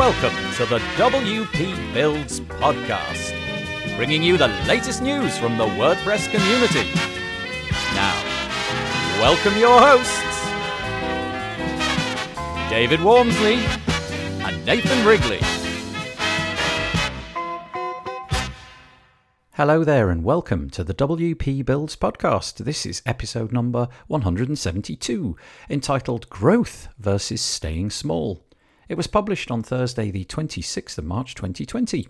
Welcome 0.00 0.54
to 0.54 0.64
the 0.64 0.78
WP 0.96 1.92
Builds 1.92 2.40
podcast, 2.40 3.36
bringing 3.98 4.22
you 4.22 4.38
the 4.38 4.48
latest 4.66 5.02
news 5.02 5.36
from 5.36 5.58
the 5.58 5.66
WordPress 5.66 6.30
community. 6.30 6.90
Now, 7.94 8.14
welcome 9.20 9.58
your 9.58 9.78
hosts, 9.78 10.40
David 12.70 13.00
Waumsley 13.00 13.58
and 14.42 14.64
Nathan 14.64 15.06
Wrigley. 15.06 15.40
Hello 19.52 19.84
there, 19.84 20.08
and 20.08 20.24
welcome 20.24 20.70
to 20.70 20.82
the 20.82 20.94
WP 20.94 21.62
Builds 21.66 21.94
podcast. 21.94 22.64
This 22.64 22.86
is 22.86 23.02
episode 23.04 23.52
number 23.52 23.86
172, 24.06 25.36
entitled 25.68 26.30
Growth 26.30 26.88
versus 26.98 27.42
Staying 27.42 27.90
Small. 27.90 28.42
It 28.90 28.96
was 28.96 29.06
published 29.06 29.52
on 29.52 29.62
Thursday, 29.62 30.10
the 30.10 30.24
26th 30.24 30.98
of 30.98 31.04
March 31.04 31.36
2020. 31.36 32.08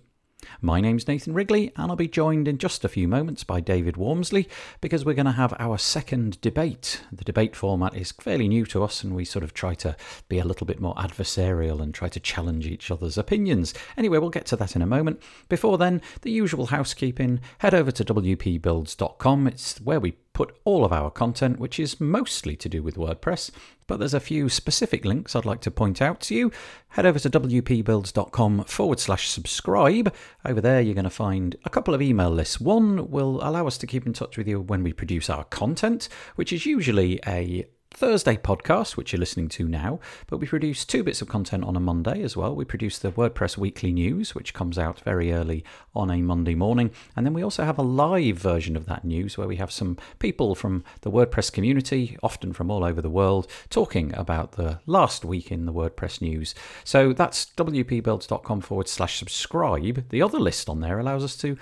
My 0.62 0.80
name's 0.80 1.07
Nathan 1.07 1.34
Wrigley, 1.34 1.73
and 1.77 1.91
I'll 1.91 1.97
be 1.97 2.09
joined 2.09 2.48
in 2.48 2.57
just 2.57 2.87
a 2.87 2.88
few 2.88 3.07
moments 3.07 3.45
by 3.45 3.61
David 3.61 3.97
Waumsley 3.97 4.48
because 4.80 5.05
we're 5.05 5.12
going 5.12 5.27
to 5.27 5.33
have 5.33 5.52
our 5.59 5.77
second 5.77 6.41
debate. 6.41 7.02
The 7.12 7.23
debate 7.23 7.55
format 7.55 7.95
is 7.95 8.12
fairly 8.12 8.48
new 8.48 8.65
to 8.65 8.83
us, 8.83 9.05
and 9.05 9.15
we 9.15 9.27
sort 9.27 9.45
of 9.45 9.52
try 9.52 9.74
to 9.74 9.95
be 10.30 10.38
a 10.38 10.45
little 10.47 10.66
bit 10.66 10.80
more 10.80 10.95
adversarial 10.95 11.83
and 11.83 11.93
try 11.93 12.09
to 12.09 12.19
challenge 12.19 12.66
each 12.66 12.91
other's 12.91 13.19
opinions. 13.19 13.74
Anyway, 13.99 14.16
we'll 14.16 14.30
get 14.30 14.47
to 14.47 14.57
that 14.57 14.74
in 14.74 14.80
a 14.80 14.87
moment. 14.87 15.23
Before 15.51 15.77
then, 15.77 16.01
the 16.23 16.30
usual 16.30 16.69
housekeeping 16.69 17.41
head 17.59 17.74
over 17.74 17.91
to 17.91 18.05
WPBuilds.com. 18.07 19.47
It's 19.49 19.79
where 19.83 20.01
we 20.01 20.16
put 20.33 20.57
all 20.65 20.84
of 20.84 20.93
our 20.93 21.11
content, 21.11 21.59
which 21.59 21.79
is 21.79 22.01
mostly 22.01 22.57
to 22.57 22.69
do 22.69 22.83
with 22.83 22.97
WordPress, 22.97 23.51
but 23.87 23.98
there's 23.98 24.15
a 24.15 24.21
few 24.21 24.48
specific 24.48 25.05
links 25.05 25.34
I'd 25.34 25.45
like 25.45 25.61
to 25.62 25.71
point 25.71 26.01
out 26.01 26.21
to 26.23 26.34
you. 26.34 26.52
Head 26.91 27.07
over 27.07 27.19
to 27.19 27.29
wpbuilds.com 27.29 28.65
forward 28.65 29.01
slash 29.01 29.29
subscribe. 29.29 30.15
Over 30.45 30.60
there, 30.60 30.80
you're 30.80 30.95
going 30.95 31.05
to 31.05 31.10
find 31.10 31.57
a 31.65 31.71
couple 31.71 31.95
of 31.95 32.02
email 32.02 32.30
lists. 32.30 32.60
One 32.60 33.10
will 33.10 33.40
allow 33.43 33.66
us 33.66 33.79
to 33.79 33.87
keep 33.87 34.07
in 34.07 34.13
touch 34.13 34.38
with 34.38 34.46
you 34.46 34.60
when 34.60 34.82
we 34.82 34.93
produce 34.93 35.29
our 35.29 35.45
content, 35.45 36.09
which 36.37 36.52
is 36.52 36.66
usually 36.66 37.21
a 37.27 37.66
Thursday 37.93 38.37
podcast, 38.37 38.96
which 38.96 39.13
you're 39.13 39.21
listening 39.21 39.49
to 39.49 39.66
now, 39.69 40.01
but 40.29 40.38
we 40.38 40.46
produce 40.46 40.85
two 40.85 41.02
bits 41.02 41.21
of 41.21 41.29
content 41.29 41.65
on 41.65 41.77
a 41.77 41.80
Monday 41.80 42.23
as 42.23 42.37
well. 42.37 42.55
We 42.55 42.65
produce 42.65 42.99
the 42.99 43.13
WordPress 43.13 43.59
Weekly 43.59 43.93
News, 43.93 44.35
which 44.35 44.55
comes 44.55 44.79
out 44.79 45.01
very 45.01 45.33
early 45.33 45.65
on 45.95 46.11
a 46.11 46.23
Monday 46.23 46.55
morning. 46.55 46.93
And 47.16 47.27
then 47.27 47.35
we 47.35 47.43
also 47.43 47.65
have 47.65 47.79
a 47.79 47.83
live 47.83 48.37
version 48.37 48.77
of 48.77 48.87
that 48.87 49.05
news 49.05 49.37
where 49.37 49.49
we 49.49 49.57
have 49.57 49.73
some 49.73 49.99
people 50.18 50.55
from 50.55 50.85
the 51.02 51.11
WordPress 51.11 51.52
community, 51.52 52.16
often 52.23 52.52
from 52.52 52.71
all 52.71 52.85
over 52.85 53.02
the 53.02 53.11
world, 53.11 53.49
talking 53.68 54.15
about 54.15 54.52
the 54.52 54.80
last 54.87 55.24
week 55.24 55.51
in 55.51 55.66
the 55.66 55.73
WordPress 55.73 56.23
news. 56.23 56.55
So 56.85 57.13
that's 57.13 57.46
wpbuilds.com 57.57 58.61
forward 58.61 58.88
slash 58.88 59.18
subscribe. 59.18 60.09
The 60.11 60.23
other 60.23 60.38
list 60.38 60.68
on 60.68 60.80
there 60.80 60.99
allows 60.99 61.24
us 61.24 61.37
to 61.38 61.59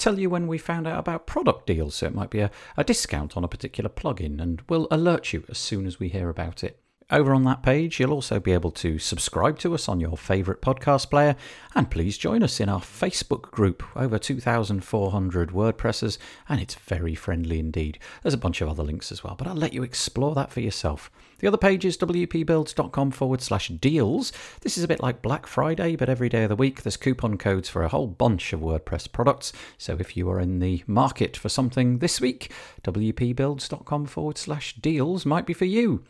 tell 0.00 0.18
you 0.18 0.30
when 0.30 0.46
we 0.46 0.58
found 0.58 0.86
out 0.86 0.98
about 0.98 1.26
product 1.26 1.66
deals. 1.66 1.96
So 1.96 2.06
it 2.06 2.14
might 2.14 2.30
be 2.30 2.40
a, 2.40 2.50
a 2.76 2.84
discount 2.84 3.36
on 3.36 3.44
a 3.44 3.48
particular 3.48 3.90
plugin, 3.90 4.40
and 4.40 4.62
we'll 4.68 4.88
alert 4.90 5.32
you 5.32 5.44
as 5.48 5.58
soon 5.58 5.86
as 5.86 6.00
we 6.00 6.08
hear 6.08 6.28
about 6.28 6.64
it. 6.64 6.80
Over 7.12 7.34
on 7.34 7.42
that 7.42 7.64
page, 7.64 7.98
you'll 7.98 8.12
also 8.12 8.38
be 8.38 8.52
able 8.52 8.70
to 8.70 9.00
subscribe 9.00 9.58
to 9.60 9.74
us 9.74 9.88
on 9.88 9.98
your 9.98 10.16
favourite 10.16 10.60
podcast 10.60 11.10
player, 11.10 11.34
and 11.74 11.90
please 11.90 12.16
join 12.16 12.44
us 12.44 12.60
in 12.60 12.68
our 12.68 12.80
Facebook 12.80 13.50
group, 13.50 13.82
over 13.96 14.16
2,400 14.16 15.50
WordPressers, 15.50 16.18
and 16.48 16.60
it's 16.60 16.76
very 16.76 17.16
friendly 17.16 17.58
indeed. 17.58 17.98
There's 18.22 18.34
a 18.34 18.38
bunch 18.38 18.60
of 18.60 18.68
other 18.68 18.84
links 18.84 19.10
as 19.10 19.24
well, 19.24 19.34
but 19.34 19.48
I'll 19.48 19.56
let 19.56 19.72
you 19.72 19.82
explore 19.82 20.36
that 20.36 20.52
for 20.52 20.60
yourself. 20.60 21.10
The 21.40 21.48
other 21.48 21.56
page 21.56 21.86
is 21.86 21.96
wpbuilds.com 21.96 23.12
forward 23.12 23.40
slash 23.40 23.68
deals. 23.68 24.30
This 24.60 24.76
is 24.76 24.84
a 24.84 24.88
bit 24.88 25.02
like 25.02 25.22
Black 25.22 25.46
Friday, 25.46 25.96
but 25.96 26.10
every 26.10 26.28
day 26.28 26.42
of 26.42 26.50
the 26.50 26.56
week 26.56 26.82
there's 26.82 26.98
coupon 26.98 27.38
codes 27.38 27.66
for 27.66 27.82
a 27.82 27.88
whole 27.88 28.08
bunch 28.08 28.52
of 28.52 28.60
WordPress 28.60 29.10
products. 29.10 29.50
So 29.78 29.96
if 29.98 30.18
you 30.18 30.28
are 30.30 30.38
in 30.38 30.58
the 30.58 30.84
market 30.86 31.38
for 31.38 31.48
something 31.48 31.98
this 31.98 32.20
week, 32.20 32.52
wpbuilds.com 32.84 34.04
forward 34.04 34.36
slash 34.36 34.74
deals 34.74 35.24
might 35.24 35.46
be 35.46 35.54
for 35.54 35.64
you. 35.64 36.04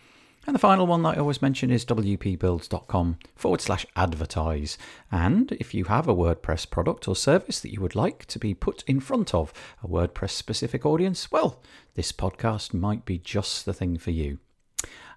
And 0.49 0.55
the 0.55 0.59
final 0.59 0.89
one 0.89 1.03
that 1.03 1.17
I 1.17 1.21
always 1.21 1.43
mention 1.43 1.71
is 1.71 1.85
wpbuilds.com 1.85 3.19
forward 3.37 3.61
slash 3.61 3.87
advertise. 3.95 4.79
And 5.13 5.53
if 5.53 5.75
you 5.75 5.85
have 5.85 6.09
a 6.09 6.15
WordPress 6.15 6.69
product 6.69 7.07
or 7.07 7.15
service 7.15 7.61
that 7.61 7.73
you 7.73 7.81
would 7.81 7.95
like 7.95 8.27
to 8.27 8.41
be 8.41 8.53
put 8.53 8.83
in 8.89 8.99
front 8.99 9.33
of 9.33 9.53
a 9.81 9.87
WordPress 9.87 10.31
specific 10.31 10.85
audience, 10.85 11.31
well, 11.31 11.63
this 11.95 12.11
podcast 12.11 12.75
might 12.75 13.05
be 13.05 13.19
just 13.19 13.65
the 13.65 13.73
thing 13.73 13.97
for 13.97 14.11
you. 14.11 14.39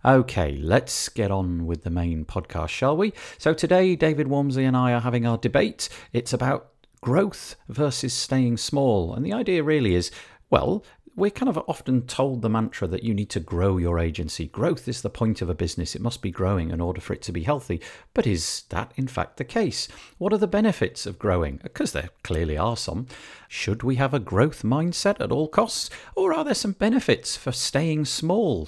Okay, 0.06 0.58
let's 0.58 1.08
get 1.08 1.32
on 1.32 1.66
with 1.66 1.86
the 1.86 1.90
main 1.90 2.26
podcast, 2.26 2.68
shall 2.70 2.98
we? 2.98 3.14
So 3.38 3.54
today, 3.54 3.96
David 3.96 4.28
Waumsley 4.28 4.68
and 4.68 4.76
I 4.76 4.92
are 4.92 5.00
having 5.00 5.26
our 5.26 5.38
debate. 5.38 5.88
It's 6.12 6.34
about 6.34 6.72
growth 7.00 7.56
versus 7.70 8.14
staying 8.14 8.58
small. 8.58 9.14
And 9.14 9.26
the 9.26 9.32
idea 9.32 9.64
really 9.64 9.96
is 9.96 10.12
well, 10.50 10.84
we're 11.16 11.32
kind 11.32 11.48
of 11.48 11.58
often 11.70 12.06
told 12.06 12.42
the 12.42 12.50
mantra 12.50 12.86
that 12.88 13.04
you 13.04 13.14
need 13.14 13.30
to 13.30 13.40
grow 13.40 13.78
your 13.78 13.98
agency. 13.98 14.48
Growth 14.48 14.90
is 14.90 15.02
the 15.02 15.10
point 15.10 15.42
of 15.42 15.50
a 15.50 15.56
business. 15.56 15.96
It 15.96 16.02
must 16.02 16.22
be 16.22 16.32
growing 16.32 16.72
in 16.72 16.82
order 16.82 17.00
for 17.00 17.14
it 17.14 17.22
to 17.22 17.32
be 17.32 17.44
healthy. 17.44 17.80
But 18.14 18.28
is 18.28 18.64
that 18.72 18.92
in 18.98 19.08
fact 19.08 19.38
the 19.38 19.46
case? 19.46 19.88
What 20.18 20.34
are 20.34 20.38
the 20.38 20.48
benefits 20.48 21.06
of 21.06 21.18
growing? 21.18 21.62
Because 21.64 21.94
there 21.94 22.10
clearly 22.24 22.58
are 22.58 22.76
some. 22.76 23.08
Should 23.48 23.84
we 23.84 23.96
have 23.96 24.14
a 24.14 24.20
growth 24.20 24.64
mindset 24.64 25.22
at 25.22 25.32
all 25.32 25.48
costs? 25.48 25.90
Or 26.14 26.34
are 26.34 26.44
there 26.44 26.54
some 26.54 26.74
benefits 26.74 27.38
for 27.38 27.54
staying 27.54 28.04
small? 28.04 28.68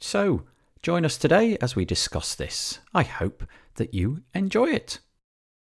So, 0.00 0.44
join 0.82 1.04
us 1.04 1.18
today 1.18 1.58
as 1.60 1.76
we 1.76 1.84
discuss 1.84 2.34
this. 2.34 2.78
I 2.94 3.02
hope 3.02 3.44
that 3.74 3.92
you 3.92 4.22
enjoy 4.34 4.70
it. 4.70 4.98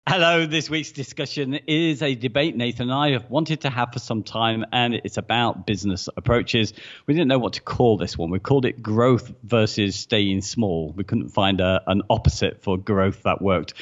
Hello, 0.09 0.47
this 0.47 0.69
week's 0.69 0.91
discussion 0.91 1.55
is 1.69 2.03
a 2.03 2.17
debate 2.17 2.57
Nathan 2.57 2.91
and 2.91 2.93
I 2.93 3.13
have 3.13 3.31
wanted 3.31 3.61
to 3.61 3.71
have 3.71 3.93
for 3.93 4.01
some 4.01 4.25
time, 4.25 4.65
and 4.73 4.95
it's 4.95 5.17
about 5.17 5.65
business 5.65 6.09
approaches. 6.17 6.73
We 7.07 7.15
didn't 7.15 7.29
know 7.29 7.39
what 7.39 7.53
to 7.53 7.63
call 7.63 7.99
this 7.99 8.19
one. 8.19 8.29
We 8.31 8.41
called 8.41 8.65
it 8.65 8.83
growth 8.83 9.33
versus 9.45 9.95
staying 9.95 10.43
small. 10.43 10.93
We 10.97 11.05
couldn't 11.05 11.29
find 11.29 11.61
a, 11.61 11.85
an 11.87 12.03
opposite 12.11 12.65
for 12.65 12.77
growth 12.77 13.23
that 13.23 13.41
worked. 13.41 13.75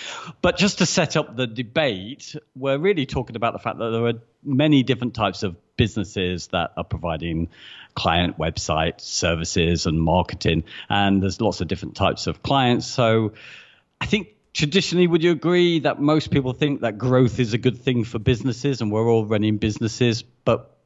But 0.42 0.58
just 0.58 0.78
to 0.78 0.86
set 0.86 1.16
up 1.16 1.36
the 1.36 1.46
debate, 1.46 2.36
we're 2.54 2.78
really 2.78 3.06
talking 3.06 3.34
about 3.34 3.54
the 3.54 3.58
fact 3.58 3.78
that 3.78 3.88
there 3.88 4.04
are 4.04 4.20
many 4.44 4.82
different 4.82 5.14
types 5.14 5.42
of 5.42 5.56
businesses 5.78 6.48
that 6.48 6.72
are 6.76 6.84
providing 6.84 7.48
client 7.94 8.36
website 8.36 9.00
services 9.00 9.86
and 9.86 9.98
marketing, 9.98 10.64
and 10.90 11.22
there's 11.22 11.40
lots 11.40 11.62
of 11.62 11.68
different 11.68 11.94
types 11.96 12.26
of 12.26 12.42
clients. 12.42 12.86
So 12.86 13.32
I 14.02 14.04
think 14.04 14.28
traditionally, 14.52 15.06
would 15.06 15.22
you 15.22 15.30
agree 15.30 15.80
that 15.80 16.00
most 16.00 16.30
people 16.30 16.52
think 16.52 16.80
that 16.80 16.98
growth 16.98 17.38
is 17.38 17.54
a 17.54 17.58
good 17.58 17.78
thing 17.78 18.04
for 18.04 18.18
businesses 18.18 18.80
and 18.80 18.90
we're 18.90 19.08
all 19.08 19.24
running 19.26 19.58
businesses, 19.58 20.22
but 20.22 20.79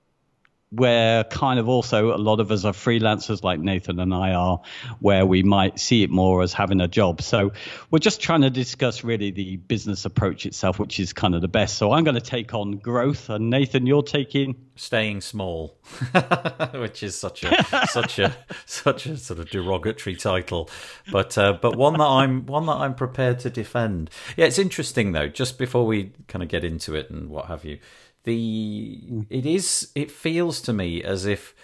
where 0.75 1.25
kind 1.25 1.59
of 1.59 1.69
also 1.69 2.15
a 2.15 2.19
lot 2.19 2.41
of 2.41 2.51
us 2.51 2.65
are 2.65 2.73
freelancers 2.73 3.43
like 3.43 3.61
Nathan 3.61 4.01
and 4.01 4.15
I 4.15 4.33
are, 4.33 4.61
where 5.01 5.27
we 5.27 5.43
might 5.43 5.79
see 5.79 6.03
it 6.03 6.11
more 6.11 6.43
as 6.43 6.53
having 6.53 6.81
a 6.81 6.89
job. 6.89 7.23
So 7.23 7.53
we're 7.91 7.99
just 7.99 8.21
trying 8.21 8.43
to 8.43 8.51
discuss 8.51 9.05
really 9.05 9.31
the 9.31 9.57
business 9.57 10.05
approach 10.05 10.47
itself, 10.47 10.79
which 10.79 10.99
is 11.01 11.13
kind 11.13 11.35
of 11.35 11.41
the 11.41 11.49
best. 11.49 11.79
So 11.79 11.93
I'm 11.93 12.05
going 12.05 12.15
to 12.15 12.21
take 12.21 12.55
on 12.55 12.79
growth, 12.79 13.31
and 13.31 13.51
Nathan, 13.51 13.87
you're 13.87 14.03
taking 14.03 14.57
staying 14.77 15.21
small, 15.21 15.79
which 16.75 17.03
is 17.03 17.17
such 17.17 17.45
a 17.45 17.87
such 17.89 18.19
a 18.19 18.37
such 18.67 19.07
a 19.07 19.17
sort 19.17 19.41
of 19.41 19.51
derogatory 19.51 20.17
title, 20.17 20.69
but 21.11 21.37
uh, 21.39 21.53
but 21.53 21.77
one 21.77 21.95
that 21.95 22.07
I'm 22.07 22.47
one 22.47 22.67
that 22.67 22.77
I'm 22.77 22.95
prepared 22.95 23.39
to 23.41 23.51
defend. 23.51 24.11
Yeah, 24.37 24.47
it's 24.47 24.59
interesting 24.59 25.13
though. 25.13 25.29
Just 25.29 25.59
before 25.59 25.87
we 25.87 26.13
kind 26.29 26.43
of 26.43 26.49
get 26.49 26.65
into 26.65 26.95
it 26.95 27.11
and 27.11 27.29
what 27.29 27.47
have 27.47 27.65
you 27.65 27.79
the 28.25 29.27
it 29.31 29.47
is 29.47 29.91
it 29.95 30.11
feels 30.11 30.61
to 30.63 30.73
me 30.73 31.03
as 31.03 31.27
if 31.27 31.55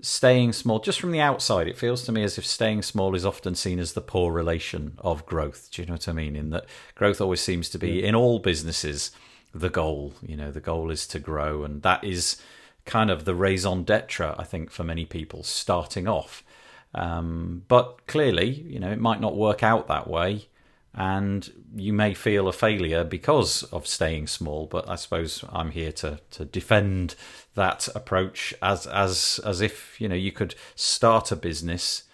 staying 0.00 0.52
small 0.52 0.78
just 0.80 1.00
from 1.00 1.12
the 1.12 1.20
outside 1.20 1.66
it 1.68 1.78
feels 1.78 2.02
to 2.04 2.12
me 2.12 2.22
as 2.22 2.36
if 2.36 2.44
staying 2.44 2.82
small 2.82 3.14
is 3.14 3.24
often 3.24 3.54
seen 3.54 3.78
as 3.78 3.92
the 3.92 4.00
poor 4.00 4.32
relation 4.32 4.96
of 4.98 5.26
growth. 5.26 5.68
Do 5.70 5.82
you 5.82 5.86
know 5.86 5.94
what 5.94 6.08
i 6.08 6.12
mean? 6.12 6.36
In 6.36 6.50
that 6.50 6.66
growth 6.94 7.20
always 7.20 7.40
seems 7.40 7.68
to 7.70 7.78
be 7.78 8.04
in 8.04 8.14
all 8.14 8.38
businesses 8.38 9.10
the 9.54 9.70
goal 9.70 10.14
you 10.20 10.36
know 10.36 10.50
the 10.50 10.60
goal 10.60 10.90
is 10.90 11.06
to 11.08 11.18
grow. 11.18 11.64
And 11.64 11.82
that 11.82 12.02
is 12.04 12.40
kind 12.84 13.10
of 13.10 13.24
the 13.24 13.34
raison 13.34 13.82
d'etre 13.82 14.34
i 14.38 14.44
think 14.44 14.70
for 14.70 14.84
many 14.84 15.04
people 15.04 15.42
starting 15.42 16.06
off. 16.06 16.44
Um, 16.94 17.64
but 17.66 18.06
clearly 18.06 18.50
you 18.50 18.78
know 18.78 18.90
it 18.92 19.00
might 19.00 19.20
not 19.20 19.36
work 19.36 19.62
out 19.64 19.88
that 19.88 20.06
way 20.06 20.46
and 20.94 21.52
you 21.74 21.92
may 21.92 22.14
feel 22.14 22.46
a 22.46 22.52
failure 22.52 23.04
because 23.04 23.64
of 23.64 23.86
staying 23.86 24.26
small. 24.28 24.66
But 24.66 24.88
I 24.88 24.94
suppose 24.96 25.44
I'm 25.50 25.70
here 25.70 25.92
to 25.92 26.20
to 26.32 26.44
defend 26.44 27.14
that 27.54 27.88
approach 27.94 28.54
as 28.62 28.86
as 28.86 29.40
as 29.44 29.60
if 29.60 30.00
you 30.00 30.08
know 30.08 30.14
you 30.14 30.32
could 30.32 30.54
start 30.74 31.32
a 31.32 31.36
business 31.36 32.04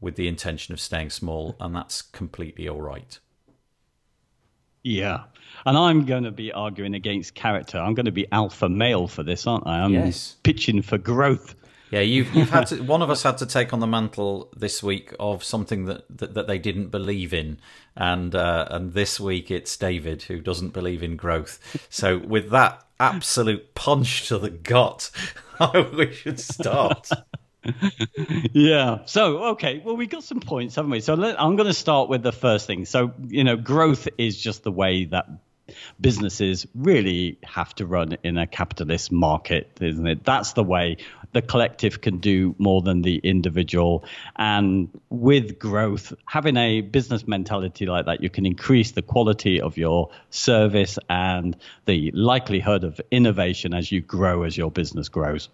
with 0.00 0.16
the 0.16 0.28
intention 0.28 0.72
of 0.72 0.80
staying 0.80 1.10
small, 1.10 1.56
and 1.60 1.74
that's 1.74 2.02
completely 2.02 2.68
all 2.68 2.80
right. 2.80 3.18
Yeah. 4.82 5.24
And 5.66 5.76
I'm 5.76 6.06
going 6.06 6.22
to 6.22 6.30
be 6.30 6.52
arguing 6.52 6.94
against 6.94 7.34
character. 7.34 7.78
I'm 7.78 7.94
going 7.94 8.06
to 8.06 8.12
be 8.12 8.26
alpha 8.30 8.68
male 8.68 9.08
for 9.08 9.22
this, 9.22 9.46
aren't 9.46 9.66
I? 9.66 9.80
I'm 9.80 9.92
yes. 9.92 10.36
pitching 10.44 10.82
for 10.82 10.98
growth. 10.98 11.54
Yeah, 11.90 12.00
you've, 12.00 12.34
you've 12.34 12.50
had 12.50 12.66
to, 12.68 12.82
one 12.82 13.02
of 13.02 13.10
us 13.10 13.22
had 13.22 13.38
to 13.38 13.46
take 13.46 13.72
on 13.72 13.80
the 13.80 13.86
mantle 13.86 14.50
this 14.56 14.82
week 14.82 15.14
of 15.18 15.42
something 15.42 15.86
that, 15.86 16.04
that, 16.18 16.34
that 16.34 16.46
they 16.46 16.58
didn't 16.58 16.88
believe 16.88 17.32
in, 17.32 17.58
and 17.96 18.34
uh, 18.34 18.66
and 18.70 18.92
this 18.92 19.18
week 19.18 19.50
it's 19.50 19.76
David 19.76 20.22
who 20.22 20.40
doesn't 20.40 20.70
believe 20.70 21.02
in 21.02 21.16
growth. 21.16 21.86
So 21.88 22.18
with 22.18 22.50
that 22.50 22.84
absolute 23.00 23.74
punch 23.74 24.28
to 24.28 24.38
the 24.38 24.50
gut, 24.50 25.10
we 25.94 26.12
should 26.12 26.40
start. 26.40 27.10
yeah. 28.52 28.98
So, 29.06 29.44
okay. 29.50 29.82
Well, 29.84 29.96
we 29.96 30.06
got 30.06 30.24
some 30.24 30.40
points, 30.40 30.76
haven't 30.76 30.90
we? 30.90 31.00
So, 31.00 31.14
let, 31.14 31.40
I'm 31.40 31.56
going 31.56 31.66
to 31.68 31.74
start 31.74 32.08
with 32.08 32.22
the 32.22 32.32
first 32.32 32.66
thing. 32.66 32.84
So, 32.84 33.12
you 33.26 33.44
know, 33.44 33.56
growth 33.56 34.08
is 34.18 34.40
just 34.40 34.62
the 34.62 34.72
way 34.72 35.06
that 35.06 35.26
businesses 36.00 36.66
really 36.74 37.38
have 37.44 37.74
to 37.76 37.86
run 37.86 38.16
in 38.22 38.38
a 38.38 38.46
capitalist 38.46 39.12
market, 39.12 39.70
isn't 39.80 40.06
it? 40.06 40.24
That's 40.24 40.52
the 40.52 40.64
way 40.64 40.96
the 41.32 41.42
collective 41.42 42.00
can 42.00 42.18
do 42.18 42.54
more 42.58 42.80
than 42.80 43.02
the 43.02 43.16
individual. 43.18 44.04
And 44.36 44.88
with 45.10 45.58
growth, 45.58 46.12
having 46.26 46.56
a 46.56 46.80
business 46.80 47.26
mentality 47.26 47.86
like 47.86 48.06
that, 48.06 48.22
you 48.22 48.30
can 48.30 48.46
increase 48.46 48.92
the 48.92 49.02
quality 49.02 49.60
of 49.60 49.76
your 49.76 50.10
service 50.30 50.98
and 51.08 51.56
the 51.84 52.10
likelihood 52.12 52.84
of 52.84 53.00
innovation 53.10 53.74
as 53.74 53.92
you 53.92 54.00
grow, 54.00 54.42
as 54.44 54.56
your 54.56 54.70
business 54.70 55.08
grows. 55.08 55.48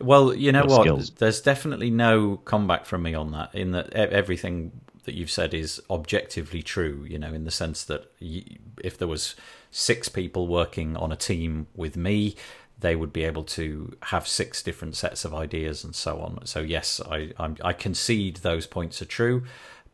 Well, 0.00 0.34
you 0.34 0.52
know 0.52 0.64
what? 0.64 0.82
Skills. 0.82 1.10
There's 1.10 1.40
definitely 1.40 1.90
no 1.90 2.36
comeback 2.36 2.86
from 2.86 3.02
me 3.02 3.14
on 3.14 3.32
that. 3.32 3.54
In 3.54 3.72
that 3.72 3.92
everything 3.92 4.72
that 5.04 5.14
you've 5.14 5.30
said 5.30 5.54
is 5.54 5.80
objectively 5.90 6.62
true. 6.62 7.06
You 7.08 7.18
know, 7.18 7.32
in 7.32 7.44
the 7.44 7.50
sense 7.50 7.84
that 7.84 8.12
if 8.20 8.98
there 8.98 9.08
was 9.08 9.34
six 9.70 10.08
people 10.08 10.46
working 10.46 10.96
on 10.96 11.12
a 11.12 11.16
team 11.16 11.66
with 11.74 11.96
me, 11.96 12.36
they 12.78 12.96
would 12.96 13.12
be 13.12 13.24
able 13.24 13.44
to 13.44 13.96
have 14.04 14.26
six 14.26 14.62
different 14.62 14.96
sets 14.96 15.24
of 15.24 15.34
ideas 15.34 15.84
and 15.84 15.94
so 15.94 16.20
on. 16.20 16.44
So 16.46 16.60
yes, 16.60 17.00
I 17.08 17.32
I'm, 17.38 17.56
i 17.62 17.72
concede 17.72 18.36
those 18.38 18.66
points 18.66 19.00
are 19.02 19.06
true, 19.06 19.44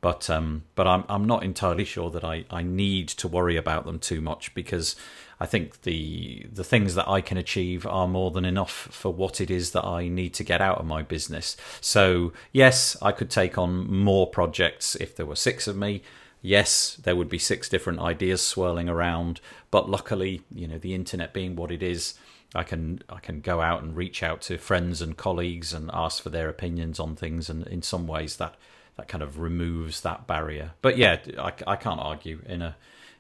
but 0.01 0.31
um, 0.31 0.65
but 0.75 0.87
I'm 0.87 1.05
I'm 1.09 1.27
not 1.27 1.43
entirely 1.43 1.85
sure 1.85 2.11
that 2.11 2.25
I 2.25 2.45
I 2.51 2.63
need 2.63 3.09
to 3.09 3.29
worry 3.29 3.57
about 3.57 3.87
them 3.87 3.99
too 3.99 4.21
much 4.21 4.55
because 4.55 4.97
I 5.39 5.47
think 5.47 5.83
the 5.83 6.47
the 6.51 6.65
things 6.65 6.95
that 6.95 7.09
I 7.09 7.21
can 7.21 7.37
achieve 7.37 7.87
are 7.87 8.09
more 8.09 8.31
than 8.31 8.45
enough 8.45 8.89
for 8.91 9.13
what 9.13 9.41
it 9.41 9.51
is 9.51 9.73
that 9.73 9.85
I 9.85 10.09
need 10.09 10.33
to 10.35 10.45
get 10.45 10.63
out 10.63 10.79
of 10.79 10.87
my 10.87 11.03
business. 11.03 11.57
So 11.81 12.33
yes, 12.53 12.97
I 13.03 13.13
could 13.13 13.31
take 13.31 13.59
on 13.59 13.93
more 13.93 14.27
projects 14.27 14.95
if 14.97 15.15
there 15.15 15.27
were 15.27 15.37
six 15.37 15.67
of 15.67 15.77
me. 15.77 16.03
Yes, 16.41 16.97
there 17.03 17.17
would 17.17 17.29
be 17.29 17.39
six 17.39 17.69
different 17.69 18.01
ideas 18.01 18.41
swirling 18.41 18.89
around, 18.89 19.41
but 19.71 19.91
luckily, 19.91 20.43
you 20.55 20.69
know, 20.69 20.79
the 20.79 20.95
internet 20.95 21.35
being 21.35 21.57
what 21.57 21.73
it 21.73 21.83
is, 21.83 22.15
I 22.55 22.63
can 22.63 23.03
I 23.09 23.19
can 23.19 23.41
go 23.41 23.61
out 23.61 23.83
and 23.83 23.97
reach 23.97 24.23
out 24.23 24.41
to 24.43 24.57
friends 24.57 25.03
and 25.03 25.17
colleagues 25.17 25.75
and 25.75 25.91
ask 25.93 26.23
for 26.23 26.31
their 26.31 26.49
opinions 26.49 27.01
on 27.01 27.17
things, 27.17 27.51
and 27.51 27.67
in 27.67 27.83
some 27.83 28.07
ways 28.07 28.37
that 28.37 28.55
that 28.97 29.09
kind 29.09 29.23
of 29.23 29.39
removes 29.39 30.01
that 30.01 30.27
barrier. 30.27 30.73
But 30.81 30.97
yeah, 30.97 31.19
I, 31.39 31.53
I 31.67 31.77
can't 31.77 32.01
argue 32.01 32.41
in 32.47 32.63
a 32.63 32.77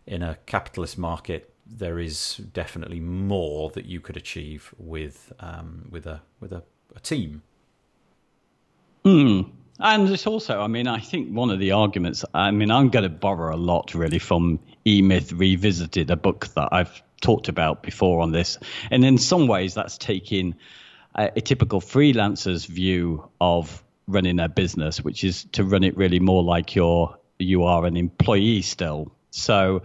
in 0.07 0.23
a 0.23 0.39
capitalist 0.47 0.97
market 0.97 1.53
there 1.69 1.99
is 1.99 2.37
definitely 2.53 3.01
more 3.01 3.71
that 3.71 3.85
you 3.87 4.01
could 4.01 4.17
achieve 4.17 4.73
with 4.79 5.33
um, 5.41 5.89
with 5.91 6.07
a 6.07 6.21
with 6.41 6.53
a, 6.53 6.63
a 6.95 7.01
team. 7.01 7.43
Hmm. 9.05 9.41
And 9.79 10.09
it's 10.09 10.27
also, 10.27 10.61
I 10.61 10.69
mean, 10.69 10.89
I 10.89 11.01
think 11.01 11.31
one 11.31 11.51
of 11.51 11.59
the 11.59 11.73
arguments, 11.73 12.25
I 12.33 12.51
mean, 12.51 12.71
I'm 12.71 12.89
going 12.89 13.03
to 13.03 13.11
borrow 13.11 13.55
a 13.55 13.59
lot 13.59 13.95
really 13.95 14.19
from 14.19 14.59
E 14.87 15.03
Myth 15.03 15.33
Revisited, 15.33 16.11
a 16.11 16.17
book 16.17 16.47
that 16.55 16.71
I've 16.73 17.03
talked 17.21 17.49
about 17.49 17.83
before 17.83 18.23
on 18.23 18.33
this. 18.33 18.59
And 18.91 19.05
in 19.05 19.19
some 19.19 19.47
ways, 19.47 19.75
that's 19.75 19.99
taking 19.99 20.55
a, 21.15 21.31
a 21.37 21.41
typical 21.43 21.83
freelancer's 21.83 22.65
view 22.65 23.29
of 23.39 23.85
running 24.09 24.41
a 24.41 24.49
business, 24.49 25.05
which 25.05 25.25
is 25.25 25.45
to 25.53 25.63
run 25.63 25.85
it 25.85 25.95
really 25.95 26.21
more 26.21 26.43
like 26.43 26.75
you're, 26.75 27.15
you 27.39 27.65
are 27.65 27.85
an 27.85 27.99
employee 27.99 28.63
still. 28.63 29.13
So 29.31 29.83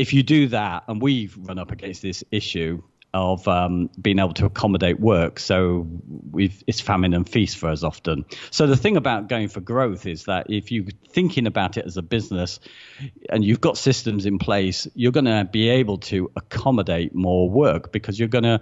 if 0.00 0.14
you 0.14 0.22
do 0.22 0.48
that, 0.48 0.84
and 0.88 1.02
we've 1.02 1.36
run 1.46 1.58
up 1.58 1.70
against 1.70 2.00
this 2.00 2.24
issue 2.30 2.82
of 3.12 3.46
um, 3.48 3.90
being 4.00 4.18
able 4.20 4.34
to 4.34 4.46
accommodate 4.46 5.00
work. 5.00 5.40
So 5.40 5.88
it's 6.34 6.80
famine 6.80 7.12
and 7.12 7.28
feast 7.28 7.56
for 7.58 7.68
us 7.68 7.82
often. 7.82 8.24
So 8.50 8.66
the 8.66 8.76
thing 8.76 8.96
about 8.96 9.28
going 9.28 9.48
for 9.48 9.60
growth 9.60 10.06
is 10.06 10.24
that 10.24 10.46
if 10.48 10.70
you're 10.70 10.84
thinking 11.08 11.46
about 11.46 11.76
it 11.76 11.86
as 11.86 11.96
a 11.96 12.02
business 12.02 12.60
and 13.28 13.44
you've 13.44 13.60
got 13.60 13.76
systems 13.76 14.26
in 14.26 14.38
place, 14.38 14.86
you're 14.94 15.12
going 15.12 15.24
to 15.24 15.48
be 15.50 15.68
able 15.70 15.98
to 15.98 16.30
accommodate 16.36 17.12
more 17.14 17.50
work 17.50 17.90
because 17.90 18.18
you're 18.18 18.28
going 18.28 18.44
to 18.44 18.60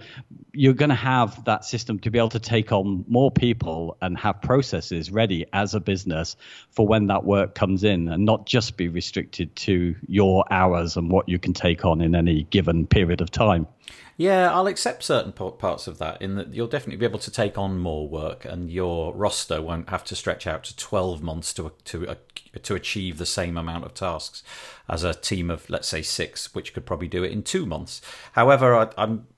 you're 0.52 0.74
going 0.74 0.88
to 0.88 0.94
have 0.94 1.44
that 1.44 1.64
system 1.64 1.98
to 2.00 2.10
be 2.10 2.18
able 2.18 2.30
to 2.30 2.40
take 2.40 2.72
on 2.72 3.04
more 3.06 3.30
people 3.30 3.96
and 4.00 4.18
have 4.18 4.40
processes 4.40 5.10
ready 5.10 5.46
as 5.52 5.74
a 5.74 5.80
business 5.80 6.36
for 6.70 6.86
when 6.86 7.08
that 7.08 7.24
work 7.24 7.54
comes 7.54 7.84
in 7.84 8.08
and 8.08 8.24
not 8.24 8.46
just 8.46 8.76
be 8.76 8.88
restricted 8.88 9.54
to 9.54 9.94
your 10.06 10.44
hours 10.50 10.96
and 10.96 11.10
what 11.10 11.28
you 11.28 11.38
can 11.38 11.52
take 11.52 11.84
on 11.84 12.00
in 12.00 12.14
any 12.14 12.44
given 12.44 12.86
period 12.86 13.20
of 13.20 13.30
time. 13.30 13.66
Yeah, 14.20 14.52
I'll 14.52 14.66
accept 14.66 15.04
certain 15.04 15.30
parts 15.30 15.86
of 15.86 15.98
that 15.98 16.20
in 16.20 16.34
that 16.34 16.52
you'll 16.52 16.66
definitely 16.66 16.96
be 16.96 17.06
able 17.06 17.20
to 17.20 17.30
take 17.30 17.56
on 17.56 17.78
more 17.78 18.08
work, 18.08 18.44
and 18.44 18.68
your 18.68 19.14
roster 19.14 19.62
won't 19.62 19.90
have 19.90 20.02
to 20.06 20.16
stretch 20.16 20.44
out 20.44 20.64
to 20.64 20.76
twelve 20.76 21.22
months 21.22 21.54
to 21.54 21.70
to 21.84 22.08
uh, 22.08 22.14
to 22.64 22.74
achieve 22.74 23.18
the 23.18 23.24
same 23.24 23.56
amount 23.56 23.84
of 23.84 23.94
tasks 23.94 24.42
as 24.88 25.04
a 25.04 25.14
team 25.14 25.52
of 25.52 25.70
let's 25.70 25.86
say 25.86 26.02
six, 26.02 26.52
which 26.52 26.74
could 26.74 26.84
probably 26.84 27.06
do 27.06 27.22
it 27.22 27.30
in 27.30 27.44
two 27.44 27.64
months. 27.64 28.02
However, 28.32 28.74
I, 28.74 28.88
I'm 28.98 29.28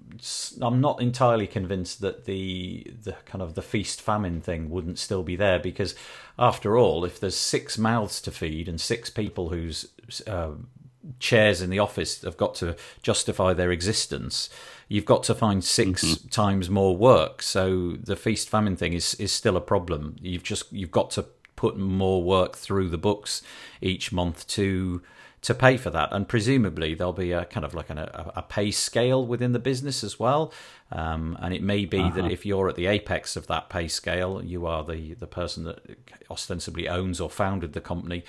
I'm 0.63 0.81
not 0.81 1.03
entirely 1.03 1.47
convinced 1.47 2.01
that 2.01 2.25
the 2.25 2.91
the 3.03 3.17
kind 3.27 3.43
of 3.43 3.57
the 3.57 3.63
feast 3.63 4.01
famine 4.01 4.41
thing 4.41 4.71
wouldn't 4.71 4.99
still 4.99 5.23
be 5.23 5.37
there 5.37 5.59
because 5.59 5.95
after 6.39 6.79
all, 6.79 7.05
if 7.05 7.21
there's 7.21 7.37
six 7.37 7.77
mouths 7.77 8.19
to 8.23 8.31
feed 8.31 8.67
and 8.67 8.81
six 8.81 9.11
people 9.11 9.51
whose 9.51 9.89
uh, 10.27 10.53
chairs 11.19 11.63
in 11.63 11.71
the 11.71 11.79
office 11.79 12.23
have 12.23 12.37
got 12.37 12.55
to 12.57 12.77
justify 13.03 13.53
their 13.53 13.71
existence, 13.71 14.51
you've 14.89 15.05
got 15.05 15.23
to 15.25 15.35
find 15.35 15.65
6 15.65 16.05
mm-hmm. 16.05 16.29
times 16.29 16.69
more 16.69 16.97
work. 16.97 17.43
So 17.43 17.93
the 17.93 18.17
feast 18.17 18.49
famine 18.49 18.77
thing 18.77 18.93
is 18.93 19.15
is 19.15 19.33
still 19.33 19.57
a 19.57 19.61
problem. 19.61 20.17
You've 20.21 20.43
just 20.43 20.73
you've 20.73 20.91
got 20.91 21.11
to 21.13 21.27
put 21.57 21.77
more 21.77 22.23
work 22.23 22.57
through 22.57 22.89
the 22.89 22.99
books 22.99 23.43
each 23.81 24.13
month 24.13 24.47
to 24.49 25.03
to 25.43 25.55
pay 25.55 25.77
for 25.79 25.91
that. 25.91 26.13
And 26.13 26.29
presumably 26.29 26.95
there'll 26.95 27.13
be 27.13 27.33
a 27.33 27.47
kind 27.47 27.65
of 27.65 27.75
like 27.75 27.89
an, 27.89 27.99
a, 27.99 28.33
a 28.37 28.43
pay 28.43 28.71
scale 28.71 29.27
within 29.27 29.53
the 29.53 29.59
business 29.59 30.05
as 30.05 30.19
well. 30.19 30.53
Um, 30.93 31.39
and 31.41 31.55
it 31.55 31.63
may 31.63 31.87
be 31.87 32.01
uh-huh. 32.01 32.23
that 32.23 32.31
if 32.31 32.45
you're 32.45 32.69
at 32.69 32.77
the 32.77 32.87
apex 32.87 33.37
of 33.37 33.47
that 33.47 33.71
pay 33.71 33.89
scale, 33.89 34.43
you 34.45 34.67
are 34.67 34.85
the 34.85 35.15
the 35.15 35.27
person 35.27 35.65
that 35.65 35.79
ostensibly 36.31 36.89
owns 36.89 37.21
or 37.21 37.31
founded 37.31 37.73
the 37.73 37.81
company 37.81 38.25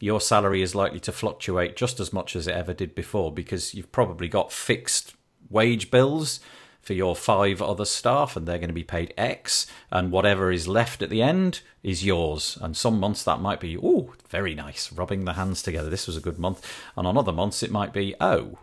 your 0.00 0.20
salary 0.20 0.62
is 0.62 0.74
likely 0.74 1.00
to 1.00 1.12
fluctuate 1.12 1.76
just 1.76 2.00
as 2.00 2.12
much 2.12 2.36
as 2.36 2.46
it 2.46 2.54
ever 2.54 2.74
did 2.74 2.94
before 2.94 3.32
because 3.32 3.74
you've 3.74 3.92
probably 3.92 4.28
got 4.28 4.52
fixed 4.52 5.14
wage 5.48 5.90
bills 5.90 6.40
for 6.86 6.92
your 6.92 7.16
five 7.16 7.60
other 7.60 7.84
staff 7.84 8.36
and 8.36 8.46
they're 8.46 8.58
going 8.58 8.68
to 8.68 8.74
be 8.74 8.84
paid 8.84 9.12
X 9.16 9.66
and 9.90 10.12
whatever 10.12 10.52
is 10.52 10.68
left 10.68 11.02
at 11.02 11.10
the 11.10 11.22
end 11.22 11.60
is 11.82 12.04
yours. 12.04 12.56
And 12.60 12.76
some 12.76 13.00
months 13.00 13.24
that 13.24 13.40
might 13.40 13.58
be, 13.58 13.76
oh, 13.76 14.12
very 14.28 14.54
nice, 14.54 14.92
rubbing 14.92 15.24
the 15.24 15.32
hands 15.32 15.62
together. 15.62 15.90
This 15.90 16.06
was 16.06 16.16
a 16.16 16.20
good 16.20 16.38
month. 16.38 16.64
And 16.96 17.06
on 17.06 17.18
other 17.18 17.32
months 17.32 17.62
it 17.62 17.72
might 17.72 17.92
be, 17.92 18.14
oh, 18.20 18.58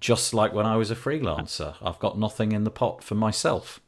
just 0.00 0.34
like 0.34 0.52
when 0.52 0.66
I 0.66 0.76
was 0.76 0.90
a 0.90 0.96
freelancer, 0.96 1.76
I've 1.80 1.98
got 1.98 2.18
nothing 2.18 2.52
in 2.52 2.64
the 2.64 2.70
pot 2.70 3.02
for 3.02 3.14
myself. 3.14 3.80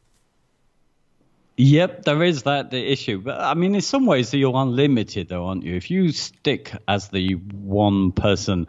Yep, 1.60 2.04
there 2.06 2.22
is 2.22 2.44
that 2.44 2.70
the 2.70 2.90
issue. 2.90 3.20
But 3.20 3.38
I 3.38 3.52
mean, 3.52 3.74
in 3.74 3.82
some 3.82 4.06
ways, 4.06 4.32
you're 4.32 4.56
unlimited, 4.56 5.28
though, 5.28 5.46
aren't 5.46 5.62
you? 5.62 5.76
If 5.76 5.90
you 5.90 6.10
stick 6.10 6.72
as 6.88 7.10
the 7.10 7.34
one 7.34 8.12
person 8.12 8.66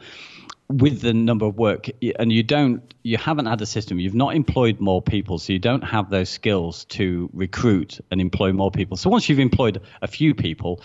with 0.68 1.00
the 1.00 1.14
number 1.14 1.46
of 1.46 1.58
work 1.58 1.88
and 2.20 2.32
you 2.32 2.44
don't 2.44 2.94
you 3.04 3.18
haven't 3.18 3.46
had 3.46 3.62
a 3.62 3.66
system 3.66 4.00
you've 4.00 4.16
not 4.16 4.36
employed 4.36 4.80
more 4.80 5.02
people 5.02 5.38
so 5.38 5.52
you 5.52 5.60
don't 5.60 5.82
have 5.82 6.10
those 6.10 6.30
skills 6.30 6.86
to 6.86 7.30
recruit 7.34 8.00
and 8.10 8.22
employ 8.22 8.54
more 8.54 8.72
people 8.72 8.96
so 8.96 9.10
once 9.10 9.28
you've 9.28 9.40
employed 9.40 9.82
a 10.02 10.08
few 10.08 10.34
people 10.34 10.82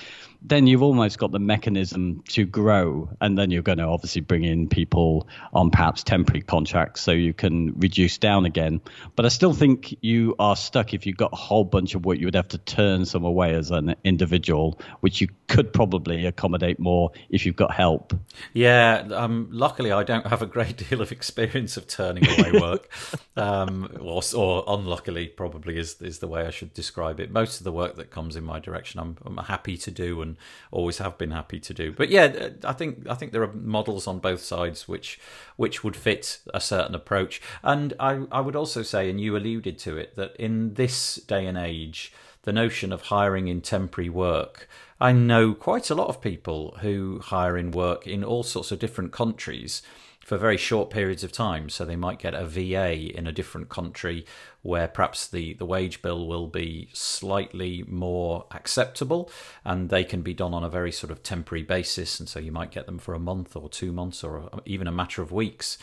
then 0.47 0.69
you've 0.69 0.83
almost 0.83 1.19
got 1.19 1.33
the 1.33 1.41
mechanism 1.41 2.23
to 2.29 2.45
grow 2.45 3.09
and 3.21 3.37
then 3.37 3.50
you're 3.50 3.62
going 3.62 3.79
to 3.79 3.85
obviously 3.85 4.21
bring 4.21 4.45
in 4.45 4.69
people 4.69 5.26
on 5.53 5.71
perhaps 5.71 6.05
temporary 6.05 6.41
contracts 6.41 7.00
so 7.00 7.11
you 7.11 7.35
can 7.35 7.73
reduce 7.79 8.17
down 8.17 8.47
again. 8.47 8.81
But 9.17 9.25
i 9.25 9.29
still 9.29 9.53
think 9.53 9.97
you 10.03 10.37
are 10.38 10.55
stuck 10.55 10.95
if 10.95 11.05
you've 11.05 11.17
got 11.17 11.33
a 11.33 11.37
whole 11.37 11.65
bunch 11.65 11.95
of 11.95 12.05
work 12.05 12.19
you 12.19 12.26
would 12.26 12.37
have 12.37 12.49
to 12.49 12.59
turn 12.59 13.05
some 13.05 13.25
away 13.25 13.55
as 13.55 13.73
an 13.73 13.97
individual 14.05 14.81
which 15.00 15.21
you 15.21 15.29
could 15.49 15.73
probably 15.73 16.26
accommodate 16.26 16.79
more 16.79 17.11
if 17.29 17.45
you've 17.45 17.57
got 17.57 17.73
help. 17.73 18.15
Yeah 18.53 19.05
um, 19.12 19.49
luckily 19.50 19.91
i 19.91 20.05
don't 20.05 20.26
have 20.26 20.43
a 20.43 20.47
great 20.47 20.76
deal 20.88 21.00
of 21.00 21.11
experience 21.11 21.76
of 21.76 21.88
turning 21.88 22.25
away 22.25 22.53
work. 22.61 22.88
Um, 23.37 23.91
or, 24.00 24.23
or 24.35 24.65
unluckily 24.69 25.26
probably 25.26 25.76
is, 25.76 26.00
is 26.00 26.21
the 26.21 26.29
way 26.29 26.47
i 26.47 26.50
should 26.50 26.73
describe 26.73 27.19
it. 27.19 27.33
Most 27.33 27.59
of 27.59 27.65
the 27.65 27.73
work 27.73 27.97
that 27.97 28.11
comes 28.12 28.37
in 28.37 28.45
my 28.45 28.61
direction 28.61 29.00
i'm, 29.00 29.17
I'm 29.25 29.38
happy 29.38 29.76
to 29.79 29.91
do 29.91 30.23
and 30.23 30.36
always 30.71 30.99
have 30.99 31.19
been 31.19 31.31
happy 31.31 31.61
to 31.61 31.75
do. 31.75 31.93
But 31.93 32.09
yeah, 32.09 32.50
I 32.64 32.73
think 32.73 33.07
I 33.09 33.14
think 33.14 33.33
there 33.33 33.43
are 33.43 33.52
models 33.52 34.07
on 34.07 34.19
both 34.19 34.43
sides 34.43 34.88
which 34.88 35.19
which 35.57 35.83
would 35.85 35.97
fit 35.97 36.40
a 36.52 36.61
certain 36.61 36.95
approach. 36.95 37.40
And 37.62 37.95
I 37.99 38.26
I 38.31 38.40
would 38.40 38.57
also 38.57 38.83
say, 38.83 39.11
and 39.11 39.21
you 39.21 39.37
alluded 39.37 39.78
to 39.81 39.97
it, 39.97 40.16
that 40.16 40.37
in 40.37 40.75
this 40.75 41.16
day 41.16 41.47
and 41.47 41.59
age 41.59 42.12
the 42.43 42.52
notion 42.52 42.93
of 42.93 43.02
hiring 43.02 43.49
in 43.49 43.61
temporary 43.61 44.09
work. 44.09 44.69
I 45.00 45.12
know 45.12 45.52
quite 45.52 45.90
a 45.90 45.95
lot 45.95 46.09
of 46.09 46.23
people 46.23 46.76
who 46.81 47.19
hire 47.19 47.59
in 47.59 47.73
work 47.73 48.07
in 48.07 48.25
all 48.25 48.45
sorts 48.45 48.71
of 48.71 48.78
different 48.78 49.12
countries 49.12 49.83
for 50.26 50.37
very 50.37 50.56
short 50.56 50.90
periods 50.90 51.23
of 51.23 51.30
time. 51.30 51.68
So 51.68 51.85
they 51.85 51.95
might 51.95 52.18
get 52.18 52.35
a 52.35 52.45
VA 52.45 53.16
in 53.16 53.28
a 53.28 53.33
different 53.33 53.68
country 53.68 54.26
where 54.61 54.88
perhaps 54.88 55.28
the, 55.28 55.54
the 55.54 55.64
wage 55.64 56.02
bill 56.02 56.26
will 56.26 56.49
be 56.49 56.88
slightly 56.92 57.85
more 57.87 58.45
acceptable 58.50 59.30
and 59.64 59.88
they 59.88 60.02
can 60.02 60.23
be 60.23 60.35
done 60.35 60.52
on 60.52 60.64
a 60.64 60.68
very 60.68 60.90
sort 60.90 61.12
of 61.12 61.23
temporary 61.23 61.62
basis. 61.62 62.18
And 62.18 62.28
so 62.28 62.40
you 62.40 62.50
might 62.50 62.73
get 62.73 62.87
them 62.87 62.99
for 62.99 63.14
a 63.14 63.21
month 63.21 63.54
or 63.54 63.68
two 63.68 63.92
months 63.92 64.25
or 64.25 64.50
even 64.64 64.88
a 64.88 64.92
matter 64.92 65.23
of 65.23 65.30
weeks. 65.30 65.78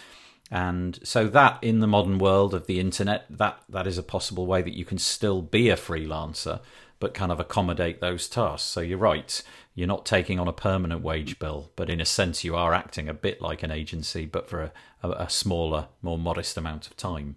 And 0.52 1.00
so 1.04 1.30
that 1.30 1.60
in 1.62 1.80
the 1.80 1.88
modern 1.88 2.18
world 2.18 2.54
of 2.54 2.68
the 2.68 2.82
internet, 2.82 3.26
that 3.30 3.60
that 3.70 3.88
is 3.88 3.98
a 3.98 4.04
possible 4.04 4.46
way 4.46 4.62
that 4.62 4.76
you 4.76 4.84
can 4.84 4.98
still 4.98 5.42
be 5.42 5.70
a 5.70 5.78
freelancer, 5.78 6.60
but 7.00 7.14
kind 7.14 7.32
of 7.32 7.40
accommodate 7.40 8.02
those 8.02 8.28
tasks. 8.28 8.68
So 8.68 8.82
you're 8.82 8.98
right 8.98 9.42
you're 9.76 9.88
not 9.88 10.06
taking 10.06 10.40
on 10.40 10.48
a 10.48 10.54
permanent 10.54 11.02
wage 11.02 11.40
bill, 11.40 11.72
but 11.76 11.90
in 11.90 12.00
a 12.00 12.06
sense, 12.06 12.44
you 12.44 12.56
are 12.56 12.74
acting 12.74 13.10
a 13.10 13.14
bit 13.14 13.42
like 13.42 13.64
an 13.64 13.72
agency, 13.72 14.26
but 14.26 14.48
for 14.48 14.62
a, 14.62 14.72
a, 15.02 15.10
a 15.12 15.30
smaller, 15.30 15.88
more 16.02 16.18
modest 16.18 16.58
amount 16.58 16.88
of 16.88 16.96
time. 16.96 17.36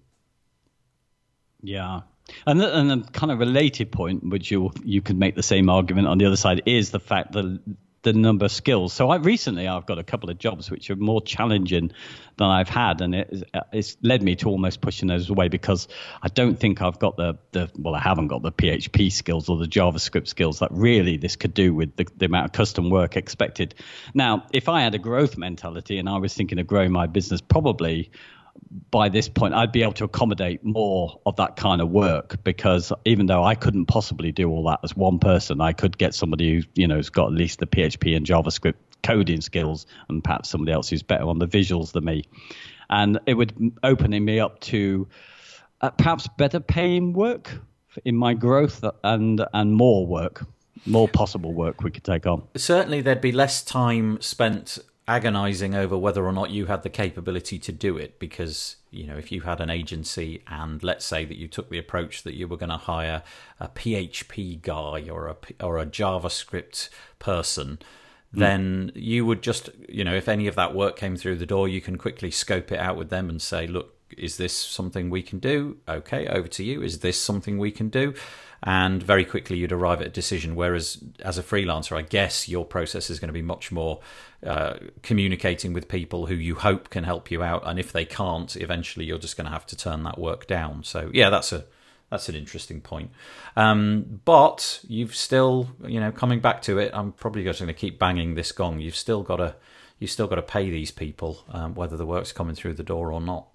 Yeah. 1.62 2.02
And 2.46 2.60
and 2.60 2.90
the 2.90 3.10
kind 3.12 3.32
of 3.32 3.38
related 3.38 3.92
point, 3.92 4.28
which 4.28 4.50
you 4.50 4.72
you 4.84 5.00
could 5.00 5.18
make 5.18 5.36
the 5.36 5.42
same 5.42 5.70
argument 5.70 6.08
on 6.08 6.18
the 6.18 6.26
other 6.26 6.36
side, 6.36 6.62
is 6.66 6.90
the 6.90 7.00
fact 7.00 7.32
that 7.32 7.60
the 8.06 8.12
number 8.12 8.44
of 8.44 8.52
skills. 8.52 8.92
So 8.92 9.10
I 9.10 9.16
recently 9.16 9.66
I've 9.66 9.84
got 9.84 9.98
a 9.98 10.04
couple 10.04 10.30
of 10.30 10.38
jobs 10.38 10.70
which 10.70 10.90
are 10.90 10.96
more 10.96 11.20
challenging 11.20 11.90
than 12.36 12.46
I've 12.48 12.68
had, 12.68 13.00
and 13.00 13.16
it, 13.16 13.50
it's 13.72 13.96
led 14.00 14.22
me 14.22 14.36
to 14.36 14.48
almost 14.48 14.80
pushing 14.80 15.08
those 15.08 15.28
away 15.28 15.48
because 15.48 15.88
I 16.22 16.28
don't 16.28 16.56
think 16.56 16.80
I've 16.80 17.00
got 17.00 17.16
the 17.16 17.38
the 17.50 17.68
well 17.76 17.96
I 17.96 17.98
haven't 17.98 18.28
got 18.28 18.42
the 18.42 18.52
PHP 18.52 19.10
skills 19.10 19.48
or 19.48 19.56
the 19.56 19.66
JavaScript 19.66 20.28
skills 20.28 20.60
that 20.60 20.68
really 20.70 21.16
this 21.16 21.34
could 21.34 21.52
do 21.52 21.74
with 21.74 21.96
the, 21.96 22.06
the 22.16 22.26
amount 22.26 22.44
of 22.46 22.52
custom 22.52 22.90
work 22.90 23.16
expected. 23.16 23.74
Now, 24.14 24.46
if 24.52 24.68
I 24.68 24.82
had 24.82 24.94
a 24.94 24.98
growth 24.98 25.36
mentality 25.36 25.98
and 25.98 26.08
I 26.08 26.18
was 26.18 26.32
thinking 26.32 26.60
of 26.60 26.68
growing 26.68 26.92
my 26.92 27.08
business, 27.08 27.40
probably 27.40 28.12
by 28.90 29.08
this 29.08 29.28
point, 29.28 29.54
I'd 29.54 29.72
be 29.72 29.82
able 29.82 29.92
to 29.94 30.04
accommodate 30.04 30.64
more 30.64 31.20
of 31.26 31.36
that 31.36 31.56
kind 31.56 31.80
of 31.80 31.90
work 31.90 32.42
because 32.44 32.92
even 33.04 33.26
though 33.26 33.42
I 33.42 33.54
couldn't 33.54 33.86
possibly 33.86 34.32
do 34.32 34.50
all 34.50 34.64
that 34.64 34.80
as 34.82 34.96
one 34.96 35.18
person, 35.18 35.60
I 35.60 35.72
could 35.72 35.98
get 35.98 36.14
somebody 36.14 36.56
who 36.56 36.62
you 36.74 36.86
know 36.86 36.96
has 36.96 37.10
got 37.10 37.26
at 37.26 37.32
least 37.32 37.58
the 37.58 37.66
PHP 37.66 38.16
and 38.16 38.26
JavaScript 38.26 38.74
coding 39.02 39.40
skills, 39.40 39.86
and 40.08 40.22
perhaps 40.22 40.48
somebody 40.48 40.72
else 40.72 40.88
who's 40.88 41.02
better 41.02 41.24
on 41.24 41.38
the 41.38 41.46
visuals 41.46 41.92
than 41.92 42.04
me, 42.04 42.24
and 42.90 43.18
it 43.26 43.34
would 43.34 43.72
opening 43.82 44.24
me 44.24 44.40
up 44.40 44.60
to 44.60 45.06
uh, 45.80 45.90
perhaps 45.90 46.28
better 46.36 46.60
paying 46.60 47.12
work 47.12 47.52
in 48.04 48.16
my 48.16 48.34
growth 48.34 48.84
and 49.04 49.44
and 49.52 49.74
more 49.74 50.06
work, 50.06 50.44
more 50.86 51.08
possible 51.08 51.52
work 51.52 51.82
we 51.82 51.90
could 51.90 52.04
take 52.04 52.26
on. 52.26 52.42
Certainly, 52.56 53.02
there'd 53.02 53.20
be 53.20 53.32
less 53.32 53.62
time 53.62 54.20
spent 54.20 54.78
agonizing 55.08 55.74
over 55.74 55.96
whether 55.96 56.24
or 56.24 56.32
not 56.32 56.50
you 56.50 56.66
had 56.66 56.82
the 56.82 56.90
capability 56.90 57.58
to 57.58 57.70
do 57.70 57.96
it 57.96 58.18
because 58.18 58.76
you 58.90 59.06
know 59.06 59.16
if 59.16 59.30
you 59.30 59.42
had 59.42 59.60
an 59.60 59.70
agency 59.70 60.42
and 60.48 60.82
let's 60.82 61.04
say 61.04 61.24
that 61.24 61.36
you 61.36 61.46
took 61.46 61.70
the 61.70 61.78
approach 61.78 62.24
that 62.24 62.34
you 62.34 62.48
were 62.48 62.56
going 62.56 62.70
to 62.70 62.76
hire 62.76 63.22
a 63.60 63.68
PHP 63.68 64.60
guy 64.62 65.08
or 65.08 65.28
a 65.28 65.36
or 65.64 65.78
a 65.78 65.86
JavaScript 65.86 66.88
person 67.20 67.78
mm. 68.34 68.38
then 68.40 68.90
you 68.96 69.24
would 69.24 69.42
just 69.42 69.70
you 69.88 70.02
know 70.02 70.14
if 70.14 70.28
any 70.28 70.48
of 70.48 70.56
that 70.56 70.74
work 70.74 70.96
came 70.96 71.16
through 71.16 71.36
the 71.36 71.46
door 71.46 71.68
you 71.68 71.80
can 71.80 71.96
quickly 71.96 72.30
scope 72.30 72.72
it 72.72 72.80
out 72.80 72.96
with 72.96 73.08
them 73.08 73.28
and 73.28 73.40
say 73.40 73.66
look 73.66 73.92
is 74.16 74.36
this 74.36 74.56
something 74.56 75.10
we 75.10 75.22
can 75.22 75.40
do? 75.40 75.78
Okay 75.88 76.28
over 76.28 76.46
to 76.48 76.62
you. 76.62 76.80
Is 76.80 77.00
this 77.00 77.20
something 77.20 77.58
we 77.58 77.72
can 77.72 77.88
do 77.88 78.14
and 78.66 79.00
very 79.00 79.24
quickly 79.24 79.56
you'd 79.56 79.70
arrive 79.70 80.00
at 80.00 80.08
a 80.08 80.10
decision. 80.10 80.56
Whereas 80.56 81.02
as 81.20 81.38
a 81.38 81.42
freelancer, 81.42 81.96
I 81.96 82.02
guess 82.02 82.48
your 82.48 82.64
process 82.64 83.08
is 83.08 83.20
going 83.20 83.28
to 83.28 83.32
be 83.32 83.40
much 83.40 83.70
more 83.70 84.00
uh, 84.44 84.74
communicating 85.02 85.72
with 85.72 85.88
people 85.88 86.26
who 86.26 86.34
you 86.34 86.56
hope 86.56 86.90
can 86.90 87.04
help 87.04 87.30
you 87.30 87.44
out, 87.44 87.62
and 87.64 87.78
if 87.78 87.92
they 87.92 88.04
can't, 88.04 88.54
eventually 88.56 89.06
you're 89.06 89.18
just 89.18 89.36
going 89.36 89.46
to 89.46 89.52
have 89.52 89.66
to 89.66 89.76
turn 89.76 90.02
that 90.02 90.18
work 90.18 90.48
down. 90.48 90.82
So 90.82 91.10
yeah, 91.14 91.30
that's 91.30 91.52
a 91.52 91.64
that's 92.10 92.28
an 92.28 92.34
interesting 92.34 92.80
point. 92.80 93.10
Um, 93.56 94.20
but 94.24 94.80
you've 94.86 95.14
still, 95.14 95.70
you 95.86 96.00
know, 96.00 96.12
coming 96.12 96.40
back 96.40 96.62
to 96.62 96.78
it, 96.78 96.90
I'm 96.92 97.12
probably 97.12 97.44
just 97.44 97.60
going 97.60 97.68
to 97.68 97.74
keep 97.74 97.98
banging 97.98 98.34
this 98.34 98.52
gong. 98.52 98.80
You've 98.80 98.96
still 98.96 99.22
got 99.22 99.36
to 99.36 99.54
you've 100.00 100.10
still 100.10 100.26
got 100.26 100.36
to 100.36 100.42
pay 100.42 100.70
these 100.70 100.90
people, 100.90 101.44
um, 101.48 101.74
whether 101.74 101.96
the 101.96 102.06
work's 102.06 102.32
coming 102.32 102.56
through 102.56 102.74
the 102.74 102.82
door 102.82 103.12
or 103.12 103.20
not. 103.20 103.46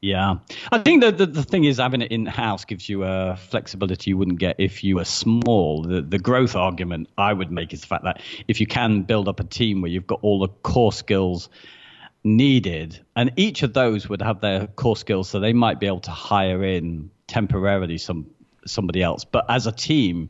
Yeah, 0.00 0.36
I 0.70 0.78
think 0.78 1.02
that 1.02 1.18
the, 1.18 1.26
the 1.26 1.42
thing 1.42 1.64
is 1.64 1.78
having 1.78 2.02
it 2.02 2.12
in 2.12 2.24
house 2.24 2.64
gives 2.64 2.88
you 2.88 3.02
a 3.02 3.36
flexibility 3.36 4.10
you 4.10 4.16
wouldn't 4.16 4.38
get 4.38 4.56
if 4.60 4.84
you 4.84 4.96
were 4.96 5.04
small. 5.04 5.82
The 5.82 6.02
the 6.02 6.20
growth 6.20 6.54
argument 6.54 7.08
I 7.18 7.32
would 7.32 7.50
make 7.50 7.72
is 7.72 7.80
the 7.80 7.88
fact 7.88 8.04
that 8.04 8.22
if 8.46 8.60
you 8.60 8.66
can 8.66 9.02
build 9.02 9.26
up 9.26 9.40
a 9.40 9.44
team 9.44 9.80
where 9.82 9.90
you've 9.90 10.06
got 10.06 10.20
all 10.22 10.38
the 10.38 10.48
core 10.48 10.92
skills 10.92 11.48
needed, 12.22 13.00
and 13.16 13.32
each 13.34 13.64
of 13.64 13.74
those 13.74 14.08
would 14.08 14.22
have 14.22 14.40
their 14.40 14.68
core 14.68 14.96
skills, 14.96 15.28
so 15.28 15.40
they 15.40 15.52
might 15.52 15.80
be 15.80 15.88
able 15.88 16.00
to 16.00 16.12
hire 16.12 16.62
in 16.62 17.10
temporarily 17.26 17.98
some 17.98 18.26
somebody 18.66 19.02
else. 19.02 19.24
But 19.24 19.46
as 19.48 19.66
a 19.66 19.72
team, 19.72 20.28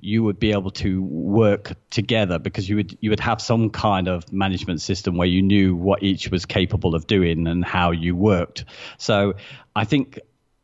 you 0.00 0.22
would 0.22 0.38
be 0.38 0.52
able 0.52 0.70
to 0.72 1.02
work 1.02 1.72
together 1.90 2.38
because 2.38 2.68
you 2.68 2.76
would 2.76 2.96
you 3.00 3.10
would 3.10 3.20
have 3.20 3.40
some 3.40 3.70
kind 3.70 4.08
of 4.08 4.32
management 4.32 4.80
system 4.80 5.16
where 5.16 5.28
you 5.28 5.42
knew 5.42 5.74
what 5.74 6.02
each 6.02 6.30
was 6.30 6.46
capable 6.46 6.94
of 6.94 7.06
doing 7.06 7.46
and 7.46 7.64
how 7.64 7.90
you 7.90 8.16
worked. 8.16 8.64
So 8.98 9.34
I 9.74 9.84
think 9.84 10.18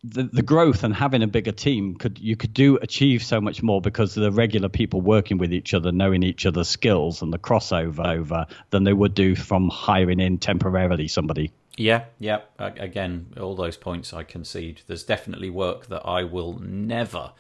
the, 0.04 0.24
the 0.24 0.42
growth 0.42 0.84
and 0.84 0.94
having 0.94 1.22
a 1.22 1.26
bigger 1.26 1.52
team 1.52 1.96
could 1.96 2.18
you 2.18 2.36
could 2.36 2.54
do 2.54 2.76
achieve 2.76 3.22
so 3.22 3.40
much 3.40 3.62
more 3.62 3.80
because 3.80 4.14
the 4.14 4.30
regular 4.30 4.68
people 4.68 5.00
working 5.00 5.38
with 5.38 5.52
each 5.52 5.74
other, 5.74 5.90
knowing 5.90 6.22
each 6.22 6.46
other's 6.46 6.68
skills 6.68 7.22
and 7.22 7.32
the 7.32 7.38
crossover 7.38 8.06
over 8.06 8.46
than 8.70 8.84
they 8.84 8.92
would 8.92 9.14
do 9.14 9.34
from 9.34 9.68
hiring 9.68 10.20
in 10.20 10.38
temporarily 10.38 11.08
somebody. 11.08 11.50
Yeah, 11.76 12.04
yeah. 12.18 12.40
Again, 12.58 13.34
all 13.38 13.54
those 13.54 13.76
points 13.76 14.14
I 14.14 14.22
concede. 14.22 14.80
There's 14.86 15.04
definitely 15.04 15.50
work 15.50 15.86
that 15.86 16.02
I 16.06 16.24
will 16.24 16.58
never 16.58 17.32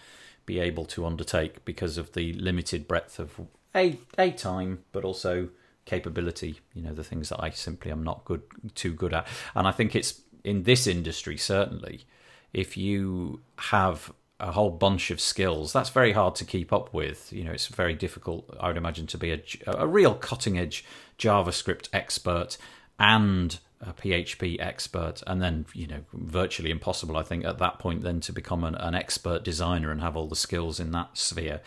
be 0.44 0.60
able 0.60 0.84
to 0.86 1.06
undertake 1.06 1.64
because 1.64 1.98
of 1.98 2.12
the 2.12 2.32
limited 2.34 2.86
breadth 2.86 3.18
of 3.18 3.40
a 3.74 3.98
a 4.18 4.30
time, 4.30 4.84
but 4.92 5.04
also 5.04 5.48
capability. 5.84 6.60
You 6.74 6.82
know, 6.82 6.92
the 6.92 7.04
things 7.04 7.30
that 7.30 7.42
I 7.42 7.50
simply 7.50 7.90
am 7.90 8.02
not 8.02 8.24
good 8.24 8.42
too 8.74 8.92
good 8.92 9.14
at. 9.14 9.26
And 9.54 9.66
I 9.66 9.72
think 9.72 9.96
it's 9.96 10.20
in 10.44 10.64
this 10.64 10.86
industry 10.86 11.36
certainly, 11.36 12.04
if 12.52 12.76
you 12.76 13.40
have 13.58 14.12
a 14.38 14.52
whole 14.52 14.70
bunch 14.70 15.10
of 15.10 15.18
skills, 15.18 15.72
that's 15.72 15.88
very 15.88 16.12
hard 16.12 16.34
to 16.36 16.44
keep 16.44 16.72
up 16.72 16.92
with. 16.92 17.32
You 17.32 17.44
know, 17.44 17.52
it's 17.52 17.68
very 17.68 17.94
difficult. 17.94 18.54
I 18.60 18.68
would 18.68 18.76
imagine 18.76 19.06
to 19.08 19.18
be 19.18 19.32
a 19.32 19.40
a 19.66 19.86
real 19.86 20.14
cutting 20.14 20.58
edge 20.58 20.84
JavaScript 21.18 21.88
expert 21.94 22.58
and 22.98 23.58
a 23.80 23.92
PHP 23.92 24.60
expert, 24.60 25.22
and 25.26 25.42
then 25.42 25.66
you 25.74 25.86
know 25.86 26.00
virtually 26.12 26.70
impossible. 26.70 27.16
I 27.16 27.22
think 27.22 27.44
at 27.44 27.58
that 27.58 27.78
point 27.78 28.02
then 28.02 28.20
to 28.20 28.32
become 28.32 28.64
an, 28.64 28.74
an 28.76 28.94
expert 28.94 29.44
designer 29.44 29.90
and 29.90 30.00
have 30.00 30.16
all 30.16 30.28
the 30.28 30.36
skills 30.36 30.80
in 30.80 30.92
that 30.92 31.16
sphere. 31.16 31.60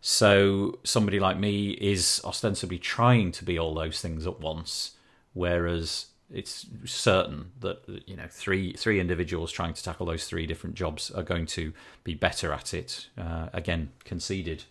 So 0.00 0.78
somebody 0.84 1.18
like 1.18 1.38
me 1.38 1.70
is 1.70 2.20
ostensibly 2.24 2.78
trying 2.78 3.32
to 3.32 3.44
be 3.44 3.58
all 3.58 3.74
those 3.74 4.00
things 4.00 4.26
at 4.26 4.40
once, 4.40 4.92
whereas 5.32 6.06
it's 6.30 6.66
certain 6.84 7.52
that 7.60 8.02
you 8.06 8.14
know 8.16 8.26
three 8.28 8.74
three 8.74 9.00
individuals 9.00 9.50
trying 9.50 9.74
to 9.74 9.82
tackle 9.82 10.06
those 10.06 10.26
three 10.26 10.46
different 10.46 10.76
jobs 10.76 11.10
are 11.10 11.22
going 11.22 11.46
to 11.46 11.72
be 12.04 12.14
better 12.14 12.52
at 12.52 12.74
it. 12.74 13.08
Uh, 13.16 13.48
again, 13.52 13.90
conceded. 14.04 14.64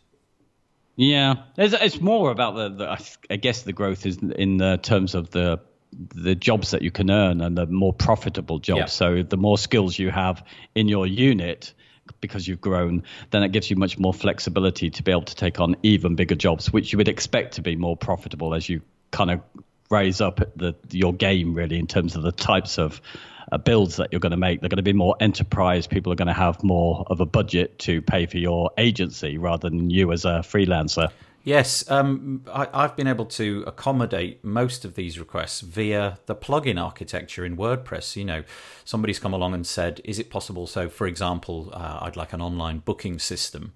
Yeah, 0.96 1.36
it's, 1.58 1.76
it's 1.76 2.02
more 2.02 2.32
about 2.32 2.56
the, 2.56 2.70
the, 2.70 3.08
I 3.30 3.36
guess 3.36 3.62
the 3.62 3.74
growth 3.74 4.08
is 4.08 4.18
in 4.18 4.58
the 4.58 4.78
terms 4.78 5.14
of 5.14 5.30
the 5.30 5.60
the 5.92 6.36
jobs 6.36 6.72
that 6.72 6.82
you 6.82 6.92
can 6.92 7.10
earn 7.10 7.42
and 7.42 7.58
the 7.58 7.66
more 7.66 7.94
profitable 7.94 8.60
jobs. 8.60 8.80
Yeah. 8.80 8.86
So 8.86 9.24
the 9.24 9.38
more 9.38 9.58
skills 9.58 9.98
you 9.98 10.12
have 10.12 10.44
in 10.76 10.88
your 10.88 11.08
unit 11.08 11.74
because 12.22 12.48
you've 12.48 12.62
grown, 12.62 13.04
then 13.32 13.44
it 13.44 13.52
gives 13.52 13.70
you 13.70 13.76
much 13.76 13.98
more 13.98 14.14
flexibility 14.14 14.90
to 14.90 15.04
be 15.04 15.12
able 15.12 15.24
to 15.24 15.36
take 15.36 15.60
on 15.60 15.76
even 15.84 16.16
bigger 16.16 16.36
jobs, 16.36 16.72
which 16.72 16.94
you 16.94 16.98
would 16.98 17.08
expect 17.08 17.56
to 17.56 17.62
be 17.62 17.76
more 17.76 17.98
profitable 17.98 18.54
as 18.54 18.68
you 18.68 18.82
kind 19.12 19.32
of 19.32 19.42
raise 19.90 20.20
up 20.20 20.42
the 20.58 20.76
your 20.92 21.14
game 21.14 21.54
really 21.54 21.80
in 21.80 21.88
terms 21.88 22.16
of 22.18 22.24
the 22.24 22.32
types 22.32 22.78
of 22.78 23.02
uh, 23.52 23.58
builds 23.58 23.98
that 23.98 24.10
you're 24.12 24.20
going 24.20 24.32
to 24.32 24.38
make. 24.38 24.60
They're 24.60 24.70
going 24.70 24.78
to 24.78 24.84
be 24.84 24.94
more 24.94 25.16
enterprise. 25.20 25.88
People 25.88 26.12
are 26.12 26.18
going 26.18 26.28
to 26.28 26.34
have 26.34 26.64
more 26.64 27.06
of 27.08 27.22
a 27.22 27.26
budget 27.26 27.80
to 27.80 28.02
pay 28.02 28.26
for 28.26 28.38
your 28.38 28.72
agency 28.78 29.38
rather 29.38 29.70
than 29.70 29.90
you 29.90 30.12
as 30.12 30.26
a 30.26 30.42
freelancer. 30.44 31.10
Yes, 31.48 31.90
um, 31.90 32.44
I, 32.54 32.82
have 32.82 32.98
been 32.98 33.08
able 33.08 33.26
to 33.28 33.64
accommodate 33.66 34.44
most 34.44 34.84
of 34.84 34.96
these 34.96 35.18
requests 35.18 35.62
via 35.62 36.20
the 36.26 36.36
plugin 36.36 36.78
architecture 36.78 37.46
in 37.46 37.56
WordPress. 37.56 38.18
You 38.18 38.26
know, 38.26 38.44
somebody's 38.84 39.18
come 39.18 39.32
along 39.34 39.54
and 39.54 39.66
said, 39.66 40.02
"Is 40.04 40.20
it 40.20 40.30
possible?" 40.30 40.68
So, 40.68 40.90
for 40.90 41.08
example, 41.08 41.70
uh, 41.72 42.00
I'd 42.02 42.18
like 42.18 42.34
an 42.34 42.42
online 42.42 42.80
booking 42.80 43.18
system, 43.18 43.72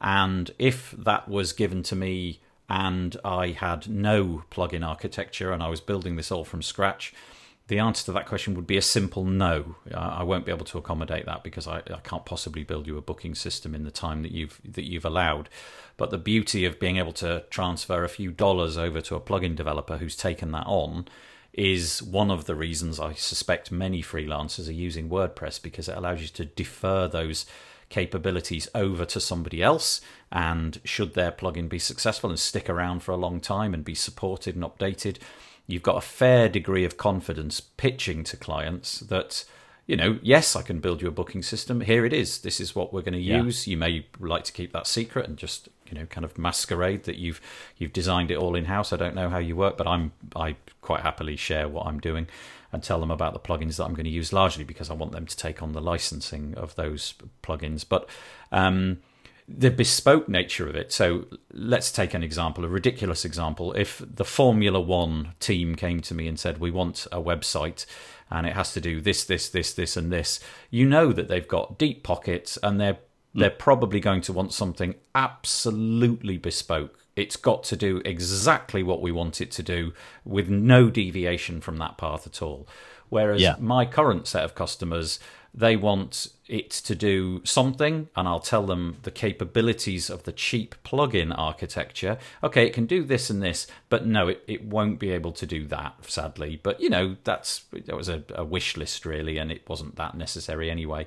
and 0.00 0.50
if 0.58 0.90
that 0.90 1.28
was 1.28 1.52
given 1.52 1.84
to 1.84 1.94
me 1.94 2.40
and 2.68 3.16
I 3.24 3.50
had 3.50 3.88
no 3.88 4.42
plugin 4.50 4.84
architecture 4.84 5.52
and 5.52 5.62
I 5.62 5.68
was 5.68 5.80
building 5.80 6.16
this 6.16 6.32
all 6.32 6.44
from 6.44 6.62
scratch, 6.62 7.14
the 7.68 7.78
answer 7.78 8.04
to 8.04 8.12
that 8.12 8.26
question 8.26 8.54
would 8.54 8.66
be 8.66 8.76
a 8.76 8.82
simple 8.82 9.24
no. 9.24 9.76
I 9.94 10.22
won't 10.22 10.44
be 10.44 10.52
able 10.52 10.66
to 10.66 10.78
accommodate 10.78 11.24
that 11.24 11.42
because 11.42 11.66
I, 11.66 11.78
I, 11.78 12.00
can't 12.02 12.26
possibly 12.26 12.62
build 12.62 12.86
you 12.86 12.98
a 12.98 13.02
booking 13.02 13.34
system 13.34 13.74
in 13.74 13.84
the 13.84 13.90
time 13.90 14.22
that 14.22 14.32
you've 14.32 14.60
that 14.64 14.84
you've 14.84 15.06
allowed. 15.06 15.48
But 15.96 16.10
the 16.10 16.18
beauty 16.18 16.66
of 16.66 16.78
being 16.78 16.98
able 16.98 17.12
to 17.14 17.44
transfer 17.48 18.04
a 18.04 18.08
few 18.08 18.32
dollars 18.32 18.76
over 18.76 19.00
to 19.02 19.14
a 19.14 19.20
plugin 19.20 19.56
developer 19.56 19.96
who's 19.96 20.16
taken 20.16 20.52
that 20.52 20.66
on 20.66 21.06
is 21.54 22.02
one 22.02 22.30
of 22.30 22.44
the 22.44 22.54
reasons 22.54 23.00
I 23.00 23.14
suspect 23.14 23.70
many 23.70 24.02
freelancers 24.02 24.68
are 24.68 24.72
using 24.72 25.08
WordPress 25.08 25.62
because 25.62 25.88
it 25.88 25.96
allows 25.96 26.20
you 26.20 26.28
to 26.28 26.44
defer 26.44 27.08
those 27.08 27.46
capabilities 27.88 28.68
over 28.74 29.04
to 29.04 29.20
somebody 29.20 29.62
else 29.62 30.00
and 30.32 30.80
should 30.84 31.14
their 31.14 31.30
plugin 31.30 31.68
be 31.68 31.78
successful 31.78 32.28
and 32.28 32.38
stick 32.38 32.68
around 32.68 33.00
for 33.04 33.12
a 33.12 33.16
long 33.16 33.40
time 33.40 33.72
and 33.72 33.84
be 33.84 33.94
supported 33.94 34.56
and 34.56 34.64
updated 34.64 35.18
you've 35.66 35.82
got 35.82 35.96
a 35.96 36.00
fair 36.00 36.48
degree 36.48 36.84
of 36.84 36.96
confidence 36.96 37.60
pitching 37.60 38.24
to 38.24 38.36
clients 38.36 39.00
that 39.00 39.44
you 39.86 39.96
know, 39.96 40.18
yes, 40.22 40.56
I 40.56 40.62
can 40.62 40.80
build 40.80 41.02
you 41.02 41.08
a 41.08 41.10
booking 41.10 41.42
system. 41.42 41.82
Here 41.82 42.06
it 42.06 42.12
is. 42.14 42.38
This 42.38 42.58
is 42.58 42.74
what 42.74 42.92
we're 42.92 43.02
going 43.02 43.12
to 43.12 43.18
use. 43.18 43.66
Yeah. 43.66 43.72
You 43.72 43.76
may 43.76 44.06
like 44.18 44.44
to 44.44 44.52
keep 44.52 44.72
that 44.72 44.86
secret 44.86 45.28
and 45.28 45.36
just 45.36 45.68
you 45.86 45.94
know 45.94 46.06
kind 46.06 46.24
of 46.24 46.38
masquerade 46.38 47.04
that 47.04 47.16
you've 47.16 47.40
you've 47.76 47.92
designed 47.92 48.30
it 48.30 48.38
all 48.38 48.54
in 48.54 48.64
house. 48.64 48.92
I 48.92 48.96
don't 48.96 49.14
know 49.14 49.28
how 49.28 49.38
you 49.38 49.56
work, 49.56 49.76
but 49.76 49.86
I'm 49.86 50.12
I 50.34 50.56
quite 50.80 51.00
happily 51.00 51.36
share 51.36 51.68
what 51.68 51.86
I'm 51.86 52.00
doing 52.00 52.28
and 52.72 52.82
tell 52.82 52.98
them 52.98 53.10
about 53.10 53.34
the 53.34 53.38
plugins 53.38 53.76
that 53.76 53.84
I'm 53.84 53.94
going 53.94 54.04
to 54.04 54.10
use. 54.10 54.32
Largely 54.32 54.64
because 54.64 54.88
I 54.88 54.94
want 54.94 55.12
them 55.12 55.26
to 55.26 55.36
take 55.36 55.62
on 55.62 55.72
the 55.72 55.82
licensing 55.82 56.54
of 56.54 56.74
those 56.76 57.14
plugins, 57.42 57.84
but. 57.86 58.08
Um, 58.52 58.98
the 59.46 59.70
bespoke 59.70 60.28
nature 60.28 60.68
of 60.68 60.74
it. 60.74 60.92
So 60.92 61.26
let's 61.52 61.92
take 61.92 62.14
an 62.14 62.22
example, 62.22 62.64
a 62.64 62.68
ridiculous 62.68 63.24
example. 63.24 63.72
If 63.74 64.02
the 64.04 64.24
Formula 64.24 64.80
One 64.80 65.34
team 65.38 65.74
came 65.74 66.00
to 66.02 66.14
me 66.14 66.26
and 66.26 66.38
said, 66.38 66.58
We 66.58 66.70
want 66.70 67.06
a 67.12 67.20
website 67.20 67.84
and 68.30 68.46
it 68.46 68.54
has 68.54 68.72
to 68.72 68.80
do 68.80 69.00
this, 69.00 69.24
this, 69.24 69.48
this, 69.48 69.74
this, 69.74 69.96
and 69.96 70.10
this, 70.10 70.40
you 70.70 70.86
know 70.88 71.12
that 71.12 71.28
they've 71.28 71.46
got 71.46 71.78
deep 71.78 72.02
pockets 72.02 72.58
and 72.62 72.80
they're 72.80 72.98
hmm. 73.34 73.40
they're 73.40 73.50
probably 73.50 74.00
going 74.00 74.22
to 74.22 74.32
want 74.32 74.52
something 74.52 74.94
absolutely 75.14 76.38
bespoke. 76.38 76.98
It's 77.14 77.36
got 77.36 77.62
to 77.64 77.76
do 77.76 78.00
exactly 78.04 78.82
what 78.82 79.02
we 79.02 79.12
want 79.12 79.40
it 79.40 79.52
to 79.52 79.62
do 79.62 79.92
with 80.24 80.48
no 80.48 80.90
deviation 80.90 81.60
from 81.60 81.76
that 81.76 81.98
path 81.98 82.26
at 82.26 82.42
all. 82.42 82.66
Whereas 83.08 83.42
yeah. 83.42 83.56
my 83.60 83.84
current 83.84 84.26
set 84.26 84.42
of 84.42 84.54
customers, 84.54 85.20
they 85.52 85.76
want 85.76 86.28
it 86.46 86.70
to 86.70 86.94
do 86.94 87.40
something, 87.44 88.08
and 88.14 88.28
I'll 88.28 88.40
tell 88.40 88.66
them 88.66 88.98
the 89.02 89.10
capabilities 89.10 90.10
of 90.10 90.24
the 90.24 90.32
cheap 90.32 90.74
plugin 90.84 91.34
architecture. 91.36 92.18
Okay, 92.42 92.66
it 92.66 92.74
can 92.74 92.86
do 92.86 93.02
this 93.02 93.30
and 93.30 93.42
this, 93.42 93.66
but 93.88 94.06
no, 94.06 94.28
it, 94.28 94.44
it 94.46 94.64
won't 94.64 94.98
be 94.98 95.10
able 95.10 95.32
to 95.32 95.46
do 95.46 95.66
that, 95.68 95.94
sadly. 96.06 96.60
But 96.62 96.80
you 96.80 96.90
know, 96.90 97.16
that's 97.24 97.64
that 97.72 97.96
was 97.96 98.08
a, 98.08 98.22
a 98.34 98.44
wish 98.44 98.76
list 98.76 99.06
really, 99.06 99.38
and 99.38 99.50
it 99.50 99.68
wasn't 99.68 99.96
that 99.96 100.16
necessary 100.16 100.70
anyway. 100.70 101.06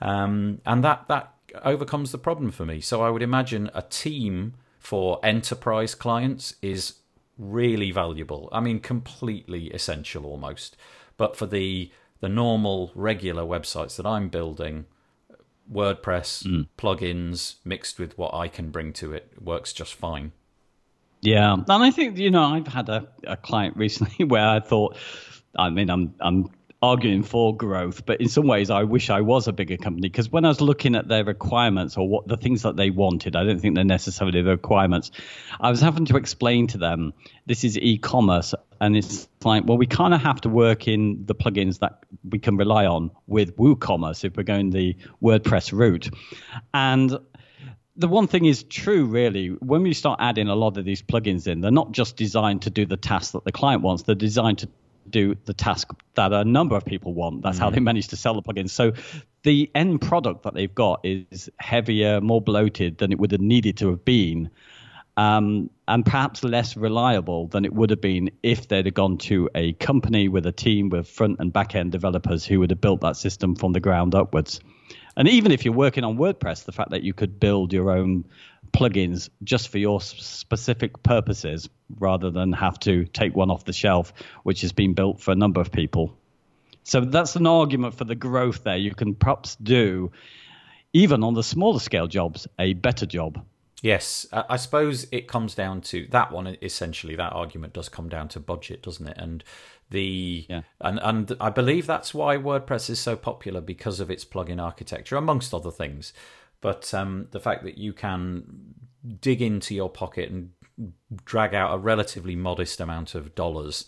Um, 0.00 0.60
and 0.66 0.84
that 0.84 1.08
that 1.08 1.32
overcomes 1.64 2.12
the 2.12 2.18
problem 2.18 2.50
for 2.50 2.66
me. 2.66 2.80
So 2.80 3.02
I 3.02 3.10
would 3.10 3.22
imagine 3.22 3.70
a 3.74 3.82
team 3.82 4.54
for 4.78 5.18
enterprise 5.22 5.94
clients 5.94 6.54
is 6.60 6.96
really 7.38 7.90
valuable. 7.90 8.48
I 8.52 8.60
mean, 8.60 8.80
completely 8.80 9.70
essential 9.70 10.26
almost. 10.26 10.76
But 11.16 11.36
for 11.36 11.46
the 11.46 11.90
the 12.20 12.28
normal 12.28 12.92
regular 12.94 13.42
websites 13.42 13.96
that 13.96 14.06
I'm 14.06 14.28
building, 14.28 14.86
WordPress 15.72 16.46
mm. 16.46 16.68
plugins 16.78 17.56
mixed 17.64 17.98
with 17.98 18.16
what 18.16 18.34
I 18.34 18.48
can 18.48 18.70
bring 18.70 18.92
to 18.94 19.12
it 19.12 19.32
works 19.40 19.72
just 19.72 19.94
fine. 19.94 20.32
Yeah, 21.22 21.54
and 21.54 21.64
I 21.68 21.90
think 21.90 22.18
you 22.18 22.30
know 22.30 22.44
I've 22.44 22.68
had 22.68 22.88
a, 22.88 23.08
a 23.26 23.36
client 23.36 23.76
recently 23.76 24.24
where 24.26 24.46
I 24.46 24.60
thought, 24.60 24.96
I 25.56 25.70
mean 25.70 25.90
I'm 25.90 26.14
I'm 26.20 26.50
arguing 26.82 27.22
for 27.22 27.56
growth, 27.56 28.04
but 28.06 28.20
in 28.20 28.28
some 28.28 28.46
ways, 28.46 28.70
I 28.70 28.84
wish 28.84 29.10
I 29.10 29.22
was 29.22 29.48
a 29.48 29.52
bigger 29.52 29.76
company 29.76 30.08
because 30.08 30.30
when 30.30 30.44
I 30.44 30.48
was 30.48 30.60
looking 30.60 30.94
at 30.94 31.08
their 31.08 31.24
requirements 31.24 31.96
or 31.96 32.08
what 32.08 32.28
the 32.28 32.36
things 32.36 32.62
that 32.62 32.76
they 32.76 32.90
wanted, 32.90 33.34
I 33.34 33.44
don't 33.44 33.58
think 33.58 33.74
they're 33.74 33.84
necessarily 33.84 34.42
the 34.42 34.50
requirements. 34.50 35.10
I 35.58 35.70
was 35.70 35.80
having 35.80 36.04
to 36.06 36.16
explain 36.16 36.66
to 36.68 36.78
them 36.78 37.12
this 37.46 37.64
is 37.64 37.78
e-commerce, 37.78 38.54
and 38.80 38.96
it's 38.96 39.28
like, 39.44 39.64
well, 39.66 39.78
we 39.78 39.86
kind 39.86 40.14
of 40.14 40.20
have 40.22 40.40
to 40.42 40.48
work 40.48 40.88
in 40.88 41.24
the 41.26 41.34
plugins 41.34 41.78
that 41.80 42.04
we 42.28 42.38
can 42.38 42.56
rely 42.56 42.86
on 42.86 43.10
with 43.26 43.56
WooCommerce 43.56 44.24
if 44.24 44.36
we're 44.36 44.42
going 44.42 44.70
the 44.70 44.96
WordPress 45.22 45.72
route, 45.72 46.10
and 46.74 47.18
the 47.96 48.08
one 48.08 48.26
thing 48.26 48.44
is 48.44 48.62
true, 48.62 49.06
really. 49.06 49.48
When 49.48 49.82
we 49.82 49.94
start 49.94 50.20
adding 50.22 50.48
a 50.48 50.54
lot 50.54 50.76
of 50.76 50.84
these 50.84 51.02
plugins 51.02 51.46
in, 51.46 51.60
they're 51.60 51.70
not 51.70 51.92
just 51.92 52.16
designed 52.16 52.62
to 52.62 52.70
do 52.70 52.84
the 52.84 52.96
task 52.96 53.32
that 53.32 53.44
the 53.44 53.52
client 53.52 53.82
wants. 53.82 54.02
They're 54.02 54.14
designed 54.14 54.58
to 54.58 54.68
do 55.08 55.36
the 55.44 55.54
task 55.54 55.90
that 56.14 56.32
a 56.32 56.44
number 56.44 56.76
of 56.76 56.84
people 56.84 57.14
want. 57.14 57.42
That's 57.42 57.58
mm. 57.58 57.60
how 57.60 57.70
they 57.70 57.80
manage 57.80 58.08
to 58.08 58.16
sell 58.16 58.34
the 58.34 58.42
plugins. 58.42 58.70
So 58.70 58.92
the 59.44 59.70
end 59.74 60.00
product 60.00 60.42
that 60.42 60.54
they've 60.54 60.74
got 60.74 61.00
is 61.04 61.48
heavier, 61.58 62.20
more 62.20 62.40
bloated 62.42 62.98
than 62.98 63.12
it 63.12 63.18
would 63.18 63.32
have 63.32 63.40
needed 63.40 63.78
to 63.78 63.90
have 63.90 64.04
been. 64.04 64.50
Um, 65.16 65.70
and 65.88 66.04
perhaps 66.04 66.44
less 66.44 66.76
reliable 66.76 67.46
than 67.46 67.64
it 67.64 67.72
would 67.72 67.88
have 67.90 68.02
been 68.02 68.30
if 68.42 68.68
they'd 68.68 68.84
have 68.84 68.94
gone 68.94 69.16
to 69.18 69.48
a 69.54 69.72
company 69.74 70.28
with 70.28 70.44
a 70.44 70.52
team 70.52 70.90
with 70.90 71.08
front 71.08 71.38
and 71.38 71.52
back 71.52 71.74
end 71.74 71.92
developers 71.92 72.44
who 72.44 72.60
would 72.60 72.70
have 72.70 72.80
built 72.80 73.00
that 73.00 73.16
system 73.16 73.56
from 73.56 73.72
the 73.72 73.80
ground 73.80 74.14
upwards. 74.14 74.60
And 75.16 75.26
even 75.28 75.52
if 75.52 75.64
you're 75.64 75.72
working 75.72 76.04
on 76.04 76.18
WordPress, 76.18 76.64
the 76.64 76.72
fact 76.72 76.90
that 76.90 77.02
you 77.02 77.14
could 77.14 77.40
build 77.40 77.72
your 77.72 77.90
own 77.90 78.26
plugins 78.72 79.30
just 79.42 79.68
for 79.68 79.78
your 79.78 80.00
specific 80.00 81.02
purposes 81.02 81.70
rather 81.98 82.30
than 82.30 82.52
have 82.52 82.78
to 82.80 83.06
take 83.06 83.34
one 83.34 83.50
off 83.50 83.64
the 83.64 83.72
shelf, 83.72 84.12
which 84.42 84.60
has 84.60 84.72
been 84.72 84.92
built 84.92 85.20
for 85.20 85.30
a 85.30 85.36
number 85.36 85.60
of 85.60 85.72
people. 85.72 86.14
So 86.82 87.00
that's 87.00 87.36
an 87.36 87.46
argument 87.46 87.94
for 87.94 88.04
the 88.04 88.14
growth 88.14 88.64
there. 88.64 88.76
You 88.76 88.94
can 88.94 89.14
perhaps 89.14 89.56
do, 89.56 90.12
even 90.92 91.24
on 91.24 91.34
the 91.34 91.42
smaller 91.42 91.80
scale 91.80 92.06
jobs, 92.06 92.46
a 92.58 92.74
better 92.74 93.06
job. 93.06 93.44
Yes, 93.82 94.26
I 94.32 94.56
suppose 94.56 95.06
it 95.12 95.28
comes 95.28 95.54
down 95.54 95.82
to 95.82 96.06
that 96.10 96.32
one. 96.32 96.56
Essentially, 96.62 97.14
that 97.16 97.34
argument 97.34 97.74
does 97.74 97.90
come 97.90 98.08
down 98.08 98.28
to 98.28 98.40
budget, 98.40 98.82
doesn't 98.82 99.06
it? 99.06 99.18
And 99.18 99.44
the 99.90 100.46
yeah. 100.48 100.62
and 100.80 100.98
and 101.02 101.36
I 101.40 101.50
believe 101.50 101.86
that's 101.86 102.14
why 102.14 102.38
WordPress 102.38 102.88
is 102.88 102.98
so 102.98 103.16
popular 103.16 103.60
because 103.60 104.00
of 104.00 104.10
its 104.10 104.24
plugin 104.24 104.62
architecture, 104.62 105.16
amongst 105.16 105.52
other 105.52 105.70
things. 105.70 106.14
But 106.62 106.92
um, 106.94 107.28
the 107.32 107.40
fact 107.40 107.64
that 107.64 107.76
you 107.76 107.92
can 107.92 108.74
dig 109.20 109.42
into 109.42 109.74
your 109.74 109.90
pocket 109.90 110.30
and 110.30 110.50
drag 111.24 111.54
out 111.54 111.74
a 111.74 111.78
relatively 111.78 112.34
modest 112.34 112.80
amount 112.80 113.14
of 113.14 113.34
dollars 113.34 113.84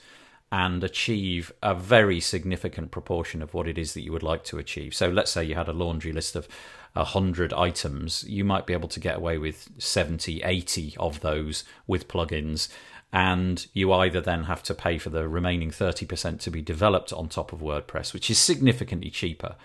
and 0.50 0.82
achieve 0.82 1.52
a 1.62 1.74
very 1.74 2.20
significant 2.20 2.90
proportion 2.90 3.42
of 3.42 3.52
what 3.52 3.68
it 3.68 3.76
is 3.76 3.94
that 3.94 4.00
you 4.02 4.12
would 4.12 4.22
like 4.22 4.44
to 4.44 4.58
achieve. 4.58 4.94
So 4.94 5.08
let's 5.08 5.30
say 5.30 5.44
you 5.44 5.54
had 5.54 5.68
a 5.68 5.74
laundry 5.74 6.12
list 6.12 6.36
of 6.36 6.48
100 6.94 7.52
items, 7.52 8.24
you 8.24 8.44
might 8.44 8.66
be 8.66 8.72
able 8.72 8.88
to 8.88 9.00
get 9.00 9.16
away 9.16 9.36
with 9.38 9.68
70, 9.78 10.42
80 10.42 10.96
of 10.98 11.20
those 11.20 11.64
with 11.86 12.08
plugins. 12.08 12.68
And 13.12 13.66
you 13.72 13.92
either 13.92 14.20
then 14.20 14.44
have 14.44 14.62
to 14.64 14.74
pay 14.74 14.98
for 14.98 15.10
the 15.10 15.28
remaining 15.28 15.70
30% 15.70 16.40
to 16.40 16.50
be 16.50 16.60
developed 16.60 17.12
on 17.12 17.28
top 17.28 17.52
of 17.52 17.60
WordPress, 17.60 18.12
which 18.12 18.30
is 18.30 18.38
significantly 18.38 19.10
cheaper 19.10 19.56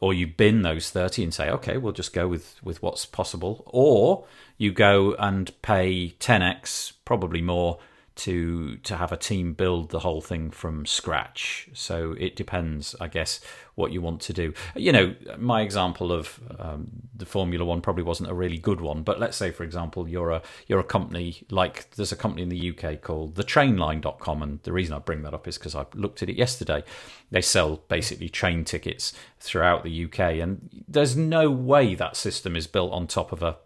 or 0.00 0.12
you 0.12 0.26
bin 0.26 0.62
those 0.62 0.90
30 0.90 1.22
and 1.22 1.32
say 1.32 1.48
okay 1.48 1.76
we'll 1.76 1.92
just 1.92 2.12
go 2.12 2.26
with 2.26 2.56
with 2.64 2.82
what's 2.82 3.06
possible 3.06 3.62
or 3.66 4.26
you 4.58 4.72
go 4.72 5.14
and 5.14 5.52
pay 5.62 6.14
10x 6.18 6.94
probably 7.04 7.40
more 7.40 7.78
to 8.16 8.76
to 8.76 8.96
have 8.96 9.10
a 9.10 9.16
team 9.16 9.54
build 9.54 9.90
the 9.90 9.98
whole 10.00 10.20
thing 10.20 10.50
from 10.50 10.86
scratch. 10.86 11.68
So 11.72 12.14
it 12.18 12.36
depends, 12.36 12.94
I 13.00 13.08
guess, 13.08 13.40
what 13.74 13.90
you 13.90 14.00
want 14.00 14.20
to 14.22 14.32
do. 14.32 14.54
You 14.76 14.92
know, 14.92 15.14
my 15.36 15.62
example 15.62 16.12
of 16.12 16.38
um, 16.58 16.88
the 17.14 17.26
Formula 17.26 17.64
One 17.64 17.80
probably 17.80 18.04
wasn't 18.04 18.30
a 18.30 18.34
really 18.34 18.58
good 18.58 18.80
one, 18.80 19.02
but 19.02 19.18
let's 19.18 19.36
say, 19.36 19.50
for 19.50 19.64
example, 19.64 20.08
you're 20.08 20.30
a 20.30 20.42
you're 20.68 20.78
a 20.78 20.84
company 20.84 21.42
like 21.50 21.90
there's 21.92 22.12
a 22.12 22.16
company 22.16 22.42
in 22.42 22.50
the 22.50 22.70
UK 22.70 23.00
called 23.00 23.34
TheTrainline.com, 23.34 24.42
and 24.42 24.62
the 24.62 24.72
reason 24.72 24.94
I 24.94 25.00
bring 25.00 25.22
that 25.22 25.34
up 25.34 25.48
is 25.48 25.58
because 25.58 25.74
I 25.74 25.86
looked 25.94 26.22
at 26.22 26.28
it 26.28 26.36
yesterday. 26.36 26.84
They 27.30 27.42
sell 27.42 27.82
basically 27.88 28.28
train 28.28 28.64
tickets 28.64 29.12
throughout 29.40 29.82
the 29.82 30.04
UK, 30.04 30.20
and 30.20 30.84
there's 30.86 31.16
no 31.16 31.50
way 31.50 31.96
that 31.96 32.16
system 32.16 32.54
is 32.54 32.68
built 32.68 32.92
on 32.92 33.08
top 33.08 33.32
of 33.32 33.42
a, 33.42 33.56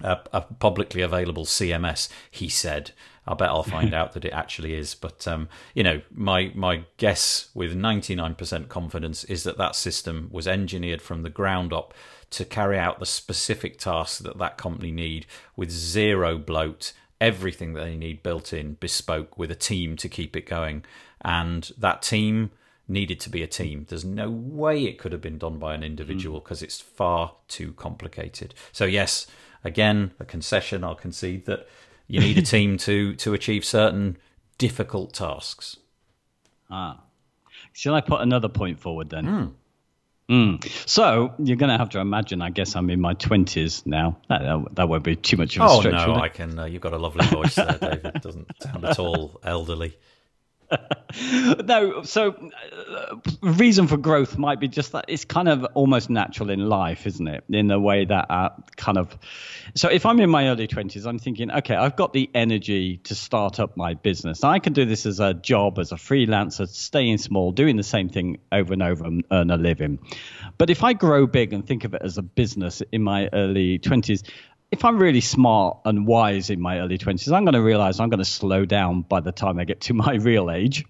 a 0.00 0.40
publicly 0.40 1.02
available 1.02 1.44
CMS. 1.44 2.08
He 2.30 2.48
said. 2.48 2.92
I 3.26 3.34
bet 3.34 3.50
I'll 3.50 3.62
find 3.62 3.94
out 4.00 4.12
that 4.12 4.24
it 4.24 4.32
actually 4.32 4.74
is. 4.74 4.94
But 4.94 5.26
um, 5.28 5.48
you 5.74 5.82
know, 5.82 6.02
my 6.12 6.52
my 6.54 6.84
guess 6.96 7.48
with 7.54 7.74
99% 7.74 8.68
confidence 8.68 9.24
is 9.24 9.44
that 9.44 9.58
that 9.58 9.76
system 9.76 10.28
was 10.30 10.48
engineered 10.48 11.02
from 11.02 11.22
the 11.22 11.30
ground 11.30 11.72
up 11.72 11.94
to 12.30 12.44
carry 12.44 12.78
out 12.78 12.98
the 12.98 13.06
specific 13.06 13.78
tasks 13.78 14.18
that 14.20 14.38
that 14.38 14.56
company 14.56 14.90
need 14.90 15.26
with 15.54 15.70
zero 15.70 16.38
bloat, 16.38 16.92
everything 17.20 17.74
that 17.74 17.84
they 17.84 17.96
need 17.96 18.22
built 18.22 18.52
in, 18.52 18.74
bespoke, 18.74 19.36
with 19.36 19.50
a 19.50 19.56
team 19.56 19.96
to 19.96 20.08
keep 20.08 20.34
it 20.34 20.46
going, 20.46 20.84
and 21.20 21.72
that 21.78 22.02
team 22.02 22.50
needed 22.88 23.20
to 23.20 23.30
be 23.30 23.42
a 23.42 23.46
team. 23.46 23.86
There's 23.88 24.04
no 24.04 24.30
way 24.30 24.84
it 24.84 24.98
could 24.98 25.12
have 25.12 25.20
been 25.20 25.38
done 25.38 25.58
by 25.58 25.74
an 25.74 25.84
individual 25.84 26.40
because 26.40 26.60
mm. 26.60 26.64
it's 26.64 26.80
far 26.80 27.34
too 27.48 27.72
complicated. 27.74 28.54
So 28.72 28.86
yes, 28.86 29.26
again, 29.62 30.12
a 30.18 30.24
concession. 30.24 30.82
I'll 30.82 30.94
concede 30.94 31.46
that 31.46 31.68
you 32.12 32.20
need 32.20 32.36
a 32.36 32.42
team 32.54 32.76
to 32.76 33.14
to 33.16 33.32
achieve 33.32 33.64
certain 33.64 34.18
difficult 34.58 35.14
tasks. 35.14 35.78
Ah. 36.70 37.00
Shall 37.72 37.94
I 37.94 38.02
put 38.02 38.20
another 38.20 38.48
point 38.48 38.78
forward 38.78 39.08
then? 39.08 39.24
Mm. 39.24 39.52
Mm. 40.28 40.88
So 40.88 41.34
you're 41.38 41.56
going 41.56 41.72
to 41.72 41.78
have 41.78 41.90
to 41.90 42.00
imagine. 42.00 42.42
I 42.42 42.50
guess 42.50 42.76
I'm 42.76 42.90
in 42.90 43.00
my 43.00 43.14
twenties 43.14 43.84
now. 43.86 44.18
That, 44.28 44.62
that 44.72 44.88
won't 44.88 45.04
be 45.04 45.16
too 45.16 45.38
much 45.38 45.56
of 45.56 45.62
a 45.62 45.64
oh, 45.66 45.80
stretch. 45.80 46.06
Oh 46.06 46.14
no, 46.14 46.20
I 46.20 46.28
can. 46.28 46.58
Uh, 46.58 46.66
you've 46.66 46.82
got 46.82 46.92
a 46.92 46.98
lovely 46.98 47.26
voice 47.26 47.54
there, 47.54 47.78
David. 47.80 48.12
It 48.16 48.22
doesn't 48.22 48.62
sound 48.62 48.84
at 48.84 48.98
all 48.98 49.40
elderly. 49.42 49.96
no, 51.64 52.02
so 52.02 52.34
uh, 52.88 53.16
reason 53.42 53.86
for 53.86 53.96
growth 53.96 54.38
might 54.38 54.60
be 54.60 54.68
just 54.68 54.92
that 54.92 55.06
it's 55.08 55.24
kind 55.24 55.48
of 55.48 55.64
almost 55.74 56.10
natural 56.10 56.50
in 56.50 56.68
life, 56.68 57.06
isn't 57.06 57.28
it? 57.28 57.44
In 57.50 57.66
the 57.66 57.78
way 57.78 58.04
that 58.04 58.30
uh, 58.30 58.50
kind 58.76 58.98
of. 58.98 59.16
So 59.74 59.88
if 59.88 60.06
I'm 60.06 60.20
in 60.20 60.30
my 60.30 60.48
early 60.48 60.68
20s, 60.68 61.06
I'm 61.06 61.18
thinking, 61.18 61.50
okay, 61.50 61.74
I've 61.74 61.96
got 61.96 62.12
the 62.12 62.30
energy 62.34 62.98
to 63.04 63.14
start 63.14 63.60
up 63.60 63.76
my 63.76 63.94
business. 63.94 64.44
I 64.44 64.58
can 64.58 64.72
do 64.72 64.84
this 64.84 65.06
as 65.06 65.20
a 65.20 65.34
job, 65.34 65.78
as 65.78 65.92
a 65.92 65.96
freelancer, 65.96 66.68
staying 66.68 67.18
small, 67.18 67.52
doing 67.52 67.76
the 67.76 67.82
same 67.82 68.08
thing 68.08 68.38
over 68.50 68.72
and 68.72 68.82
over 68.82 69.04
and 69.04 69.24
earn 69.30 69.50
a 69.50 69.56
living. 69.56 69.98
But 70.58 70.70
if 70.70 70.82
I 70.82 70.92
grow 70.92 71.26
big 71.26 71.52
and 71.52 71.66
think 71.66 71.84
of 71.84 71.94
it 71.94 72.02
as 72.02 72.18
a 72.18 72.22
business 72.22 72.82
in 72.92 73.02
my 73.02 73.28
early 73.32 73.78
20s, 73.78 74.28
if 74.72 74.86
I'm 74.86 74.98
really 74.98 75.20
smart 75.20 75.80
and 75.84 76.06
wise 76.06 76.48
in 76.48 76.58
my 76.58 76.78
early 76.78 76.96
20s, 76.96 77.30
I'm 77.30 77.44
going 77.44 77.52
to 77.52 77.60
realize 77.60 78.00
I'm 78.00 78.08
going 78.08 78.20
to 78.20 78.24
slow 78.24 78.64
down 78.64 79.02
by 79.02 79.20
the 79.20 79.30
time 79.30 79.58
I 79.58 79.64
get 79.64 79.82
to 79.82 79.94
my 79.94 80.14
real 80.20 80.50
age. 80.50 80.86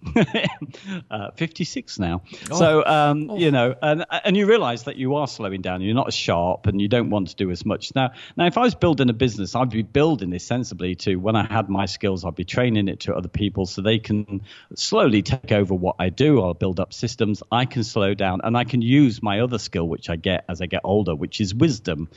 uh, 1.10 1.32
56 1.34 1.98
now. 1.98 2.22
Oh. 2.52 2.58
So, 2.58 2.86
um, 2.86 3.28
oh. 3.28 3.36
you 3.36 3.50
know, 3.50 3.74
and, 3.82 4.06
and 4.24 4.36
you 4.36 4.46
realize 4.46 4.84
that 4.84 4.96
you 4.96 5.16
are 5.16 5.26
slowing 5.26 5.62
down. 5.62 5.82
You're 5.82 5.96
not 5.96 6.06
as 6.06 6.14
sharp 6.14 6.68
and 6.68 6.80
you 6.80 6.86
don't 6.86 7.10
want 7.10 7.28
to 7.28 7.34
do 7.34 7.50
as 7.50 7.66
much. 7.66 7.92
Now, 7.96 8.12
now, 8.36 8.46
if 8.46 8.56
I 8.56 8.60
was 8.60 8.76
building 8.76 9.10
a 9.10 9.12
business, 9.12 9.56
I'd 9.56 9.70
be 9.70 9.82
building 9.82 10.30
this 10.30 10.46
sensibly 10.46 10.94
to 10.94 11.16
when 11.16 11.34
I 11.34 11.44
had 11.52 11.68
my 11.68 11.86
skills, 11.86 12.24
I'd 12.24 12.36
be 12.36 12.44
training 12.44 12.86
it 12.86 13.00
to 13.00 13.16
other 13.16 13.28
people 13.28 13.66
so 13.66 13.82
they 13.82 13.98
can 13.98 14.42
slowly 14.76 15.22
take 15.22 15.50
over 15.50 15.74
what 15.74 15.96
I 15.98 16.10
do. 16.10 16.40
I'll 16.40 16.54
build 16.54 16.78
up 16.78 16.92
systems. 16.92 17.42
I 17.50 17.64
can 17.64 17.82
slow 17.82 18.14
down 18.14 18.42
and 18.44 18.56
I 18.56 18.62
can 18.62 18.80
use 18.80 19.20
my 19.20 19.40
other 19.40 19.58
skill, 19.58 19.88
which 19.88 20.08
I 20.08 20.14
get 20.14 20.44
as 20.48 20.62
I 20.62 20.66
get 20.66 20.82
older, 20.84 21.16
which 21.16 21.40
is 21.40 21.52
wisdom 21.52 22.08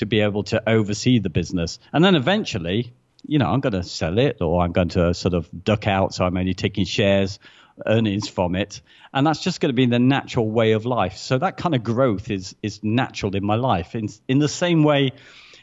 to 0.00 0.06
be 0.06 0.20
able 0.20 0.42
to 0.42 0.62
oversee 0.66 1.18
the 1.18 1.28
business. 1.28 1.78
And 1.92 2.02
then 2.02 2.14
eventually, 2.14 2.94
you 3.26 3.38
know, 3.38 3.50
I'm 3.50 3.60
going 3.60 3.74
to 3.74 3.82
sell 3.82 4.18
it 4.18 4.38
or 4.40 4.62
I'm 4.62 4.72
going 4.72 4.88
to 4.90 5.12
sort 5.12 5.34
of 5.34 5.46
duck 5.62 5.86
out. 5.86 6.14
So 6.14 6.24
I'm 6.24 6.38
only 6.38 6.54
taking 6.54 6.86
shares, 6.86 7.38
earnings 7.86 8.26
from 8.26 8.54
it. 8.54 8.80
And 9.12 9.26
that's 9.26 9.42
just 9.42 9.60
going 9.60 9.68
to 9.68 9.74
be 9.74 9.84
the 9.84 9.98
natural 9.98 10.50
way 10.50 10.72
of 10.72 10.86
life. 10.86 11.18
So 11.18 11.36
that 11.36 11.58
kind 11.58 11.74
of 11.74 11.84
growth 11.84 12.30
is, 12.30 12.56
is 12.62 12.82
natural 12.82 13.36
in 13.36 13.44
my 13.44 13.56
life 13.56 13.94
in, 13.94 14.08
in 14.26 14.38
the 14.38 14.48
same 14.48 14.84
way 14.84 15.12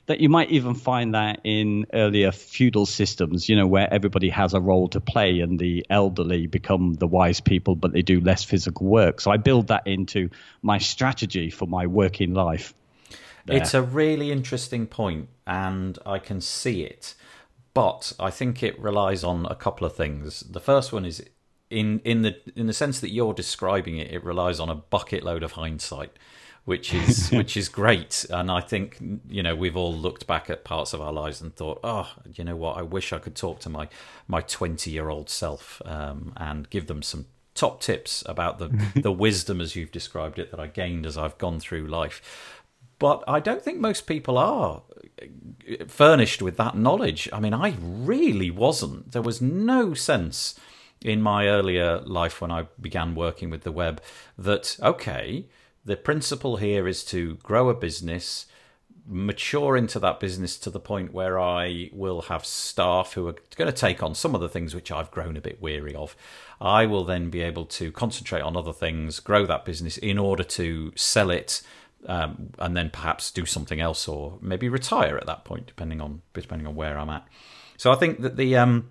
that 0.06 0.22
you 0.22 0.30
might 0.30 0.52
even 0.52 0.76
find 0.76 1.16
that 1.16 1.42
in 1.44 1.88
earlier 1.94 2.32
feudal 2.32 2.86
systems, 2.86 3.50
you 3.50 3.56
know, 3.56 3.66
where 3.66 3.92
everybody 3.92 4.30
has 4.30 4.54
a 4.54 4.62
role 4.62 4.88
to 4.90 5.02
play 5.02 5.40
and 5.40 5.58
the 5.58 5.84
elderly 5.90 6.46
become 6.46 6.94
the 6.94 7.08
wise 7.08 7.42
people, 7.42 7.76
but 7.76 7.92
they 7.92 8.04
do 8.04 8.22
less 8.22 8.44
physical 8.44 8.86
work. 8.86 9.20
So 9.20 9.32
I 9.32 9.38
build 9.38 9.70
that 9.70 9.88
into 9.88 10.30
my 10.62 10.78
strategy 10.78 11.50
for 11.50 11.66
my 11.66 11.88
working 11.88 12.36
life. 12.36 12.76
There. 13.48 13.58
It's 13.58 13.74
a 13.74 13.82
really 13.82 14.32
interesting 14.32 14.88
point, 14.88 15.30
and 15.46 15.98
I 16.06 16.20
can 16.20 16.42
see 16.42 16.84
it. 16.84 17.16
But 17.74 18.14
I 18.20 18.30
think 18.30 18.62
it 18.62 18.78
relies 18.80 19.24
on 19.24 19.46
a 19.46 19.56
couple 19.56 19.88
of 19.88 19.96
things. 19.96 20.42
The 20.42 20.60
first 20.60 20.92
one 20.92 21.06
is 21.06 21.24
in 21.70 22.00
in 22.04 22.22
the 22.22 22.36
in 22.56 22.68
the 22.68 22.74
sense 22.74 23.00
that 23.00 23.12
you're 23.12 23.34
describing 23.34 23.98
it, 23.98 24.12
it 24.12 24.24
relies 24.24 24.60
on 24.60 24.70
a 24.70 24.76
bucket 24.76 25.24
load 25.24 25.44
of 25.44 25.54
hindsight, 25.54 26.12
which 26.66 26.94
is 26.94 27.30
which 27.32 27.56
is 27.56 27.70
great. 27.70 28.26
And 28.30 28.52
I 28.52 28.62
think 28.62 28.98
you 29.30 29.44
know 29.44 29.56
we've 29.56 29.78
all 29.78 29.94
looked 29.94 30.28
back 30.28 30.50
at 30.50 30.64
parts 30.64 30.94
of 30.94 31.02
our 31.02 31.14
lives 31.14 31.42
and 31.42 31.56
thought, 31.56 31.80
oh, 31.84 32.12
you 32.34 32.44
know 32.44 32.56
what? 32.56 32.78
I 32.78 32.82
wish 32.82 33.14
I 33.14 33.20
could 33.20 33.36
talk 33.36 33.60
to 33.62 33.70
my 33.70 33.88
my 34.28 34.42
20 34.42 34.92
year 34.92 35.10
old 35.10 35.30
self 35.30 35.82
um, 35.86 36.34
and 36.38 36.70
give 36.70 36.88
them 36.88 37.02
some 37.02 37.28
top 37.58 37.82
tips 37.82 38.24
about 38.28 38.60
the 38.60 38.70
the 38.96 39.12
wisdom 39.12 39.60
as 39.60 39.76
you've 39.76 39.92
described 39.92 40.40
it 40.40 40.52
that 40.52 40.60
I 40.60 40.68
gained 40.68 41.06
as 41.06 41.18
I've 41.18 41.38
gone 41.38 41.60
through 41.60 41.88
life. 41.88 42.57
But 43.00 43.24
I 43.28 43.40
don't 43.40 43.62
think 43.62 43.80
most 43.80 44.08
people 44.08 44.38
are 44.38 44.82
uh, 45.22 45.86
furnished 45.88 46.42
with 46.42 46.58
that 46.58 46.76
knowledge. 46.76 47.30
I 47.32 47.40
mean, 47.40 47.54
I 47.54 47.76
really 47.82 48.52
wasn't. 48.52 49.12
There 49.12 49.22
was 49.22 49.42
no 49.42 49.94
sense 49.94 50.60
in 51.02 51.22
my 51.22 51.48
earlier 51.48 52.00
life 52.02 52.42
when 52.42 52.52
I 52.52 52.68
began 52.82 53.16
working 53.16 53.50
with 53.50 53.64
the 53.64 53.72
web 53.72 54.02
that, 54.38 54.78
okay, 54.82 55.46
the 55.86 55.96
principle 55.96 56.58
here 56.58 56.88
is 56.88 57.04
to 57.06 57.36
grow 57.36 57.70
a 57.70 57.76
business, 57.76 58.48
mature 59.06 59.78
into 59.78 60.00
that 60.00 60.20
business 60.20 60.58
to 60.58 60.70
the 60.70 60.80
point 60.80 61.14
where 61.14 61.40
I 61.40 61.90
will 61.94 62.24
have 62.24 62.46
staff 62.46 63.14
who 63.14 63.28
are 63.28 63.36
going 63.56 63.72
to 63.72 63.78
take 63.78 64.04
on 64.04 64.16
some 64.16 64.36
of 64.36 64.42
the 64.42 64.50
things 64.50 64.76
which 64.76 64.92
I've 64.92 65.12
grown 65.12 65.38
a 65.38 65.42
bit 65.42 65.62
weary 65.62 65.96
of. 65.96 66.16
I 66.60 66.88
will 66.88 67.06
then 67.06 67.30
be 67.30 67.42
able 67.42 67.66
to 67.66 67.92
concentrate 67.92 68.42
on 68.42 68.58
other 68.58 68.74
things, 68.74 69.20
grow 69.20 69.46
that 69.46 69.66
business 69.66 69.98
in 69.98 70.18
order 70.18 70.44
to 70.44 70.92
sell 70.96 71.30
it 71.30 71.62
um, 72.06 72.52
and 72.60 72.78
then 72.78 72.90
perhaps 72.90 73.32
do 73.32 73.46
something 73.46 73.80
else 73.80 74.08
or 74.08 74.38
maybe 74.42 74.70
retire 74.70 75.18
at 75.18 75.26
that 75.26 75.46
point, 75.46 75.68
depending 75.68 76.02
on 76.02 76.22
depending 76.34 76.68
on 76.68 76.76
where 76.76 76.98
I'm 76.98 77.10
at. 77.10 77.28
So 77.78 77.92
I 77.92 77.96
think 77.96 78.22
that 78.22 78.38
the 78.38 78.56
um, 78.58 78.90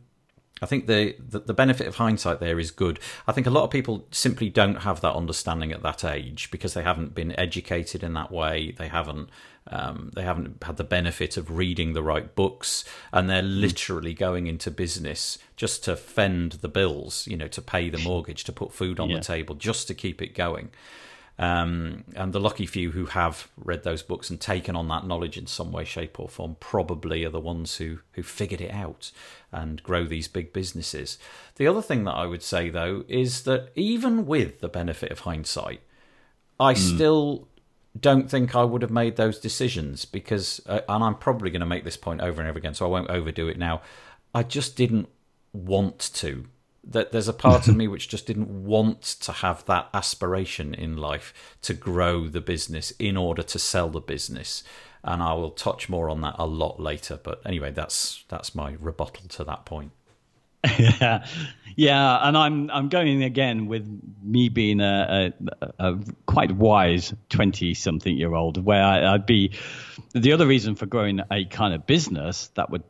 I 0.62 0.66
think 0.66 0.86
the, 0.86 1.14
the, 1.18 1.40
the 1.40 1.54
benefit 1.54 1.86
of 1.86 1.96
hindsight 1.96 2.40
there 2.40 2.58
is 2.58 2.70
good. 2.70 2.98
I 3.26 3.32
think 3.32 3.46
a 3.46 3.50
lot 3.50 3.64
of 3.64 3.70
people 3.70 4.06
simply 4.10 4.48
don't 4.48 4.82
have 4.82 5.02
that 5.02 5.14
understanding 5.14 5.70
at 5.70 5.82
that 5.82 6.02
age 6.02 6.50
because 6.50 6.72
they 6.72 6.82
haven't 6.82 7.14
been 7.14 7.38
educated 7.38 8.02
in 8.02 8.14
that 8.14 8.32
way. 8.32 8.72
They 8.72 8.88
haven't 8.88 9.28
um, 9.68 10.12
they 10.14 10.22
haven't 10.22 10.62
had 10.62 10.76
the 10.76 10.84
benefit 10.84 11.36
of 11.36 11.50
reading 11.50 11.92
the 11.92 12.02
right 12.02 12.34
books, 12.34 12.84
and 13.12 13.28
they're 13.28 13.42
hmm. 13.42 13.60
literally 13.60 14.14
going 14.14 14.46
into 14.46 14.70
business 14.70 15.38
just 15.56 15.82
to 15.84 15.96
fend 15.96 16.52
the 16.52 16.68
bills, 16.68 17.26
you 17.26 17.36
know, 17.36 17.48
to 17.48 17.60
pay 17.60 17.90
the 17.90 17.98
mortgage, 17.98 18.44
to 18.44 18.52
put 18.52 18.72
food 18.72 19.00
on 19.00 19.10
yeah. 19.10 19.16
the 19.16 19.24
table, 19.24 19.56
just 19.56 19.88
to 19.88 19.94
keep 19.94 20.22
it 20.22 20.34
going. 20.34 20.70
Um, 21.38 22.05
and 22.14 22.33
the 22.33 22.40
lucky 22.40 22.64
few 22.64 22.92
who 22.92 23.07
have 23.07 23.49
read 23.59 23.83
those 23.83 24.03
books 24.03 24.31
and 24.31 24.40
taken 24.40 24.75
on 24.75 24.88
that 24.88 25.07
knowledge 25.07 25.37
in 25.37 25.46
some 25.46 25.70
way, 25.70 25.85
shape, 25.85 26.18
or 26.18 26.29
form 26.29 26.57
probably 26.61 27.25
are 27.25 27.31
the 27.31 27.40
ones 27.40 27.77
who, 27.77 27.99
who 28.12 28.22
figured 28.22 28.62
it 28.62 28.72
out 28.72 29.11
and 29.53 29.83
grow 29.83 30.07
these 30.07 30.29
big 30.29 30.53
businesses. 30.53 31.18
The 31.57 31.66
other 31.66 31.83
thing 31.83 32.05
that 32.05 32.14
I 32.14 32.27
would 32.27 32.42
say, 32.42 32.70
though, 32.70 33.05
is 33.07 33.42
that 33.42 33.70
even 33.75 34.25
with 34.27 34.61
the 34.61 34.68
benefit 34.68 35.12
of 35.12 35.20
hindsight, 35.20 35.83
I 36.59 36.72
mm. 36.72 36.79
still 36.79 37.49
don't 37.99 38.31
think 38.31 38.55
I 38.55 38.64
would 38.64 38.83
have 38.83 38.90
made 38.90 39.16
those 39.16 39.38
decisions 39.38 40.07
because, 40.07 40.61
uh, 40.66 40.81
and 40.88 41.05
I'm 41.05 41.16
probably 41.16 41.51
going 41.51 41.61
to 41.61 41.66
make 41.66 41.85
this 41.85 41.96
point 41.96 42.22
over 42.22 42.40
and 42.40 42.49
over 42.49 42.59
again, 42.59 42.75
so 42.75 42.87
I 42.87 42.88
won't 42.88 43.11
overdo 43.11 43.49
it 43.49 43.59
now. 43.59 43.83
I 44.35 44.42
just 44.42 44.77
didn't 44.77 45.09
want 45.53 45.99
to 46.14 46.46
that 46.88 47.12
there's 47.12 47.29
a 47.29 47.33
part 47.33 47.68
of 47.68 47.77
me 47.77 47.88
which 47.92 48.09
just 48.09 48.27
didn't 48.27 48.49
want 48.64 49.03
to 49.03 49.33
have 49.33 49.64
that 49.66 49.88
aspiration 49.92 50.75
in 50.75 50.96
life 50.96 51.57
to 51.62 51.75
grow 51.75 52.29
the 52.29 52.40
business 52.40 52.92
in 52.99 53.16
order 53.16 53.42
to 53.42 53.59
sell 53.59 53.88
the 53.88 54.01
business. 54.01 54.62
And 55.03 55.22
I 55.22 55.35
will 55.35 55.51
touch 55.51 55.88
more 55.88 56.11
on 56.11 56.20
that 56.22 56.37
a 56.38 56.46
lot 56.46 56.81
later 56.81 57.18
but 57.22 57.40
anyway 57.44 57.70
that's 57.72 58.25
that's 58.29 58.55
my 58.55 58.77
rebuttal 58.81 59.29
to 59.29 59.44
that 59.44 59.64
point. 59.64 59.92
Yeah 60.79 61.27
yeah 61.77 62.27
and 62.27 62.37
i'm 62.37 62.70
i'm 62.70 62.88
going 62.88 63.22
again 63.22 63.66
with 63.66 63.87
me 64.22 64.49
being 64.49 64.81
a, 64.81 65.33
a, 65.61 65.68
a 65.79 65.99
quite 66.25 66.51
wise 66.53 67.14
20 67.29 67.75
something 67.75 68.16
year 68.16 68.35
old 68.35 68.64
where 68.64 68.83
I, 68.83 69.14
i'd 69.14 69.27
be 69.27 69.53
the 70.14 70.33
other 70.33 70.46
reason 70.46 70.75
for 70.75 70.87
growing 70.87 71.20
a 71.31 71.44
kind 71.44 71.75
of 71.75 71.87
business 71.87 72.49
that 72.55 72.70
would 72.70 72.83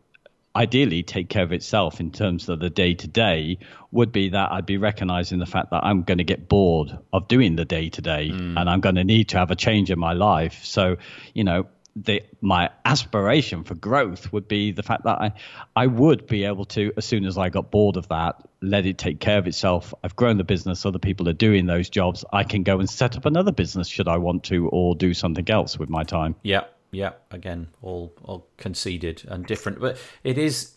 ideally 0.56 1.02
take 1.02 1.28
care 1.28 1.42
of 1.42 1.52
itself 1.52 2.00
in 2.00 2.10
terms 2.10 2.48
of 2.48 2.58
the 2.58 2.70
day 2.70 2.94
to 2.94 3.06
day 3.06 3.58
would 3.92 4.10
be 4.10 4.30
that 4.30 4.50
I'd 4.52 4.66
be 4.66 4.78
recognizing 4.78 5.38
the 5.38 5.46
fact 5.46 5.70
that 5.70 5.84
I'm 5.84 6.02
going 6.02 6.18
to 6.18 6.24
get 6.24 6.48
bored 6.48 6.98
of 7.12 7.28
doing 7.28 7.56
the 7.56 7.64
day 7.64 7.90
to 7.90 8.02
day 8.02 8.30
and 8.30 8.58
I'm 8.58 8.80
going 8.80 8.96
to 8.96 9.04
need 9.04 9.28
to 9.30 9.38
have 9.38 9.50
a 9.50 9.56
change 9.56 9.90
in 9.90 9.98
my 9.98 10.14
life. 10.14 10.64
So, 10.64 10.96
you 11.34 11.44
know, 11.44 11.66
the 11.94 12.22
my 12.42 12.68
aspiration 12.84 13.64
for 13.64 13.74
growth 13.74 14.30
would 14.30 14.46
be 14.46 14.72
the 14.72 14.82
fact 14.82 15.04
that 15.04 15.18
I 15.18 15.32
I 15.74 15.86
would 15.86 16.26
be 16.26 16.44
able 16.44 16.66
to 16.66 16.92
as 16.96 17.06
soon 17.06 17.24
as 17.24 17.38
I 17.38 17.48
got 17.48 17.70
bored 17.70 17.96
of 17.96 18.08
that 18.08 18.46
let 18.60 18.84
it 18.84 18.98
take 18.98 19.18
care 19.18 19.38
of 19.38 19.46
itself. 19.46 19.94
I've 20.04 20.14
grown 20.14 20.36
the 20.36 20.44
business 20.44 20.84
other 20.84 20.98
people 20.98 21.26
are 21.28 21.34
doing 21.34 21.64
those 21.64 21.88
jobs. 21.88 22.22
I 22.30 22.44
can 22.44 22.64
go 22.64 22.80
and 22.80 22.90
set 22.90 23.16
up 23.16 23.24
another 23.24 23.52
business 23.52 23.88
should 23.88 24.08
I 24.08 24.18
want 24.18 24.44
to 24.44 24.68
or 24.68 24.94
do 24.94 25.14
something 25.14 25.48
else 25.48 25.78
with 25.78 25.88
my 25.88 26.04
time. 26.04 26.36
Yeah 26.42 26.64
yeah, 26.96 27.12
again, 27.30 27.68
all 27.82 28.14
all 28.24 28.48
conceded 28.56 29.22
and 29.28 29.46
different, 29.46 29.80
but 29.80 29.98
it 30.24 30.38
is. 30.38 30.72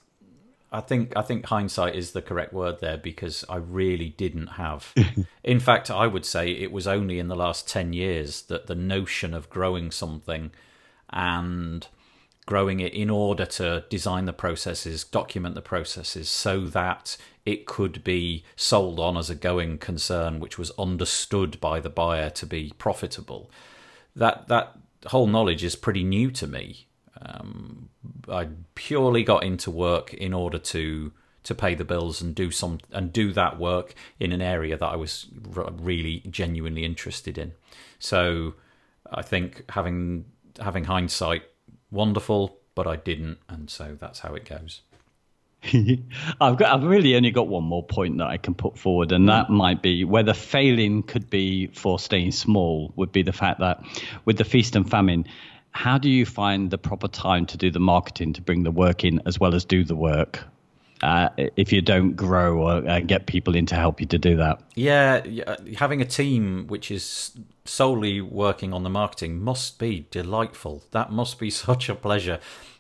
I 0.71 0.81
think 0.81 1.13
I 1.15 1.21
think 1.21 1.45
hindsight 1.45 1.95
is 1.95 2.11
the 2.11 2.21
correct 2.21 2.53
word 2.53 2.79
there 2.81 2.97
because 2.97 3.45
I 3.49 3.55
really 3.55 4.09
didn't 4.09 4.47
have. 4.47 4.93
in 5.43 5.59
fact, 5.59 5.89
I 5.89 6.07
would 6.07 6.25
say 6.25 6.51
it 6.51 6.73
was 6.73 6.87
only 6.87 7.19
in 7.19 7.29
the 7.29 7.37
last 7.37 7.69
ten 7.69 7.93
years 7.93 8.43
that 8.43 8.67
the 8.67 8.75
notion 8.75 9.33
of 9.33 9.49
growing 9.49 9.91
something 9.91 10.51
and 11.09 11.87
growing 12.45 12.81
it 12.81 12.93
in 12.93 13.09
order 13.09 13.45
to 13.45 13.85
design 13.89 14.25
the 14.25 14.33
processes, 14.33 15.03
document 15.05 15.55
the 15.55 15.61
processes, 15.61 16.29
so 16.29 16.65
that 16.65 17.15
it 17.45 17.65
could 17.65 18.03
be 18.03 18.43
sold 18.57 18.99
on 18.99 19.15
as 19.15 19.29
a 19.29 19.35
going 19.35 19.77
concern, 19.77 20.39
which 20.39 20.57
was 20.57 20.71
understood 20.77 21.59
by 21.61 21.79
the 21.79 21.89
buyer 21.89 22.29
to 22.29 22.45
be 22.45 22.73
profitable. 22.77 23.49
That 24.15 24.49
that 24.49 24.75
whole 25.05 25.27
knowledge 25.27 25.63
is 25.63 25.75
pretty 25.75 26.03
new 26.03 26.31
to 26.31 26.47
me. 26.47 26.87
Um, 27.21 27.89
I 28.27 28.47
purely 28.75 29.23
got 29.23 29.43
into 29.43 29.71
work 29.71 30.13
in 30.13 30.33
order 30.33 30.57
to 30.59 31.11
to 31.41 31.55
pay 31.55 31.73
the 31.73 31.85
bills 31.85 32.21
and 32.21 32.35
do 32.35 32.51
some 32.51 32.79
and 32.91 33.13
do 33.13 33.31
that 33.33 33.57
work 33.57 33.95
in 34.19 34.31
an 34.31 34.41
area 34.41 34.77
that 34.77 34.85
I 34.85 34.95
was 34.95 35.27
really 35.55 36.21
genuinely 36.29 36.83
interested 36.83 37.37
in. 37.37 37.53
So 37.97 38.55
I 39.11 39.21
think 39.21 39.63
having 39.69 40.25
having 40.59 40.83
hindsight, 40.85 41.43
wonderful, 41.91 42.57
but 42.75 42.87
I 42.87 42.97
didn't, 42.97 43.39
and 43.47 43.69
so 43.69 43.97
that's 43.99 44.19
how 44.19 44.35
it 44.35 44.45
goes. 44.45 44.81
I've 46.41 46.57
got. 46.57 46.73
I've 46.73 46.83
really 46.83 47.15
only 47.15 47.31
got 47.31 47.47
one 47.47 47.63
more 47.63 47.83
point 47.83 48.17
that 48.19 48.27
I 48.27 48.37
can 48.37 48.53
put 48.53 48.77
forward, 48.77 49.11
and 49.11 49.27
that 49.27 49.49
might 49.49 49.81
be 49.81 50.05
whether 50.05 50.33
failing 50.33 51.03
could 51.03 51.29
be 51.29 51.67
for 51.67 51.99
staying 51.99 52.31
small. 52.31 52.93
Would 52.95 53.11
be 53.11 53.23
the 53.23 53.33
fact 53.33 53.59
that 53.59 53.83
with 54.23 54.37
the 54.37 54.45
feast 54.45 54.75
and 54.75 54.89
famine, 54.89 55.25
how 55.71 55.97
do 55.97 56.09
you 56.09 56.25
find 56.25 56.71
the 56.71 56.77
proper 56.77 57.09
time 57.09 57.45
to 57.47 57.57
do 57.57 57.71
the 57.71 57.79
marketing 57.79 58.33
to 58.33 58.41
bring 58.41 58.63
the 58.63 58.71
work 58.71 59.03
in 59.03 59.21
as 59.25 59.39
well 59.39 59.53
as 59.53 59.65
do 59.65 59.83
the 59.83 59.95
work? 59.95 60.45
Uh, 61.01 61.29
if 61.55 61.71
you 61.71 61.81
don't 61.81 62.13
grow 62.15 62.57
or 62.57 62.89
uh, 62.89 62.99
get 62.99 63.25
people 63.25 63.55
in 63.55 63.65
to 63.65 63.75
help 63.75 64.01
you 64.01 64.07
to 64.07 64.17
do 64.17 64.35
that. 64.35 64.61
Yeah, 64.75 65.25
having 65.77 66.01
a 66.01 66.05
team 66.05 66.67
which 66.67 66.91
is 66.91 67.37
solely 67.63 68.19
working 68.19 68.73
on 68.73 68.83
the 68.83 68.89
marketing 68.89 69.41
must 69.41 69.79
be 69.79 70.07
delightful. 70.11 70.83
That 70.91 71.09
must 71.11 71.39
be 71.39 71.49
such 71.67 71.87
a 71.87 71.95
pleasure 71.95 72.39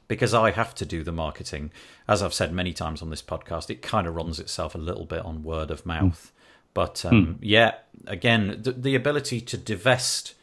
because 0.09 0.33
I 0.33 0.51
have 0.51 0.75
to 0.75 0.85
do 0.85 1.03
the 1.03 1.13
marketing. 1.13 1.71
As 2.07 2.21
I've 2.21 2.33
said 2.33 2.51
many 2.51 2.73
times 2.73 3.01
on 3.01 3.11
this 3.11 3.21
podcast, 3.21 3.69
it 3.69 3.81
kind 3.81 4.07
of 4.07 4.15
runs 4.15 4.39
itself 4.39 4.75
a 4.75 4.79
little 4.79 5.05
bit 5.05 5.23
on 5.23 5.43
word 5.43 5.71
of 5.71 5.85
mouth. 5.85 6.33
Mm. 6.35 6.39
But 6.73 7.05
um, 7.05 7.13
mm. 7.13 7.37
yeah, 7.41 7.75
again, 8.07 8.59
the, 8.61 8.71
the, 8.71 8.95
ability 8.95 9.39
to 9.41 9.57
divest 9.57 10.33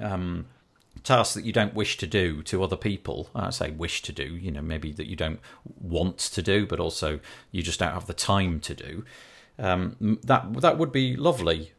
um, 0.00 0.46
tasks 1.04 1.34
that 1.34 1.44
you 1.44 1.52
don't 1.52 1.74
wish 1.74 1.96
to 1.98 2.06
do 2.08 2.42
to 2.42 2.62
other 2.62 2.76
people. 2.76 3.30
I 3.34 3.50
say 3.50 3.70
wish 3.70 4.02
to 4.02 4.12
do, 4.12 4.24
you 4.24 4.50
know, 4.50 4.62
maybe 4.62 4.92
that 4.92 5.06
you 5.06 5.16
don't 5.16 5.40
want 5.80 6.18
to 6.18 6.42
do, 6.42 6.66
but 6.66 6.80
also 6.80 7.20
you 7.52 7.62
just 7.62 7.78
don't 7.78 7.92
have 7.94 8.06
the 8.06 8.14
time 8.14 8.60
to 8.60 8.74
do. 8.74 9.04
Um, 9.58 10.18
that 10.24 10.60
that 10.60 10.76
would 10.76 10.90
be 10.90 11.16
lovely. 11.16 11.72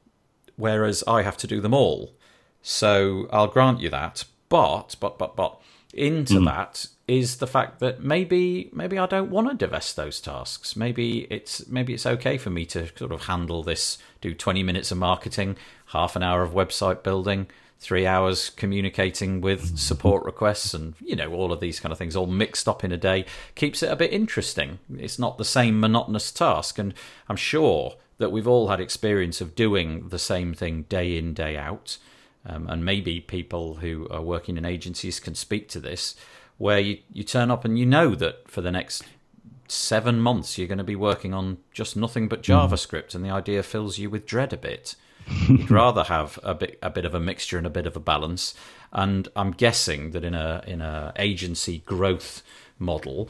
Whereas 0.56 1.04
I 1.06 1.24
have 1.24 1.36
to 1.38 1.48
do 1.48 1.60
them 1.60 1.74
all, 1.74 2.14
so 2.62 3.28
I'll 3.34 3.48
grant 3.48 3.82
you 3.82 3.90
that. 3.90 4.24
But 4.48 4.96
but 5.02 5.18
but 5.18 5.36
but 5.36 5.60
into 5.94 6.36
mm. 6.36 6.46
that 6.46 6.88
is 7.08 7.38
the 7.38 7.48
fact 7.48 7.80
that 7.80 8.04
maybe 8.04 8.70
maybe 8.74 8.98
I 8.98 9.06
don't 9.06 9.30
want 9.30 9.50
to 9.50 9.54
divest 9.54 9.96
those 9.96 10.20
tasks. 10.20 10.76
Maybe 10.76 11.28
it's 11.30 11.68
maybe 11.68 11.94
it's 11.94 12.06
okay 12.06 12.38
for 12.38 12.50
me 12.50 12.66
to 12.68 12.88
sort 12.98 13.12
of 13.12 13.26
handle 13.26 13.64
this, 13.64 13.98
do 14.22 14.34
20 14.34 14.64
minutes 14.64 14.92
of 14.92 14.98
marketing, 14.98 15.56
half 15.88 16.16
an 16.16 16.24
hour 16.24 16.42
of 16.42 16.52
website 16.54 17.04
building, 17.04 17.48
three 17.80 18.08
hours 18.08 18.50
communicating 18.50 19.40
with 19.40 19.78
support 19.78 20.26
requests 20.26 20.74
and 20.74 20.96
you 21.00 21.16
know 21.16 21.32
all 21.32 21.54
of 21.54 21.60
these 21.60 21.80
kind 21.80 21.92
of 21.92 21.98
things 22.00 22.16
all 22.16 22.26
mixed 22.26 22.68
up 22.68 22.84
in 22.84 22.92
a 22.92 22.98
day 22.98 23.26
keeps 23.54 23.84
it 23.84 23.92
a 23.92 23.96
bit 23.96 24.12
interesting. 24.12 24.80
It's 24.98 25.20
not 25.20 25.38
the 25.38 25.46
same 25.46 25.80
monotonous 25.80 26.32
task 26.32 26.80
and 26.80 26.94
i'm 27.30 27.36
sure 27.36 27.96
that 28.18 28.32
we've 28.32 28.48
all 28.48 28.70
had 28.70 28.80
experience 28.80 29.42
of 29.42 29.56
doing 29.56 30.10
the 30.10 30.20
same 30.20 30.54
thing 30.54 30.84
day 30.84 31.18
in 31.18 31.34
day 31.34 31.58
out. 31.58 31.98
Um, 32.48 32.70
and 32.70 32.86
maybe 32.86 33.20
people 33.22 33.76
who 33.76 34.08
are 34.12 34.22
working 34.22 34.56
in 34.56 34.66
agencies 34.66 35.20
can 35.20 35.34
speak 35.34 35.68
to 35.70 35.80
this 35.80 36.16
where 36.58 36.80
you, 36.80 37.00
you 37.12 37.24
turn 37.24 37.52
up 37.52 37.66
and 37.66 37.78
you 37.78 37.86
know 37.86 38.16
that 38.16 38.50
for 38.50 38.62
the 38.62 38.72
next 38.72 39.04
seven 39.68 40.20
months 40.20 40.58
you're 40.58 40.68
going 40.68 40.78
to 40.78 40.84
be 40.84 40.96
working 40.96 41.34
on 41.34 41.58
just 41.72 41.98
nothing 41.98 42.28
but 42.28 42.46
hmm. 42.46 42.52
javascript 42.52 43.16
and 43.16 43.26
the 43.26 43.30
idea 43.30 43.64
fills 43.64 43.98
you 43.98 44.10
with 44.10 44.26
dread 44.26 44.54
a 44.54 44.58
bit 44.58 44.96
You'd 45.48 45.72
rather 45.72 46.04
have 46.04 46.40
a 46.44 46.54
bit 46.54 46.78
a 46.82 46.90
bit 46.90 47.06
of 47.06 47.16
a 47.16 47.20
mixture 47.20 47.58
and 47.58 47.66
a 47.66 47.72
bit 47.72 47.88
of 47.88 47.96
a 47.96 48.00
balance. 48.00 48.54
And 48.94 49.28
I'm 49.36 49.52
guessing 49.52 50.12
that 50.12 50.24
in 50.24 50.36
a 50.36 50.64
in 50.68 50.82
a 50.82 51.14
agency 51.16 51.80
growth 51.80 52.44
model, 52.78 53.30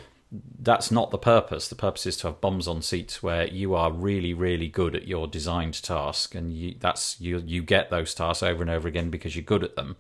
that's 0.60 0.92
not 0.92 1.12
the 1.12 1.18
purpose. 1.18 1.70
The 1.70 1.76
purpose 1.76 2.06
is 2.06 2.18
to 2.18 2.28
have 2.28 2.42
bums 2.42 2.68
on 2.68 2.82
seats 2.82 3.24
where 3.24 3.48
you 3.48 3.76
are 3.76 3.92
really, 3.92 4.34
really 4.34 4.68
good 4.68 4.96
at 4.96 5.08
your 5.08 5.28
designed 5.28 5.82
task, 5.82 6.36
and 6.36 6.52
you, 6.52 6.76
that's 6.80 7.20
you 7.22 7.42
you 7.46 7.62
get 7.62 7.90
those 7.90 8.14
tasks 8.14 8.44
over 8.44 8.62
and 8.62 8.70
over 8.70 8.88
again 8.88 9.10
because 9.10 9.36
you're 9.36 9.44
good 9.44 9.64
at 9.64 9.76
them. 9.76 9.96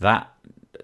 That 0.00 0.32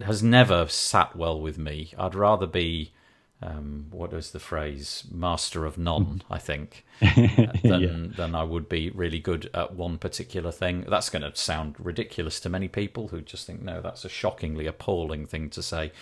has 0.02 0.22
never 0.22 0.66
sat 0.68 1.16
well 1.16 1.40
with 1.40 1.58
me. 1.58 1.92
I'd 1.98 2.14
rather 2.14 2.46
be 2.46 2.92
um, 3.40 3.86
what 3.90 4.12
is 4.12 4.32
the 4.32 4.40
phrase 4.40 5.04
master 5.12 5.64
of 5.64 5.78
none 5.78 6.22
i 6.28 6.38
think 6.38 6.84
than, 7.00 7.62
yeah. 7.62 8.16
than 8.16 8.34
i 8.34 8.42
would 8.42 8.68
be 8.68 8.90
really 8.90 9.20
good 9.20 9.48
at 9.54 9.74
one 9.74 9.96
particular 9.96 10.50
thing 10.50 10.84
that's 10.88 11.08
going 11.08 11.22
to 11.22 11.34
sound 11.36 11.76
ridiculous 11.78 12.40
to 12.40 12.48
many 12.48 12.66
people 12.66 13.08
who 13.08 13.20
just 13.20 13.46
think 13.46 13.62
no 13.62 13.80
that's 13.80 14.04
a 14.04 14.08
shockingly 14.08 14.66
appalling 14.66 15.24
thing 15.24 15.48
to 15.50 15.62
say 15.62 15.92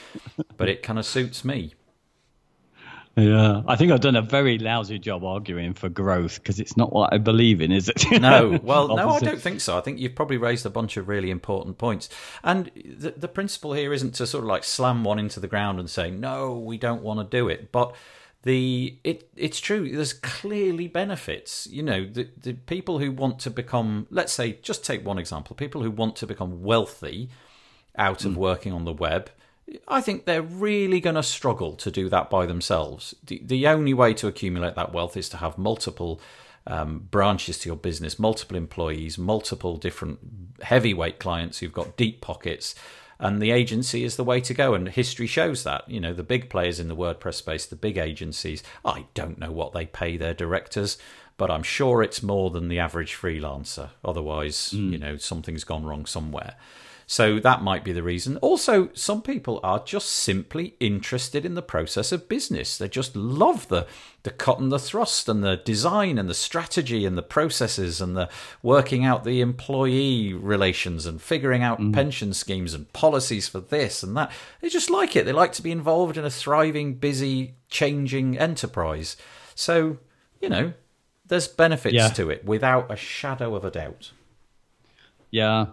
but 0.56 0.68
it 0.68 0.82
kind 0.82 0.98
of 0.98 1.04
suits 1.04 1.44
me 1.44 1.74
yeah, 3.16 3.62
I 3.66 3.76
think 3.76 3.92
I've 3.92 4.00
done 4.00 4.14
a 4.14 4.20
very 4.20 4.58
lousy 4.58 4.98
job 4.98 5.24
arguing 5.24 5.72
for 5.72 5.88
growth 5.88 6.34
because 6.36 6.60
it's 6.60 6.76
not 6.76 6.92
what 6.92 7.14
I 7.14 7.18
believe 7.18 7.62
in, 7.62 7.72
is 7.72 7.88
it? 7.88 8.04
no, 8.20 8.60
well, 8.62 8.94
no, 8.94 9.08
I 9.08 9.20
don't 9.20 9.40
think 9.40 9.62
so. 9.62 9.78
I 9.78 9.80
think 9.80 9.98
you've 9.98 10.14
probably 10.14 10.36
raised 10.36 10.66
a 10.66 10.70
bunch 10.70 10.98
of 10.98 11.08
really 11.08 11.30
important 11.30 11.78
points, 11.78 12.10
and 12.44 12.70
the 12.74 13.12
the 13.16 13.28
principle 13.28 13.72
here 13.72 13.94
isn't 13.94 14.14
to 14.16 14.26
sort 14.26 14.44
of 14.44 14.48
like 14.48 14.64
slam 14.64 15.02
one 15.02 15.18
into 15.18 15.40
the 15.40 15.48
ground 15.48 15.80
and 15.80 15.88
say 15.88 16.10
no, 16.10 16.58
we 16.58 16.76
don't 16.76 17.02
want 17.02 17.18
to 17.18 17.36
do 17.36 17.48
it, 17.48 17.72
but 17.72 17.94
the 18.42 18.98
it 19.02 19.30
it's 19.34 19.60
true. 19.60 19.90
There's 19.90 20.12
clearly 20.12 20.86
benefits. 20.86 21.66
You 21.70 21.84
know, 21.84 22.04
the 22.04 22.28
the 22.38 22.52
people 22.52 22.98
who 22.98 23.10
want 23.10 23.38
to 23.40 23.50
become, 23.50 24.08
let's 24.10 24.32
say, 24.34 24.58
just 24.60 24.84
take 24.84 25.06
one 25.06 25.18
example, 25.18 25.56
people 25.56 25.82
who 25.82 25.90
want 25.90 26.16
to 26.16 26.26
become 26.26 26.62
wealthy 26.62 27.30
out 27.96 28.26
of 28.26 28.32
mm. 28.32 28.36
working 28.36 28.74
on 28.74 28.84
the 28.84 28.92
web 28.92 29.30
I 29.88 30.00
think 30.00 30.24
they're 30.24 30.42
really 30.42 31.00
going 31.00 31.16
to 31.16 31.22
struggle 31.22 31.74
to 31.76 31.90
do 31.90 32.08
that 32.08 32.30
by 32.30 32.46
themselves. 32.46 33.14
The, 33.24 33.42
the 33.44 33.66
only 33.66 33.94
way 33.94 34.14
to 34.14 34.28
accumulate 34.28 34.76
that 34.76 34.92
wealth 34.92 35.16
is 35.16 35.28
to 35.30 35.38
have 35.38 35.58
multiple 35.58 36.20
um, 36.66 37.08
branches 37.10 37.58
to 37.60 37.68
your 37.68 37.76
business, 37.76 38.18
multiple 38.18 38.56
employees, 38.56 39.18
multiple 39.18 39.76
different 39.76 40.18
heavyweight 40.62 41.18
clients 41.18 41.58
who've 41.58 41.72
got 41.72 41.96
deep 41.96 42.20
pockets. 42.20 42.74
And 43.18 43.40
the 43.40 43.50
agency 43.50 44.04
is 44.04 44.16
the 44.16 44.24
way 44.24 44.40
to 44.42 44.54
go. 44.54 44.74
And 44.74 44.88
history 44.88 45.26
shows 45.26 45.64
that. 45.64 45.88
You 45.88 46.00
know, 46.00 46.12
the 46.12 46.22
big 46.22 46.50
players 46.50 46.78
in 46.78 46.88
the 46.88 46.96
WordPress 46.96 47.34
space, 47.34 47.66
the 47.66 47.76
big 47.76 47.96
agencies, 47.96 48.62
I 48.84 49.06
don't 49.14 49.38
know 49.38 49.52
what 49.52 49.72
they 49.72 49.86
pay 49.86 50.16
their 50.16 50.34
directors, 50.34 50.98
but 51.38 51.50
I'm 51.50 51.62
sure 51.62 52.02
it's 52.02 52.22
more 52.22 52.50
than 52.50 52.68
the 52.68 52.78
average 52.78 53.14
freelancer. 53.16 53.90
Otherwise, 54.04 54.74
mm. 54.74 54.92
you 54.92 54.98
know, 54.98 55.16
something's 55.16 55.64
gone 55.64 55.84
wrong 55.84 56.04
somewhere. 56.06 56.56
So 57.08 57.38
that 57.38 57.62
might 57.62 57.84
be 57.84 57.92
the 57.92 58.02
reason. 58.02 58.36
Also, 58.38 58.88
some 58.92 59.22
people 59.22 59.60
are 59.62 59.78
just 59.78 60.08
simply 60.08 60.74
interested 60.80 61.46
in 61.46 61.54
the 61.54 61.62
process 61.62 62.10
of 62.10 62.28
business. 62.28 62.76
They 62.76 62.88
just 62.88 63.14
love 63.14 63.68
the 63.68 63.86
the 64.24 64.32
cut 64.32 64.58
and 64.58 64.72
the 64.72 64.78
thrust 64.80 65.28
and 65.28 65.44
the 65.44 65.56
design 65.58 66.18
and 66.18 66.28
the 66.28 66.34
strategy 66.34 67.06
and 67.06 67.16
the 67.16 67.22
processes 67.22 68.00
and 68.00 68.16
the 68.16 68.28
working 68.60 69.04
out 69.04 69.22
the 69.22 69.40
employee 69.40 70.34
relations 70.34 71.06
and 71.06 71.22
figuring 71.22 71.62
out 71.62 71.78
mm. 71.78 71.94
pension 71.94 72.34
schemes 72.34 72.74
and 72.74 72.92
policies 72.92 73.46
for 73.46 73.60
this 73.60 74.02
and 74.02 74.16
that. 74.16 74.32
They 74.60 74.68
just 74.68 74.90
like 74.90 75.14
it. 75.14 75.26
They 75.26 75.32
like 75.32 75.52
to 75.52 75.62
be 75.62 75.70
involved 75.70 76.16
in 76.16 76.24
a 76.24 76.30
thriving, 76.30 76.94
busy, 76.94 77.54
changing 77.68 78.36
enterprise. 78.36 79.16
So, 79.54 79.98
you 80.40 80.48
know, 80.48 80.72
there's 81.24 81.46
benefits 81.46 81.94
yeah. 81.94 82.08
to 82.08 82.28
it 82.28 82.44
without 82.44 82.90
a 82.90 82.96
shadow 82.96 83.54
of 83.54 83.64
a 83.64 83.70
doubt. 83.70 84.10
Yeah, 85.30 85.66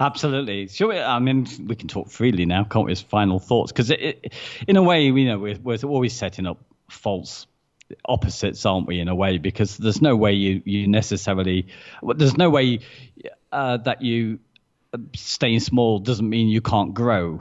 Absolutely. 0.00 0.68
Sure. 0.68 0.88
We, 0.88 0.98
I 0.98 1.18
mean, 1.18 1.46
we 1.66 1.76
can 1.76 1.88
talk 1.88 2.08
freely 2.08 2.46
now, 2.46 2.64
can't 2.64 2.86
we? 2.86 2.92
As 2.92 3.00
final 3.00 3.38
thoughts, 3.38 3.72
because 3.72 3.90
in 3.90 4.76
a 4.76 4.82
way, 4.82 5.04
you 5.04 5.26
know, 5.26 5.38
we're, 5.38 5.58
we're 5.58 5.78
always 5.84 6.12
setting 6.14 6.46
up 6.46 6.58
false 6.88 7.46
opposites, 8.04 8.64
aren't 8.66 8.86
we? 8.86 9.00
In 9.00 9.08
a 9.08 9.14
way, 9.14 9.38
because 9.38 9.76
there's 9.76 10.02
no 10.02 10.16
way 10.16 10.32
you 10.32 10.62
you 10.64 10.88
necessarily, 10.88 11.68
there's 12.02 12.36
no 12.36 12.50
way 12.50 12.80
uh, 13.50 13.76
that 13.78 14.02
you 14.02 14.40
uh, 14.92 14.98
staying 15.14 15.60
small 15.60 15.98
doesn't 15.98 16.28
mean 16.28 16.48
you 16.48 16.60
can't 16.60 16.94
grow. 16.94 17.40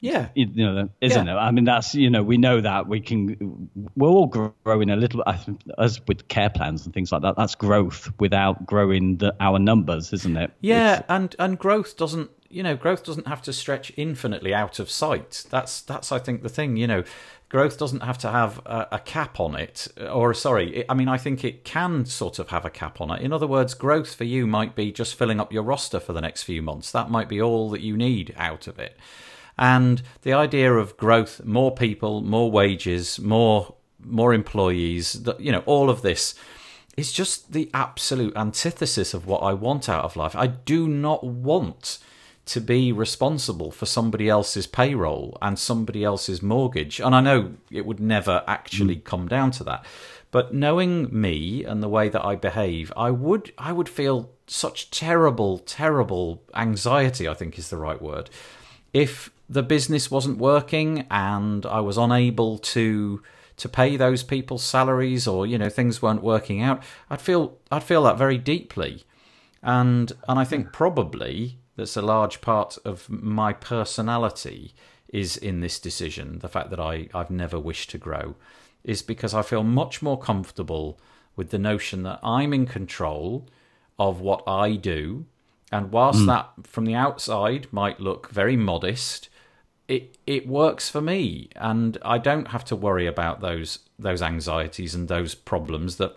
Yeah, 0.00 0.28
you 0.34 0.46
know, 0.46 0.88
isn't 1.00 1.26
yeah. 1.26 1.34
it? 1.34 1.36
I 1.36 1.50
mean, 1.50 1.64
that's 1.64 1.94
you 1.94 2.08
know, 2.08 2.22
we 2.22 2.36
know 2.36 2.60
that 2.60 2.86
we 2.86 3.00
can. 3.00 3.68
We're 3.96 4.08
all 4.08 4.26
growing 4.26 4.90
a 4.90 4.96
little, 4.96 5.24
bit 5.24 5.56
as 5.78 6.00
with 6.06 6.28
care 6.28 6.50
plans 6.50 6.84
and 6.84 6.94
things 6.94 7.10
like 7.10 7.22
that. 7.22 7.36
That's 7.36 7.54
growth 7.54 8.10
without 8.20 8.64
growing 8.64 9.16
the, 9.16 9.34
our 9.40 9.58
numbers, 9.58 10.12
isn't 10.12 10.36
it? 10.36 10.52
Yeah, 10.60 10.98
it's, 10.98 11.06
and 11.08 11.36
and 11.38 11.58
growth 11.58 11.96
doesn't, 11.96 12.30
you 12.48 12.62
know, 12.62 12.76
growth 12.76 13.04
doesn't 13.04 13.26
have 13.26 13.42
to 13.42 13.52
stretch 13.52 13.92
infinitely 13.96 14.54
out 14.54 14.78
of 14.78 14.88
sight. 14.88 15.44
That's 15.50 15.80
that's 15.80 16.12
I 16.12 16.20
think 16.20 16.42
the 16.42 16.48
thing. 16.48 16.76
You 16.76 16.86
know, 16.86 17.04
growth 17.48 17.76
doesn't 17.76 18.02
have 18.02 18.18
to 18.18 18.30
have 18.30 18.58
a, 18.66 18.88
a 18.92 18.98
cap 19.00 19.40
on 19.40 19.56
it, 19.56 19.88
or 20.10 20.32
sorry, 20.32 20.76
it, 20.76 20.86
I 20.88 20.94
mean, 20.94 21.08
I 21.08 21.18
think 21.18 21.44
it 21.44 21.64
can 21.64 22.06
sort 22.06 22.38
of 22.38 22.50
have 22.50 22.64
a 22.64 22.70
cap 22.70 23.00
on 23.00 23.10
it. 23.10 23.20
In 23.20 23.32
other 23.32 23.48
words, 23.48 23.74
growth 23.74 24.14
for 24.14 24.24
you 24.24 24.46
might 24.46 24.76
be 24.76 24.92
just 24.92 25.16
filling 25.16 25.40
up 25.40 25.52
your 25.52 25.64
roster 25.64 25.98
for 25.98 26.12
the 26.12 26.20
next 26.20 26.44
few 26.44 26.62
months. 26.62 26.92
That 26.92 27.10
might 27.10 27.28
be 27.28 27.42
all 27.42 27.70
that 27.70 27.80
you 27.80 27.96
need 27.96 28.32
out 28.36 28.68
of 28.68 28.78
it. 28.78 28.96
And 29.58 30.02
the 30.22 30.32
idea 30.32 30.72
of 30.72 30.96
growth, 30.96 31.44
more 31.44 31.74
people, 31.74 32.20
more 32.20 32.50
wages, 32.50 33.18
more 33.18 33.74
more 34.00 34.32
employees, 34.32 35.26
you 35.38 35.50
know, 35.50 35.62
all 35.66 35.90
of 35.90 36.02
this 36.02 36.34
is 36.96 37.12
just 37.12 37.52
the 37.52 37.70
absolute 37.74 38.36
antithesis 38.36 39.14
of 39.14 39.26
what 39.26 39.40
I 39.42 39.52
want 39.52 39.88
out 39.88 40.04
of 40.04 40.16
life. 40.16 40.34
I 40.34 40.46
do 40.46 40.88
not 40.88 41.24
want 41.24 41.98
to 42.46 42.60
be 42.60 42.92
responsible 42.92 43.70
for 43.70 43.86
somebody 43.86 44.28
else's 44.28 44.66
payroll 44.66 45.36
and 45.42 45.58
somebody 45.58 46.02
else's 46.02 46.42
mortgage. 46.42 46.98
And 46.98 47.14
I 47.14 47.20
know 47.20 47.54
it 47.70 47.84
would 47.84 48.00
never 48.00 48.42
actually 48.46 48.96
mm. 48.96 49.04
come 49.04 49.28
down 49.28 49.50
to 49.52 49.64
that. 49.64 49.84
But 50.30 50.54
knowing 50.54 51.08
me 51.12 51.64
and 51.64 51.82
the 51.82 51.88
way 51.88 52.08
that 52.08 52.24
I 52.24 52.36
behave, 52.36 52.92
I 52.96 53.10
would 53.10 53.52
I 53.58 53.72
would 53.72 53.88
feel 53.88 54.30
such 54.46 54.90
terrible, 54.90 55.58
terrible 55.58 56.42
anxiety. 56.54 57.28
I 57.28 57.34
think 57.34 57.58
is 57.58 57.70
the 57.70 57.76
right 57.76 58.00
word. 58.00 58.28
If 58.92 59.30
the 59.48 59.62
business 59.62 60.10
wasn't 60.10 60.38
working 60.38 61.06
and 61.10 61.64
I 61.64 61.80
was 61.80 61.96
unable 61.96 62.58
to 62.58 63.22
to 63.56 63.68
pay 63.68 63.96
those 63.96 64.22
people's 64.22 64.62
salaries 64.62 65.26
or 65.26 65.46
you 65.46 65.58
know 65.58 65.68
things 65.68 66.00
weren't 66.00 66.22
working 66.22 66.62
out, 66.62 66.82
I'd 67.10 67.20
feel 67.20 67.58
I'd 67.70 67.82
feel 67.82 68.04
that 68.04 68.18
very 68.18 68.38
deeply, 68.38 69.04
and 69.62 70.12
and 70.28 70.38
I 70.38 70.44
think 70.44 70.72
probably 70.72 71.58
that's 71.76 71.96
a 71.96 72.02
large 72.02 72.40
part 72.40 72.78
of 72.84 73.08
my 73.08 73.52
personality 73.52 74.74
is 75.08 75.36
in 75.36 75.60
this 75.60 75.78
decision. 75.78 76.38
The 76.38 76.48
fact 76.48 76.70
that 76.70 76.80
I 76.80 77.08
I've 77.14 77.30
never 77.30 77.58
wished 77.58 77.90
to 77.90 77.98
grow 77.98 78.36
is 78.84 79.02
because 79.02 79.34
I 79.34 79.42
feel 79.42 79.64
much 79.64 80.02
more 80.02 80.18
comfortable 80.18 80.98
with 81.36 81.50
the 81.50 81.58
notion 81.58 82.02
that 82.04 82.20
I'm 82.22 82.52
in 82.52 82.66
control 82.66 83.48
of 83.98 84.20
what 84.20 84.42
I 84.46 84.76
do. 84.76 85.26
And 85.70 85.92
whilst 85.92 86.20
mm. 86.20 86.26
that 86.26 86.66
from 86.66 86.84
the 86.84 86.94
outside 86.94 87.66
might 87.70 88.00
look 88.00 88.30
very 88.30 88.56
modest, 88.56 89.28
it 89.88 90.18
it 90.26 90.46
works 90.46 90.88
for 90.88 91.00
me, 91.00 91.48
and 91.56 91.96
I 92.04 92.18
don't 92.18 92.48
have 92.48 92.64
to 92.66 92.76
worry 92.76 93.06
about 93.06 93.40
those 93.40 93.80
those 93.98 94.22
anxieties 94.22 94.94
and 94.94 95.08
those 95.08 95.34
problems 95.34 95.96
that 95.96 96.16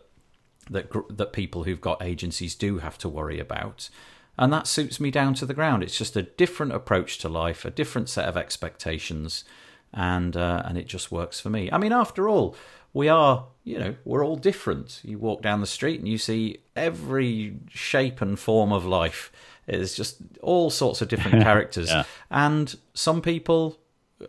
that 0.69 0.91
that 1.09 1.33
people 1.33 1.63
who've 1.63 1.81
got 1.81 2.03
agencies 2.03 2.53
do 2.53 2.79
have 2.79 2.97
to 2.99 3.09
worry 3.09 3.39
about. 3.39 3.89
And 4.37 4.51
that 4.53 4.67
suits 4.67 4.99
me 4.99 5.11
down 5.11 5.33
to 5.35 5.45
the 5.45 5.53
ground. 5.53 5.83
It's 5.83 5.97
just 5.97 6.15
a 6.15 6.23
different 6.23 6.73
approach 6.73 7.17
to 7.19 7.29
life, 7.29 7.65
a 7.65 7.69
different 7.69 8.09
set 8.09 8.27
of 8.27 8.37
expectations, 8.37 9.45
and 9.93 10.35
uh, 10.35 10.63
and 10.65 10.77
it 10.77 10.87
just 10.87 11.11
works 11.11 11.39
for 11.39 11.49
me. 11.49 11.69
I 11.71 11.77
mean, 11.77 11.93
after 11.93 12.27
all, 12.27 12.55
we 12.93 13.07
are 13.07 13.47
you 13.63 13.79
know 13.79 13.95
we're 14.03 14.25
all 14.25 14.35
different. 14.35 14.99
You 15.03 15.17
walk 15.17 15.41
down 15.41 15.61
the 15.61 15.67
street 15.67 15.99
and 15.99 16.09
you 16.09 16.17
see 16.17 16.59
every 16.75 17.57
shape 17.69 18.21
and 18.21 18.37
form 18.37 18.73
of 18.73 18.85
life 18.85 19.31
it's 19.71 19.95
just 19.95 20.17
all 20.41 20.69
sorts 20.69 21.01
of 21.01 21.07
different 21.07 21.43
characters. 21.43 21.89
yeah. 21.89 22.03
And 22.29 22.75
some 22.93 23.21
people 23.21 23.77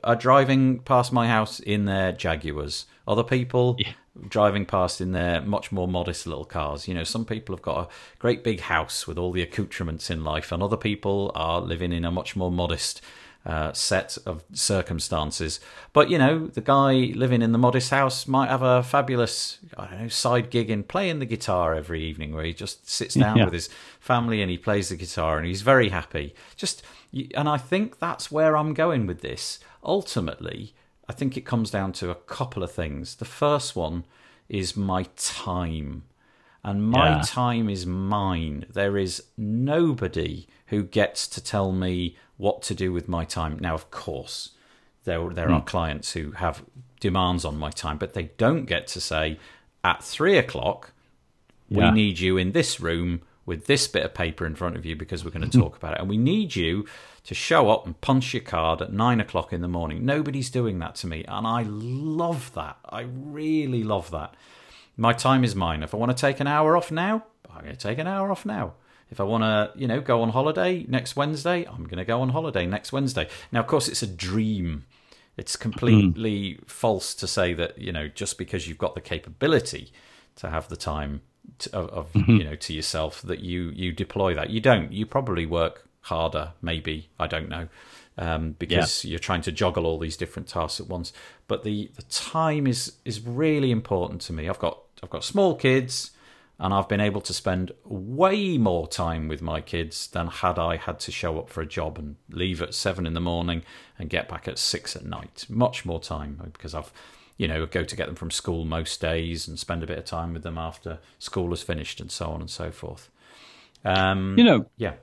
are 0.05 0.16
driving 0.16 0.78
past 0.81 1.12
my 1.12 1.28
house 1.28 1.61
in 1.61 1.85
their 1.85 2.12
Jaguars. 2.12 2.87
Other 3.07 3.24
people 3.24 3.76
yeah. 3.78 3.92
driving 4.28 4.64
past 4.64 5.00
in 5.00 5.12
their 5.12 5.42
much 5.42 5.72
more 5.72 5.88
modest 5.88 6.26
little 6.26 6.44
cars. 6.44 6.88
You 6.88 6.94
know, 6.94 7.05
some 7.05 7.24
people 7.24 7.55
have 7.55 7.62
got 7.62 7.78
a 7.78 7.88
great 8.18 8.44
big 8.44 8.61
house 8.61 9.07
with 9.07 9.18
all 9.18 9.33
the 9.33 9.42
accoutrements 9.42 10.11
in 10.11 10.24
life, 10.24 10.52
and 10.52 10.62
other 10.62 10.76
people 10.76 11.33
are 11.35 11.61
living 11.61 11.92
in 11.92 12.05
a 12.05 12.11
much 12.11 12.37
more 12.37 12.50
modest 12.50 13.02
uh, 13.44 13.72
set 13.72 14.16
of 14.24 14.44
circumstances. 14.52 15.61
But 15.92 16.11
you 16.11 16.18
know, 16.18 16.46
the 16.46 16.61
guy 16.61 17.12
living 17.14 17.42
in 17.42 17.52
the 17.52 17.59
modest 17.59 17.90
house 17.90 18.26
might 18.26 18.48
have 18.48 18.62
a 18.62 18.83
fabulous, 18.83 19.59
I 19.76 19.87
don't 19.87 20.02
know, 20.02 20.09
side 20.09 20.50
gig 20.50 20.70
in 20.70 20.85
playing 20.85 21.18
the 21.18 21.26
guitar 21.26 21.74
every 21.74 22.05
evening, 22.05 22.33
where 22.33 22.44
he 22.44 22.52
just 22.52 22.88
sits 22.88 23.14
down 23.14 23.38
yeah. 23.38 23.44
with 23.44 23.55
his 23.55 23.68
family 24.00 24.42
and 24.42 24.50
he 24.50 24.59
plays 24.59 24.90
the 24.90 24.96
guitar 24.96 25.38
and 25.38 25.46
he's 25.46 25.62
very 25.62 25.88
happy. 25.88 26.35
Just, 26.57 26.83
and 27.35 27.48
I 27.48 27.59
think 27.59 27.98
that's 27.98 28.31
where 28.31 28.57
I'm 28.57 28.74
going 28.74 29.07
with 29.07 29.22
this. 29.22 29.59
Ultimately, 29.83 30.74
I 31.09 31.12
think 31.12 31.37
it 31.37 31.44
comes 31.44 31.70
down 31.70 31.92
to 31.94 32.11
a 32.11 32.14
couple 32.14 32.62
of 32.62 32.70
things. 32.70 33.16
The 33.16 33.24
first 33.24 33.74
one 33.74 34.05
is 34.48 34.76
my 34.76 35.05
time. 35.16 36.05
And 36.64 36.90
my 36.90 37.16
yeah. 37.16 37.22
time 37.24 37.68
is 37.68 37.87
mine. 37.87 38.66
There 38.72 38.96
is 38.96 39.24
nobody 39.37 40.46
who 40.66 40.85
gets 40.85 41.26
to 41.28 41.42
tell 41.42 41.72
me 41.72 42.16
what 42.42 42.61
to 42.61 42.74
do 42.74 42.92
with 42.92 43.09
my 43.09 43.24
time. 43.24 43.57
Now, 43.61 43.74
of 43.74 43.92
course, 43.92 44.50
there 45.05 45.28
there 45.31 45.46
mm. 45.46 45.55
are 45.55 45.62
clients 45.62 46.12
who 46.12 46.33
have 46.33 46.64
demands 46.98 47.44
on 47.44 47.57
my 47.57 47.70
time, 47.70 47.98
but 47.98 48.14
they 48.14 48.31
don't 48.37 48.64
get 48.64 48.88
to 48.88 49.00
say 49.00 49.38
at 49.85 50.02
three 50.02 50.37
o'clock 50.37 50.92
yeah. 51.68 51.87
we 51.87 51.90
need 51.92 52.18
you 52.18 52.37
in 52.37 52.50
this 52.50 52.81
room 52.81 53.22
with 53.46 53.66
this 53.66 53.87
bit 53.87 54.05
of 54.05 54.12
paper 54.12 54.44
in 54.44 54.57
front 54.57 54.76
of 54.76 54.85
you 54.85 54.96
because 54.96 55.24
we're 55.24 55.31
going 55.31 55.48
to 55.48 55.59
talk 55.59 55.76
about 55.76 55.94
it, 55.94 56.00
and 56.00 56.09
we 56.09 56.18
need 56.18 56.57
you 56.57 56.85
to 57.24 57.35
show 57.35 57.70
up 57.70 57.87
and 57.87 58.00
punch 58.00 58.35
your 58.35 58.42
card 58.42 58.83
at 58.83 58.92
nine 58.92 59.20
o'clock 59.20 59.52
in 59.52 59.62
the 59.62 59.68
morning. 59.68 60.05
Nobody's 60.05 60.50
doing 60.50 60.81
that 60.81 60.96
to 60.96 61.07
me, 61.07 61.24
and 61.28 61.46
I 61.46 61.62
love 61.62 62.52
that. 62.55 62.76
I 62.85 63.02
really 63.02 63.85
love 63.85 64.11
that. 64.11 64.35
My 64.96 65.12
time 65.12 65.44
is 65.44 65.55
mine. 65.55 65.85
If 65.85 65.94
I 65.94 65.96
want 65.96 66.16
to 66.16 66.20
take 66.20 66.40
an 66.40 66.48
hour 66.48 66.76
off 66.76 66.90
now, 66.90 67.24
I'm 67.48 67.62
going 67.62 67.76
to 67.76 67.88
take 67.88 67.98
an 67.98 68.09
hour 68.09 68.33
off 68.33 68.44
now. 68.44 68.74
If 69.12 69.20
I 69.20 69.25
want 69.25 69.44
to, 69.44 69.79
you 69.79 69.87
know, 69.87 70.01
go 70.01 70.22
on 70.22 70.31
holiday 70.31 70.87
next 70.88 71.16
Wednesday, 71.16 71.66
I'm 71.66 71.85
going 71.85 71.98
to 71.98 72.05
go 72.05 72.22
on 72.22 72.31
holiday 72.31 72.66
next 72.66 72.92
Wednesday. 72.92 73.29
Now, 73.53 73.61
of 73.61 73.66
course, 73.66 73.87
it's 73.87 74.03
a 74.03 74.07
dream. 74.07 74.87
It's 75.37 75.55
completely 75.55 76.55
mm. 76.55 76.66
false 76.66 77.14
to 77.16 77.27
say 77.27 77.53
that, 77.53 77.79
you 77.79 77.92
know, 77.92 78.09
just 78.09 78.38
because 78.38 78.66
you've 78.66 78.79
got 78.79 78.94
the 78.94 79.03
capability 79.03 79.92
to 80.37 80.48
have 80.48 80.70
the 80.70 80.77
time 80.77 81.20
to, 81.59 81.77
of, 81.77 82.11
mm-hmm. 82.14 82.37
you 82.37 82.44
know, 82.44 82.55
to 82.57 82.72
yourself 82.72 83.20
that 83.22 83.40
you 83.40 83.70
you 83.75 83.92
deploy 83.92 84.35
that. 84.35 84.48
You 84.48 84.61
don't. 84.61 84.90
You 84.92 85.05
probably 85.05 85.44
work 85.44 85.87
harder, 86.01 86.55
maybe. 86.62 87.11
I 87.20 87.27
don't 87.27 87.51
know. 87.51 87.68
Um, 88.16 88.57
because 88.59 89.05
yeah. 89.05 89.11
you're 89.11 89.18
trying 89.18 89.42
to 89.42 89.53
juggle 89.53 89.85
all 89.85 89.98
these 89.98 90.16
different 90.16 90.48
tasks 90.48 90.81
at 90.81 90.87
once. 90.87 91.12
But 91.48 91.64
the, 91.64 91.90
the 91.96 92.03
time 92.05 92.66
is 92.66 92.94
is 93.05 93.20
really 93.20 93.70
important 93.70 94.22
to 94.22 94.33
me. 94.33 94.48
I've 94.48 94.59
got 94.59 94.79
I've 95.03 95.11
got 95.11 95.22
small 95.22 95.55
kids 95.55 96.12
and 96.62 96.72
I've 96.72 96.88
been 96.88 97.01
able 97.01 97.20
to 97.22 97.35
spend 97.35 97.72
way 97.85 98.57
more 98.57 98.87
time 98.87 99.27
with 99.27 99.42
my 99.42 99.61
kids 99.61 100.07
than 100.07 100.29
had 100.29 100.61
I 100.61 100.77
had 100.77 101.01
to 101.01 101.11
show 101.11 101.40
up 101.40 101.51
for 101.51 101.61
a 101.61 101.66
job 101.66 101.98
and 101.98 102.14
leave 102.31 102.62
at 102.62 102.72
seven 102.72 103.05
in 103.05 103.14
the 103.14 103.20
morning 103.20 103.64
and 103.98 104.09
get 104.09 104.29
back 104.29 104.46
at 104.46 104.61
six 104.61 104.94
at 104.94 105.05
night. 105.05 105.44
Much 105.48 105.85
more 105.85 105.98
time 105.98 106.40
because 106.53 106.72
I've, 106.72 106.92
you 107.37 107.48
know, 107.48 107.66
go 107.66 107.83
to 107.83 107.96
get 107.96 108.07
them 108.07 108.14
from 108.14 108.31
school 108.31 108.64
most 108.64 109.01
days 109.01 109.48
and 109.48 109.59
spend 109.59 109.83
a 109.83 109.88
bit 109.88 109.98
of 109.98 110.05
time 110.05 110.33
with 110.33 110.44
them 110.44 110.57
after 110.57 111.01
school 111.18 111.51
has 111.51 111.62
finished 111.62 112.01
and 112.01 112.12
so 112.12 112.27
on 112.27 112.40
and 112.40 112.48
so 112.48 112.70
forth. 112.70 113.11
Um, 113.85 114.37
you 114.38 114.44
know, 114.44 114.66
yeah. 114.77 114.94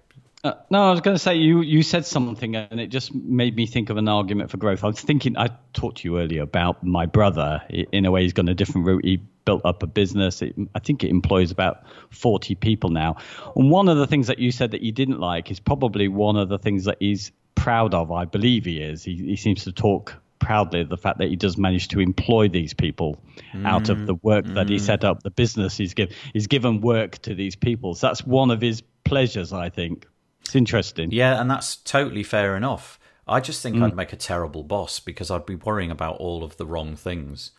Uh, 0.41 0.53
no, 0.69 0.87
I 0.87 0.91
was 0.91 1.01
going 1.01 1.15
to 1.15 1.19
say 1.19 1.35
you 1.35 1.59
you 1.59 1.83
said 1.83 2.05
something 2.05 2.55
and 2.55 2.79
it 2.79 2.87
just 2.87 3.13
made 3.13 3.57
me 3.57 3.65
think 3.65 3.89
of 3.89 3.97
an 3.97 4.07
argument 4.07 4.49
for 4.49 4.55
growth. 4.55 4.85
I 4.85 4.87
was 4.87 5.01
thinking 5.01 5.37
I 5.37 5.49
talked 5.73 5.97
to 5.97 6.07
you 6.07 6.19
earlier 6.19 6.43
about 6.43 6.85
my 6.85 7.05
brother. 7.05 7.61
In 7.69 8.05
a 8.05 8.11
way, 8.11 8.23
he's 8.23 8.31
gone 8.31 8.47
a 8.47 8.55
different 8.55 8.87
route. 8.87 9.03
He 9.03 9.19
built 9.45 9.65
up 9.65 9.83
a 9.83 9.87
business. 9.87 10.41
It, 10.41 10.55
I 10.75 10.79
think 10.79 11.03
it 11.03 11.09
employs 11.09 11.51
about 11.51 11.83
40 12.11 12.55
people 12.55 12.89
now. 12.89 13.17
And 13.55 13.69
one 13.69 13.87
of 13.87 13.97
the 13.97 14.07
things 14.07 14.27
that 14.27 14.39
you 14.39 14.51
said 14.51 14.71
that 14.71 14.81
you 14.81 14.91
didn't 14.91 15.19
like 15.19 15.51
is 15.51 15.59
probably 15.59 16.07
one 16.07 16.35
of 16.35 16.49
the 16.49 16.59
things 16.59 16.85
that 16.85 16.97
he's 16.99 17.31
proud 17.55 17.93
of. 17.93 18.11
I 18.11 18.25
believe 18.25 18.65
he 18.65 18.79
is. 18.79 19.03
He, 19.03 19.15
he 19.15 19.35
seems 19.35 19.63
to 19.65 19.71
talk 19.71 20.15
proudly 20.39 20.81
of 20.81 20.89
the 20.89 20.97
fact 20.97 21.19
that 21.19 21.27
he 21.27 21.35
does 21.35 21.57
manage 21.57 21.89
to 21.89 21.99
employ 21.99 22.47
these 22.47 22.73
people 22.73 23.21
mm, 23.53 23.65
out 23.67 23.89
of 23.89 24.07
the 24.07 24.15
work 24.15 24.45
mm. 24.45 24.55
that 24.55 24.69
he 24.69 24.77
mm. 24.77 24.81
set 24.81 25.03
up, 25.03 25.21
the 25.23 25.29
business 25.29 25.77
he's 25.77 25.93
given. 25.93 26.15
He's 26.33 26.47
given 26.47 26.81
work 26.81 27.17
to 27.19 27.35
these 27.35 27.55
people. 27.55 27.93
So 27.93 28.07
that's 28.07 28.25
one 28.25 28.49
of 28.49 28.61
his 28.61 28.81
pleasures, 29.03 29.53
I 29.53 29.69
think. 29.69 30.07
It's 30.41 30.55
interesting. 30.55 31.11
Yeah, 31.11 31.39
and 31.39 31.51
that's 31.51 31.75
totally 31.75 32.23
fair 32.23 32.55
enough. 32.55 32.99
I 33.27 33.39
just 33.39 33.61
think 33.61 33.75
mm. 33.75 33.83
I'd 33.83 33.95
make 33.95 34.13
a 34.13 34.17
terrible 34.17 34.63
boss 34.63 34.99
because 34.99 35.29
I'd 35.29 35.45
be 35.45 35.55
worrying 35.55 35.91
about 35.91 36.17
all 36.17 36.43
of 36.43 36.57
the 36.57 36.65
wrong 36.65 36.95
things. 36.95 37.51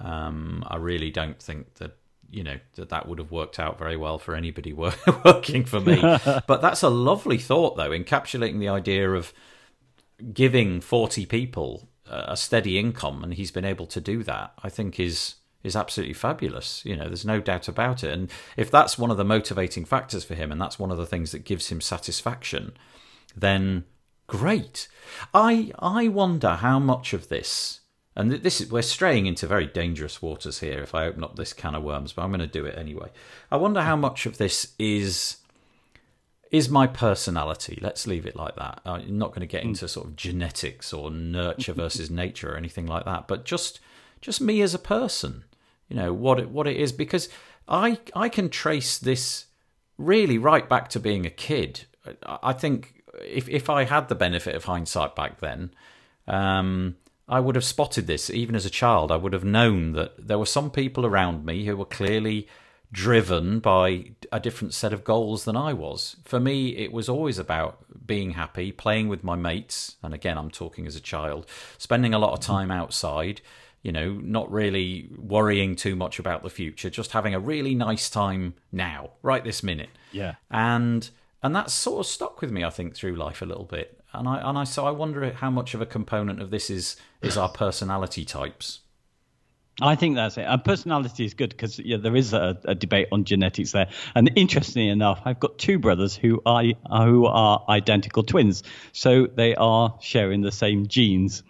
Um, 0.00 0.64
I 0.66 0.76
really 0.76 1.10
don't 1.10 1.40
think 1.40 1.74
that 1.74 1.96
you 2.30 2.44
know 2.44 2.58
that 2.76 2.88
that 2.88 3.08
would 3.08 3.18
have 3.18 3.30
worked 3.30 3.58
out 3.58 3.78
very 3.78 3.96
well 3.96 4.18
for 4.18 4.34
anybody 4.34 4.72
working 5.24 5.64
for 5.64 5.80
me. 5.80 6.00
but 6.46 6.62
that's 6.62 6.82
a 6.82 6.88
lovely 6.88 7.38
thought, 7.38 7.76
though, 7.76 7.90
encapsulating 7.90 8.58
the 8.58 8.68
idea 8.68 9.10
of 9.10 9.32
giving 10.32 10.80
forty 10.80 11.26
people 11.26 11.88
a 12.10 12.36
steady 12.36 12.78
income, 12.78 13.22
and 13.22 13.34
he's 13.34 13.52
been 13.52 13.64
able 13.64 13.86
to 13.86 14.00
do 14.00 14.22
that. 14.24 14.52
I 14.62 14.68
think 14.68 14.98
is 14.98 15.36
is 15.62 15.76
absolutely 15.76 16.14
fabulous. 16.14 16.82
You 16.84 16.96
know, 16.96 17.06
there's 17.06 17.24
no 17.24 17.40
doubt 17.40 17.68
about 17.68 18.02
it. 18.02 18.12
And 18.12 18.30
if 18.56 18.70
that's 18.70 18.98
one 18.98 19.10
of 19.10 19.16
the 19.16 19.24
motivating 19.24 19.84
factors 19.84 20.24
for 20.24 20.34
him, 20.34 20.50
and 20.50 20.60
that's 20.60 20.78
one 20.78 20.90
of 20.90 20.96
the 20.96 21.06
things 21.06 21.32
that 21.32 21.44
gives 21.44 21.68
him 21.68 21.80
satisfaction, 21.80 22.72
then 23.36 23.84
great. 24.26 24.88
I 25.34 25.72
I 25.78 26.08
wonder 26.08 26.56
how 26.56 26.78
much 26.78 27.12
of 27.12 27.28
this 27.28 27.79
and 28.16 28.30
this 28.32 28.60
is 28.60 28.70
we're 28.70 28.82
straying 28.82 29.26
into 29.26 29.46
very 29.46 29.66
dangerous 29.66 30.20
waters 30.20 30.60
here 30.60 30.80
if 30.80 30.94
I 30.94 31.06
open 31.06 31.22
up 31.22 31.36
this 31.36 31.52
can 31.52 31.74
of 31.74 31.82
worms, 31.82 32.12
but 32.12 32.22
I'm 32.22 32.30
going 32.30 32.40
to 32.40 32.46
do 32.46 32.66
it 32.66 32.76
anyway. 32.76 33.10
I 33.50 33.56
wonder 33.56 33.82
how 33.82 33.96
much 33.96 34.26
of 34.26 34.38
this 34.38 34.74
is 34.78 35.36
is 36.50 36.68
my 36.68 36.86
personality. 36.88 37.78
Let's 37.80 38.08
leave 38.08 38.26
it 38.26 38.34
like 38.34 38.56
that. 38.56 38.80
I'm 38.84 39.16
not 39.16 39.28
going 39.28 39.40
to 39.40 39.46
get 39.46 39.62
into 39.62 39.86
sort 39.86 40.08
of 40.08 40.16
genetics 40.16 40.92
or 40.92 41.10
nurture 41.10 41.72
versus 41.72 42.10
nature 42.22 42.52
or 42.52 42.56
anything 42.56 42.86
like 42.86 43.04
that, 43.04 43.28
but 43.28 43.44
just 43.44 43.78
just 44.20 44.40
me 44.40 44.60
as 44.60 44.74
a 44.74 44.78
person. 44.78 45.44
You 45.88 45.96
know 45.96 46.12
what 46.12 46.40
it 46.40 46.50
what 46.50 46.66
it 46.66 46.76
is 46.76 46.92
because 46.92 47.28
I 47.68 47.98
I 48.14 48.28
can 48.28 48.48
trace 48.48 48.98
this 48.98 49.46
really 49.98 50.38
right 50.38 50.68
back 50.68 50.88
to 50.88 51.00
being 51.00 51.26
a 51.26 51.30
kid. 51.30 51.84
I 52.24 52.54
think 52.54 53.04
if 53.24 53.48
if 53.48 53.70
I 53.70 53.84
had 53.84 54.08
the 54.08 54.16
benefit 54.16 54.56
of 54.56 54.64
hindsight 54.64 55.14
back 55.14 55.38
then. 55.38 55.72
Um, 56.26 56.96
I 57.30 57.38
would 57.38 57.54
have 57.54 57.64
spotted 57.64 58.08
this 58.08 58.28
even 58.28 58.56
as 58.56 58.66
a 58.66 58.70
child. 58.70 59.12
I 59.12 59.16
would 59.16 59.32
have 59.32 59.44
known 59.44 59.92
that 59.92 60.26
there 60.26 60.38
were 60.38 60.46
some 60.46 60.70
people 60.70 61.06
around 61.06 61.46
me 61.46 61.64
who 61.64 61.76
were 61.76 61.84
clearly 61.84 62.48
driven 62.92 63.60
by 63.60 64.10
a 64.32 64.40
different 64.40 64.74
set 64.74 64.92
of 64.92 65.04
goals 65.04 65.44
than 65.44 65.56
I 65.56 65.72
was. 65.72 66.16
For 66.24 66.40
me, 66.40 66.76
it 66.76 66.92
was 66.92 67.08
always 67.08 67.38
about 67.38 67.84
being 68.04 68.32
happy, 68.32 68.72
playing 68.72 69.06
with 69.08 69.22
my 69.22 69.36
mates, 69.36 69.94
and 70.02 70.12
again, 70.12 70.36
I'm 70.36 70.50
talking 70.50 70.88
as 70.88 70.96
a 70.96 71.00
child, 71.00 71.46
spending 71.78 72.12
a 72.12 72.18
lot 72.18 72.32
of 72.32 72.40
time 72.40 72.72
outside, 72.72 73.40
you 73.82 73.92
know, 73.92 74.14
not 74.14 74.50
really 74.50 75.08
worrying 75.16 75.76
too 75.76 75.94
much 75.94 76.18
about 76.18 76.42
the 76.42 76.50
future, 76.50 76.90
just 76.90 77.12
having 77.12 77.32
a 77.32 77.38
really 77.38 77.76
nice 77.76 78.10
time 78.10 78.54
now, 78.72 79.10
right 79.22 79.44
this 79.44 79.62
minute. 79.62 79.90
Yeah. 80.10 80.34
And 80.50 81.08
and 81.42 81.54
that's 81.54 81.72
sort 81.72 82.00
of 82.00 82.06
stuck 82.06 82.40
with 82.40 82.50
me, 82.50 82.64
I 82.64 82.70
think, 82.70 82.96
through 82.96 83.14
life 83.14 83.40
a 83.40 83.46
little 83.46 83.64
bit. 83.64 83.99
And 84.12 84.28
I 84.28 84.38
and 84.48 84.58
I 84.58 84.64
so 84.64 84.86
I 84.86 84.90
wonder 84.90 85.30
how 85.32 85.50
much 85.50 85.74
of 85.74 85.80
a 85.80 85.86
component 85.86 86.40
of 86.40 86.50
this 86.50 86.70
is 86.70 86.96
is 87.22 87.36
our 87.36 87.48
personality 87.48 88.24
types. 88.24 88.80
I 89.82 89.94
think 89.94 90.16
that's 90.16 90.36
it. 90.36 90.42
And 90.42 90.62
personality 90.62 91.24
is 91.24 91.34
good 91.34 91.50
because 91.50 91.78
yeah, 91.78 91.96
there 91.96 92.14
is 92.14 92.34
a, 92.34 92.58
a, 92.64 92.74
debate 92.74 93.08
on 93.12 93.24
genetics 93.24 93.72
there. 93.72 93.88
And 94.14 94.30
interestingly 94.36 94.88
enough, 94.88 95.22
I've 95.24 95.40
got 95.40 95.58
two 95.58 95.78
brothers 95.78 96.14
who 96.14 96.42
are 96.44 96.62
who 96.90 97.26
are 97.26 97.64
identical 97.68 98.22
twins, 98.22 98.62
so 98.92 99.26
they 99.26 99.54
are 99.54 99.96
sharing 100.00 100.42
the 100.42 100.52
same 100.52 100.86
genes. 100.86 101.42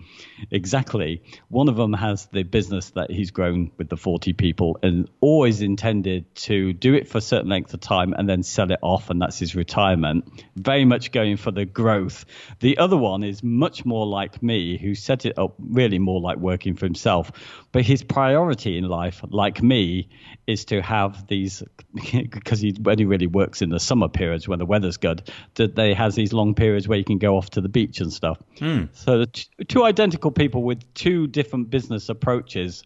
Exactly. 0.51 1.23
One 1.49 1.68
of 1.68 1.77
them 1.77 1.93
has 1.93 2.27
the 2.27 2.45
business 2.45 2.91
that 2.91 3.11
he's 3.11 3.31
grown 3.31 3.73
with 3.77 3.89
the 3.89 3.97
40 3.97 4.33
people 4.35 4.79
and 4.83 5.09
always 5.21 5.61
intended 5.61 6.35
to 6.37 6.73
do 6.73 6.95
it 6.95 7.09
for 7.09 7.18
a 7.18 7.21
certain 7.21 7.49
length 7.49 7.75
of 7.75 7.81
time 7.81 8.14
and 8.14 8.29
then 8.29 8.43
sell 8.43 8.71
it 8.71 8.79
off, 8.81 9.11
and 9.11 9.21
that's 9.21 9.39
his 9.39 9.55
retirement. 9.55 10.31
Very 10.57 10.85
much 10.85 11.12
going 11.12 11.37
for 11.37 11.51
the 11.51 11.64
growth. 11.64 12.25
The 12.61 12.79
other 12.79 12.97
one 12.97 13.25
is 13.25 13.43
much 13.43 13.85
more 13.85 14.07
like 14.07 14.43
me, 14.43 14.79
who 14.79 14.95
set 14.95 15.27
it 15.27 15.39
up 15.39 15.55
really 15.59 15.99
more 15.99 16.21
like 16.21 16.39
working 16.39 16.77
for 16.77 16.87
himself. 16.87 17.33
But 17.73 17.85
his 17.85 18.03
priority 18.11 18.77
in 18.77 18.85
life, 18.85 19.23
like 19.31 19.63
me, 19.63 20.09
is 20.47 20.67
to 20.67 20.83
have 20.83 21.27
these 21.29 21.63
because 22.13 22.61
he 22.61 22.77
only 22.87 23.05
really 23.05 23.27
works 23.27 23.63
in 23.63 23.71
the 23.71 23.81
summer 23.81 24.09
periods 24.09 24.47
when 24.49 24.59
the 24.59 24.67
weather's 24.67 24.97
good. 24.97 25.31
That 25.55 25.77
they 25.77 25.95
has 25.95 26.15
these 26.17 26.33
long 26.33 26.55
periods 26.55 26.89
where 26.89 26.99
you 26.99 27.05
can 27.05 27.19
go 27.19 27.37
off 27.37 27.51
to 27.51 27.61
the 27.61 27.69
beach 27.69 28.01
and 28.01 28.13
stuff. 28.13 28.39
Mm. 28.57 28.89
So 28.93 29.25
two 29.67 29.85
identical 29.85 30.31
people 30.31 30.63
with 30.63 30.93
two 30.95 31.27
different 31.27 31.71
business 31.71 32.09
approaches. 32.09 32.83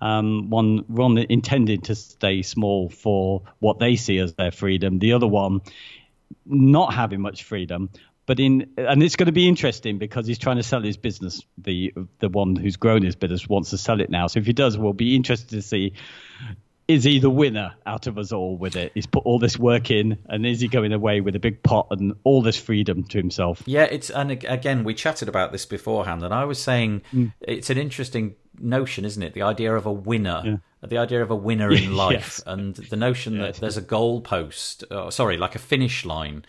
Um, 0.00 0.50
one 0.50 0.84
one 0.88 1.18
intended 1.18 1.84
to 1.84 1.94
stay 1.94 2.42
small 2.42 2.88
for 2.88 3.42
what 3.60 3.78
they 3.78 3.94
see 3.96 4.18
as 4.18 4.34
their 4.34 4.50
freedom. 4.50 4.98
The 4.98 5.12
other 5.12 5.28
one 5.28 5.60
not 6.46 6.92
having 6.92 7.20
much 7.20 7.44
freedom, 7.44 7.90
but 8.26 8.40
in 8.40 8.70
and 8.76 9.02
it's 9.02 9.16
going 9.16 9.26
to 9.26 9.32
be 9.32 9.48
interesting 9.48 9.98
because 9.98 10.26
he's 10.26 10.38
trying 10.38 10.56
to 10.56 10.62
sell 10.62 10.82
his 10.82 10.96
business. 10.96 11.42
The 11.58 11.92
the 12.20 12.28
one 12.28 12.56
who's 12.56 12.76
grown 12.76 13.02
his 13.02 13.16
business 13.16 13.48
wants 13.48 13.70
to 13.70 13.78
sell 13.78 14.00
it 14.00 14.10
now. 14.10 14.26
So 14.26 14.40
if 14.40 14.46
he 14.46 14.52
does, 14.52 14.78
we'll 14.78 14.92
be 14.92 15.16
interested 15.16 15.50
to 15.50 15.62
see 15.62 15.92
is 16.86 17.04
he 17.04 17.18
the 17.18 17.30
winner 17.30 17.74
out 17.86 18.06
of 18.06 18.18
us 18.18 18.32
all 18.32 18.56
with 18.56 18.76
it? 18.76 18.92
He's 18.94 19.06
put 19.06 19.24
all 19.24 19.38
this 19.38 19.58
work 19.58 19.90
in, 19.90 20.18
and 20.26 20.44
is 20.44 20.60
he 20.60 20.68
going 20.68 20.92
away 20.92 21.20
with 21.20 21.34
a 21.34 21.38
big 21.38 21.62
pot 21.62 21.86
and 21.90 22.14
all 22.24 22.42
this 22.42 22.58
freedom 22.58 23.04
to 23.04 23.18
himself? 23.18 23.62
Yeah, 23.66 23.84
it's 23.84 24.10
and 24.10 24.30
again 24.30 24.84
we 24.84 24.94
chatted 24.94 25.28
about 25.28 25.52
this 25.52 25.64
beforehand, 25.64 26.22
and 26.22 26.34
I 26.34 26.44
was 26.44 26.58
saying 26.58 27.02
mm. 27.12 27.32
it's 27.40 27.70
an 27.70 27.78
interesting 27.78 28.36
notion, 28.60 29.04
isn't 29.04 29.22
it? 29.22 29.34
The 29.34 29.42
idea 29.42 29.74
of 29.74 29.86
a 29.86 29.92
winner, 29.92 30.42
yeah. 30.44 30.56
the 30.86 30.98
idea 30.98 31.22
of 31.22 31.30
a 31.30 31.36
winner 31.36 31.72
in 31.72 31.96
life, 31.96 32.12
yes. 32.12 32.42
and 32.46 32.74
the 32.74 32.96
notion 32.96 33.36
yes. 33.36 33.54
that 33.54 33.60
there's 33.60 33.76
a 33.78 33.82
goal 33.82 34.20
post, 34.20 34.84
uh, 34.90 35.10
sorry, 35.10 35.38
like 35.38 35.54
a 35.54 35.60
finish 35.60 36.04
line, 36.04 36.44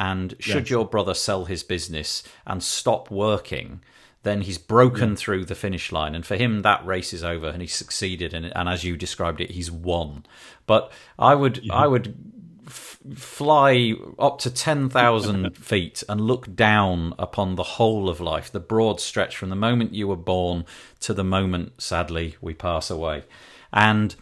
and 0.00 0.34
should 0.40 0.64
yes. 0.64 0.70
your 0.70 0.86
brother 0.86 1.12
sell 1.12 1.44
his 1.44 1.62
business 1.62 2.22
and 2.46 2.62
stop 2.62 3.10
working? 3.10 3.82
then 4.22 4.42
he's 4.42 4.58
broken 4.58 5.10
yeah. 5.10 5.14
through 5.14 5.44
the 5.46 5.54
finish 5.54 5.92
line. 5.92 6.14
And 6.14 6.26
for 6.26 6.36
him, 6.36 6.60
that 6.60 6.84
race 6.84 7.14
is 7.14 7.24
over, 7.24 7.48
and 7.48 7.62
he's 7.62 7.74
succeeded. 7.74 8.34
And, 8.34 8.52
and 8.54 8.68
as 8.68 8.84
you 8.84 8.94
described 8.96 9.40
it, 9.40 9.52
he's 9.52 9.70
won. 9.70 10.26
But 10.66 10.92
I 11.18 11.34
would, 11.34 11.60
yeah. 11.62 11.72
I 11.72 11.86
would 11.86 12.14
f- 12.66 12.98
fly 13.14 13.94
up 14.18 14.38
to 14.40 14.50
ten 14.50 14.90
thousand 14.90 15.56
feet 15.56 16.04
and 16.06 16.20
look 16.20 16.54
down 16.54 17.14
upon 17.18 17.54
the 17.54 17.62
whole 17.62 18.10
of 18.10 18.20
life, 18.20 18.52
the 18.52 18.60
broad 18.60 19.00
stretch 19.00 19.38
from 19.38 19.48
the 19.48 19.56
moment 19.56 19.94
you 19.94 20.06
were 20.06 20.16
born 20.16 20.66
to 21.00 21.14
the 21.14 21.24
moment, 21.24 21.80
sadly, 21.80 22.36
we 22.42 22.52
pass 22.52 22.90
away, 22.90 23.24
and 23.72 24.16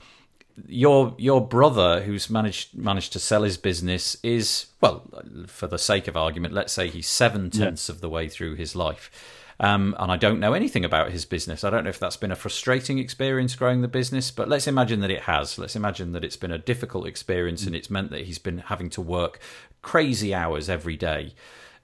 your 0.66 1.14
your 1.18 1.46
brother 1.46 2.02
who's 2.02 2.28
managed 2.30 2.76
managed 2.76 3.12
to 3.12 3.18
sell 3.18 3.42
his 3.42 3.56
business 3.56 4.16
is 4.22 4.66
well 4.80 5.02
for 5.46 5.66
the 5.66 5.78
sake 5.78 6.08
of 6.08 6.16
argument 6.16 6.54
let's 6.54 6.72
say 6.72 6.88
he's 6.88 7.06
seven 7.06 7.50
tenths 7.50 7.88
yeah. 7.88 7.94
of 7.94 8.00
the 8.00 8.08
way 8.08 8.28
through 8.28 8.54
his 8.54 8.74
life 8.74 9.10
um, 9.60 9.96
and 9.98 10.12
I 10.12 10.16
don't 10.16 10.38
know 10.38 10.52
anything 10.52 10.84
about 10.84 11.10
his 11.10 11.24
business. 11.24 11.64
I 11.64 11.70
don't 11.70 11.82
know 11.82 11.90
if 11.90 11.98
that's 11.98 12.16
been 12.16 12.30
a 12.30 12.36
frustrating 12.36 12.98
experience 12.98 13.56
growing 13.56 13.82
the 13.82 13.88
business, 13.88 14.30
but 14.30 14.48
let's 14.48 14.68
imagine 14.68 15.00
that 15.00 15.10
it 15.10 15.22
has. 15.22 15.58
Let's 15.58 15.74
imagine 15.74 16.12
that 16.12 16.24
it's 16.24 16.36
been 16.36 16.52
a 16.52 16.58
difficult 16.58 17.06
experience 17.06 17.66
and 17.66 17.74
it's 17.74 17.90
meant 17.90 18.10
that 18.10 18.26
he's 18.26 18.38
been 18.38 18.58
having 18.58 18.88
to 18.90 19.00
work 19.00 19.40
crazy 19.82 20.32
hours 20.32 20.68
every 20.68 20.96
day. 20.96 21.34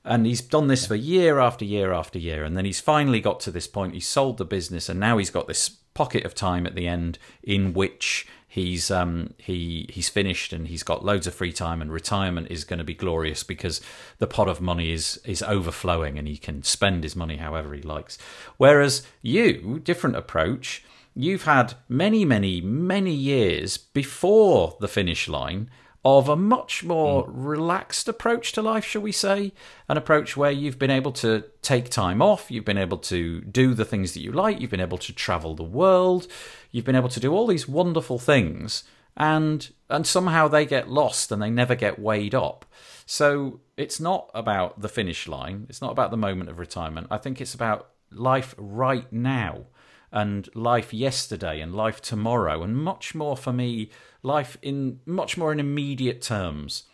And 0.05 0.25
he's 0.27 0.41
done 0.41 0.69
this 0.69 0.87
for 0.87 0.95
year 0.95 1.41
after 1.41 1.65
year 1.65 1.93
after 1.93 2.19
year. 2.19 2.45
And 2.45 2.57
then 2.57 2.65
he's 2.65 2.81
finally 2.81 3.21
got 3.21 3.41
to 3.41 3.51
this 3.51 3.67
point. 3.67 3.95
He's 3.95 4.07
sold 4.07 4.37
the 4.37 4.45
business 4.45 4.89
and 4.89 5.01
now 5.01 5.19
he's 5.19 5.31
got 5.31 5.49
this 5.49 5.69
pocket 5.95 6.25
of 6.25 6.35
time 6.35 6.67
at 6.67 6.75
the 6.75 6.87
end 6.87 7.19
in 7.43 7.73
which 7.73 8.27
he's 8.55 8.89
um, 8.89 9.35
he 9.37 9.85
he's 9.93 10.09
finished 10.09 10.53
and 10.53 10.69
he's 10.69 10.85
got 10.85 11.05
loads 11.05 11.27
of 11.27 11.35
free 11.35 11.53
time 11.53 11.83
and 11.83 11.93
retirement 11.93 12.47
is 12.51 12.63
going 12.63 12.79
to 12.79 12.85
be 12.85 12.95
glorious 12.95 13.43
because 13.43 13.81
the 14.19 14.29
pot 14.29 14.49
of 14.49 14.61
money 14.61 14.93
is 14.93 15.21
is 15.25 15.43
overflowing 15.43 16.21
and 16.21 16.29
he 16.29 16.37
can 16.37 16.63
spend 16.63 17.03
his 17.03 17.17
money 17.17 17.39
however 17.39 17.75
he 17.75 17.83
likes. 17.83 18.17
Whereas 18.57 19.03
you, 19.23 19.81
different 19.83 20.15
approach. 20.15 20.85
You've 21.17 21.45
had 21.45 21.75
many, 21.89 22.25
many, 22.25 22.61
many 22.61 23.13
years 23.13 23.77
before 23.77 24.77
the 24.81 24.89
finish 24.89 25.29
line 25.29 25.71
of 26.05 26.29
a 26.29 26.37
much 26.37 26.85
more 26.85 27.25
mm. 27.25 27.31
relaxed 27.33 28.09
approach 28.09 28.53
to 28.53 28.63
life, 28.63 28.85
shall 28.85 29.01
we 29.01 29.13
say? 29.13 29.53
An 29.89 29.97
approach 29.97 30.37
where 30.37 30.51
you've 30.51 30.79
been 30.79 30.91
able 30.91 31.13
to 31.13 31.45
take 31.63 31.89
time 31.89 32.21
off, 32.21 32.51
you've 32.51 32.65
been 32.65 32.79
able 32.79 32.99
to 32.99 33.41
do 33.41 33.75
the 33.75 33.87
things 33.87 34.13
that 34.13 34.21
you 34.21 34.31
like, 34.31 34.61
you've 34.61 34.71
been 34.71 34.81
able 34.81 34.99
to 34.99 35.13
travel 35.13 35.55
the 35.55 35.63
world, 35.63 36.27
you've 36.75 36.85
been 36.85 36.97
able 36.97 37.09
to 37.09 37.21
do 37.21 37.33
all 37.33 37.47
these 37.47 37.69
wonderful 37.69 38.19
things, 38.19 38.83
and 39.17 39.73
and 39.89 40.05
somehow 40.05 40.49
they 40.49 40.67
get 40.67 40.91
lost 40.91 41.31
and 41.31 41.41
they 41.41 41.49
never 41.49 41.77
get 41.77 42.01
weighed 42.01 42.35
up. 42.35 42.67
So 43.07 43.61
it's 43.77 44.01
not 44.01 44.29
about 44.35 44.81
the 44.81 44.89
finish 44.89 45.29
line, 45.29 45.67
it's 45.69 45.81
not 45.81 45.93
about 45.93 46.11
the 46.11 46.17
moment 46.17 46.51
of 46.51 46.59
retirement. 46.59 47.07
I 47.13 47.19
think 47.19 47.41
it's 47.41 47.55
about 47.55 47.91
life 48.11 48.57
right 48.59 49.11
now 49.13 49.67
and 50.11 50.49
life 50.57 50.93
yesterday 50.93 51.61
and 51.61 51.73
life 51.73 52.03
tomorrow, 52.03 52.65
and 52.65 52.77
much 52.77 53.15
more 53.15 53.37
for 53.37 53.53
me, 53.53 53.91
life 54.25 54.59
in 54.61 54.99
much 55.07 55.39
more 55.39 55.53
in 55.53 55.61
immediate 55.61 56.21
terms. 56.23 56.85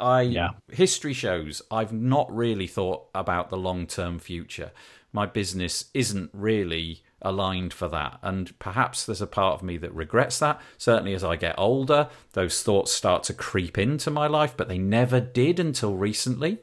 I 0.00 0.22
yeah. 0.22 0.48
history 0.68 1.12
shows 1.12 1.62
I've 1.70 1.92
not 1.92 2.34
really 2.34 2.66
thought 2.66 3.06
about 3.14 3.50
the 3.50 3.56
long 3.56 3.86
term 3.86 4.18
future. 4.18 4.72
My 5.12 5.26
business 5.26 5.90
isn't 5.94 6.30
really 6.32 7.04
aligned 7.22 7.72
for 7.72 7.88
that. 7.88 8.18
And 8.22 8.56
perhaps 8.58 9.04
there's 9.04 9.22
a 9.22 9.26
part 9.26 9.54
of 9.54 9.62
me 9.62 9.76
that 9.78 9.94
regrets 9.94 10.38
that. 10.38 10.60
Certainly, 10.76 11.14
as 11.14 11.24
I 11.24 11.36
get 11.36 11.54
older, 11.58 12.08
those 12.32 12.62
thoughts 12.62 12.92
start 12.92 13.22
to 13.24 13.34
creep 13.34 13.78
into 13.78 14.10
my 14.10 14.26
life, 14.26 14.56
but 14.56 14.68
they 14.68 14.78
never 14.78 15.20
did 15.20 15.58
until 15.58 15.94
recently. 15.94 16.58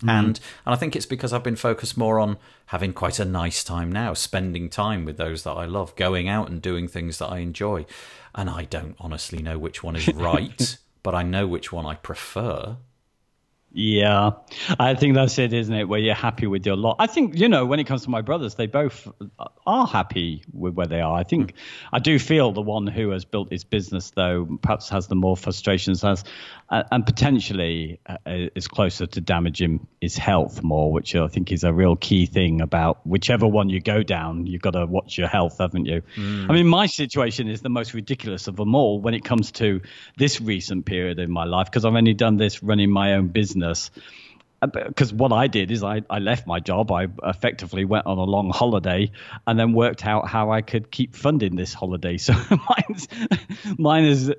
Mm-hmm. 0.00 0.08
And 0.08 0.40
and 0.64 0.74
I 0.74 0.76
think 0.76 0.96
it's 0.96 1.06
because 1.06 1.32
I've 1.32 1.42
been 1.42 1.56
focused 1.56 1.96
more 1.96 2.18
on 2.18 2.38
having 2.66 2.92
quite 2.92 3.18
a 3.18 3.24
nice 3.24 3.62
time 3.62 3.92
now, 3.92 4.14
spending 4.14 4.70
time 4.70 5.04
with 5.04 5.16
those 5.16 5.42
that 5.42 5.52
I 5.52 5.66
love, 5.66 5.94
going 5.96 6.28
out 6.28 6.48
and 6.48 6.62
doing 6.62 6.88
things 6.88 7.18
that 7.18 7.28
I 7.28 7.38
enjoy. 7.38 7.84
And 8.34 8.48
I 8.48 8.64
don't 8.64 8.96
honestly 8.98 9.42
know 9.42 9.58
which 9.58 9.82
one 9.82 9.96
is 9.96 10.08
right, 10.14 10.78
but 11.02 11.14
I 11.14 11.22
know 11.22 11.46
which 11.46 11.72
one 11.72 11.84
I 11.84 11.94
prefer. 11.94 12.76
Yeah, 13.72 14.32
I 14.80 14.94
think 14.94 15.14
that's 15.14 15.38
it, 15.38 15.52
isn't 15.52 15.72
it? 15.72 15.84
Where 15.88 16.00
you're 16.00 16.14
happy 16.14 16.48
with 16.48 16.66
your 16.66 16.74
lot. 16.74 16.96
I 16.98 17.06
think 17.06 17.36
you 17.36 17.48
know 17.48 17.66
when 17.66 17.78
it 17.78 17.84
comes 17.84 18.02
to 18.02 18.10
my 18.10 18.20
brothers, 18.20 18.56
they 18.56 18.66
both 18.66 19.06
are 19.64 19.86
happy 19.86 20.42
with 20.52 20.74
where 20.74 20.88
they 20.88 21.00
are. 21.00 21.16
I 21.16 21.22
think 21.22 21.52
mm. 21.52 21.56
I 21.92 22.00
do 22.00 22.18
feel 22.18 22.50
the 22.50 22.62
one 22.62 22.88
who 22.88 23.10
has 23.10 23.24
built 23.24 23.52
his 23.52 23.62
business, 23.62 24.10
though, 24.10 24.58
perhaps 24.60 24.88
has 24.88 25.06
the 25.06 25.14
more 25.14 25.36
frustrations, 25.36 26.02
has 26.02 26.24
and 26.68 27.06
potentially 27.06 28.00
uh, 28.06 28.16
is 28.26 28.66
closer 28.66 29.06
to 29.06 29.20
damaging 29.20 29.86
his 30.00 30.16
health 30.16 30.64
more, 30.64 30.90
which 30.92 31.14
I 31.14 31.28
think 31.28 31.52
is 31.52 31.62
a 31.62 31.72
real 31.72 31.94
key 31.94 32.26
thing 32.26 32.60
about 32.60 33.06
whichever 33.06 33.46
one 33.46 33.68
you 33.68 33.80
go 33.80 34.02
down. 34.02 34.46
You've 34.46 34.62
got 34.62 34.72
to 34.72 34.86
watch 34.86 35.16
your 35.16 35.28
health, 35.28 35.58
haven't 35.58 35.86
you? 35.86 36.02
Mm. 36.16 36.50
I 36.50 36.54
mean, 36.54 36.66
my 36.66 36.86
situation 36.86 37.48
is 37.48 37.60
the 37.60 37.68
most 37.68 37.94
ridiculous 37.94 38.48
of 38.48 38.56
them 38.56 38.74
all 38.74 39.00
when 39.00 39.14
it 39.14 39.24
comes 39.24 39.52
to 39.52 39.80
this 40.16 40.40
recent 40.40 40.86
period 40.86 41.20
in 41.20 41.30
my 41.30 41.44
life 41.44 41.66
because 41.66 41.84
I've 41.84 41.94
only 41.94 42.14
done 42.14 42.36
this 42.36 42.64
running 42.64 42.90
my 42.90 43.14
own 43.14 43.28
business 43.28 43.59
because 44.60 45.12
uh, 45.12 45.16
what 45.16 45.32
I 45.32 45.46
did 45.46 45.70
is 45.70 45.82
I, 45.82 46.02
I 46.10 46.18
left 46.18 46.46
my 46.46 46.60
job. 46.60 46.92
I 46.92 47.06
effectively 47.24 47.84
went 47.84 48.06
on 48.06 48.18
a 48.18 48.24
long 48.24 48.50
holiday 48.50 49.10
and 49.46 49.58
then 49.58 49.72
worked 49.72 50.04
out 50.04 50.28
how 50.28 50.50
I 50.50 50.60
could 50.60 50.90
keep 50.90 51.14
funding 51.14 51.56
this 51.56 51.72
holiday. 51.74 52.18
So 52.30 52.34
mine's, 52.68 53.08
mine 53.78 54.04
is 54.04 54.32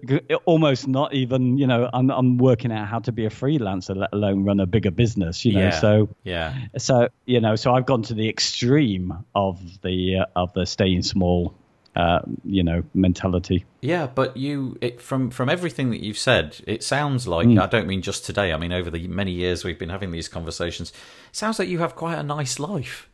almost 0.45 0.87
not 0.87 1.13
even, 1.13 1.57
you 1.57 1.67
know, 1.67 1.89
I'm, 1.91 2.09
I'm 2.11 2.37
working 2.37 2.71
out 2.71 2.87
how 2.87 2.99
to 2.99 3.11
be 3.11 3.25
a 3.25 3.29
freelancer, 3.29 3.95
let 3.95 4.13
alone 4.13 4.45
run 4.45 4.59
a 4.59 4.65
bigger 4.65 4.91
business, 4.91 5.43
you 5.43 5.53
know. 5.53 5.59
Yeah. 5.61 5.79
So, 5.79 6.09
yeah. 6.23 6.55
So, 6.77 7.09
you 7.25 7.41
know, 7.41 7.55
so 7.55 7.73
I've 7.73 7.85
gone 7.85 8.03
to 8.03 8.13
the 8.13 8.29
extreme 8.29 9.13
of 9.33 9.59
the, 9.81 10.19
uh, 10.19 10.25
of 10.35 10.53
the 10.53 10.65
staying 10.65 11.01
small 11.01 11.55
uh, 11.95 12.21
you 12.45 12.63
know 12.63 12.83
mentality. 12.93 13.65
Yeah, 13.81 14.07
but 14.07 14.37
you 14.37 14.77
it, 14.81 15.01
from 15.01 15.29
from 15.29 15.49
everything 15.49 15.89
that 15.91 16.01
you've 16.01 16.17
said, 16.17 16.57
it 16.67 16.83
sounds 16.83 17.27
like 17.27 17.47
mm. 17.47 17.61
I 17.61 17.67
don't 17.67 17.87
mean 17.87 18.01
just 18.01 18.25
today. 18.25 18.53
I 18.53 18.57
mean 18.57 18.71
over 18.71 18.89
the 18.89 19.07
many 19.07 19.31
years 19.31 19.63
we've 19.63 19.79
been 19.79 19.89
having 19.89 20.11
these 20.11 20.27
conversations, 20.27 20.91
it 20.91 21.35
sounds 21.35 21.59
like 21.59 21.67
you 21.67 21.79
have 21.79 21.95
quite 21.95 22.17
a 22.17 22.23
nice 22.23 22.59
life. 22.59 23.09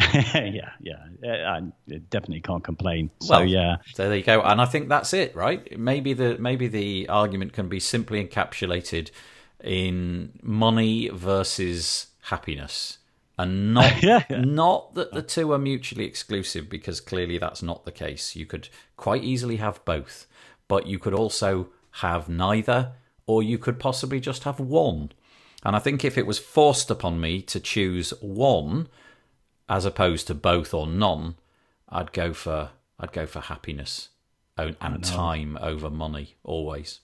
yeah, 0.14 0.70
yeah, 0.80 0.96
I 1.22 1.60
definitely 2.08 2.40
can't 2.40 2.64
complain. 2.64 3.10
So 3.20 3.38
Well, 3.38 3.44
yeah, 3.44 3.76
So 3.94 4.08
there 4.08 4.16
you 4.16 4.24
go, 4.24 4.40
and 4.40 4.60
I 4.60 4.64
think 4.64 4.88
that's 4.88 5.12
it, 5.12 5.36
right? 5.36 5.78
Maybe 5.78 6.12
the 6.14 6.38
maybe 6.38 6.68
the 6.68 7.08
argument 7.08 7.52
can 7.52 7.68
be 7.68 7.80
simply 7.80 8.24
encapsulated 8.24 9.10
in 9.62 10.32
money 10.42 11.10
versus 11.10 12.08
happiness, 12.22 12.98
and 13.40 13.72
not 13.74 14.02
Yeah, 14.02 14.24
yeah. 14.28 14.42
not 14.42 14.94
that 14.94 15.12
the 15.12 15.22
two 15.22 15.52
are 15.52 15.58
mutually 15.58 16.04
exclusive, 16.04 16.68
because 16.68 17.00
clearly 17.00 17.38
that's 17.38 17.62
not 17.62 17.84
the 17.84 17.92
case. 17.92 18.36
You 18.36 18.46
could 18.46 18.68
quite 18.96 19.24
easily 19.24 19.56
have 19.56 19.84
both, 19.84 20.26
but 20.68 20.86
you 20.86 20.98
could 20.98 21.14
also 21.14 21.68
have 21.92 22.28
neither, 22.28 22.92
or 23.26 23.42
you 23.42 23.56
could 23.56 23.78
possibly 23.78 24.20
just 24.20 24.44
have 24.44 24.60
one. 24.60 25.12
And 25.64 25.74
I 25.74 25.78
think 25.78 26.04
if 26.04 26.18
it 26.18 26.26
was 26.26 26.38
forced 26.38 26.90
upon 26.90 27.20
me 27.20 27.42
to 27.42 27.60
choose 27.60 28.12
one, 28.20 28.88
as 29.68 29.84
opposed 29.84 30.26
to 30.26 30.34
both 30.34 30.74
or 30.74 30.86
none, 30.86 31.36
I'd 31.88 32.12
go 32.12 32.32
for 32.32 32.70
I'd 32.98 33.12
go 33.12 33.24
for 33.24 33.40
happiness 33.40 34.10
and 34.56 34.76
and 34.80 35.02
time 35.02 35.58
over 35.60 35.88
money 35.88 36.36
always. 36.44 37.00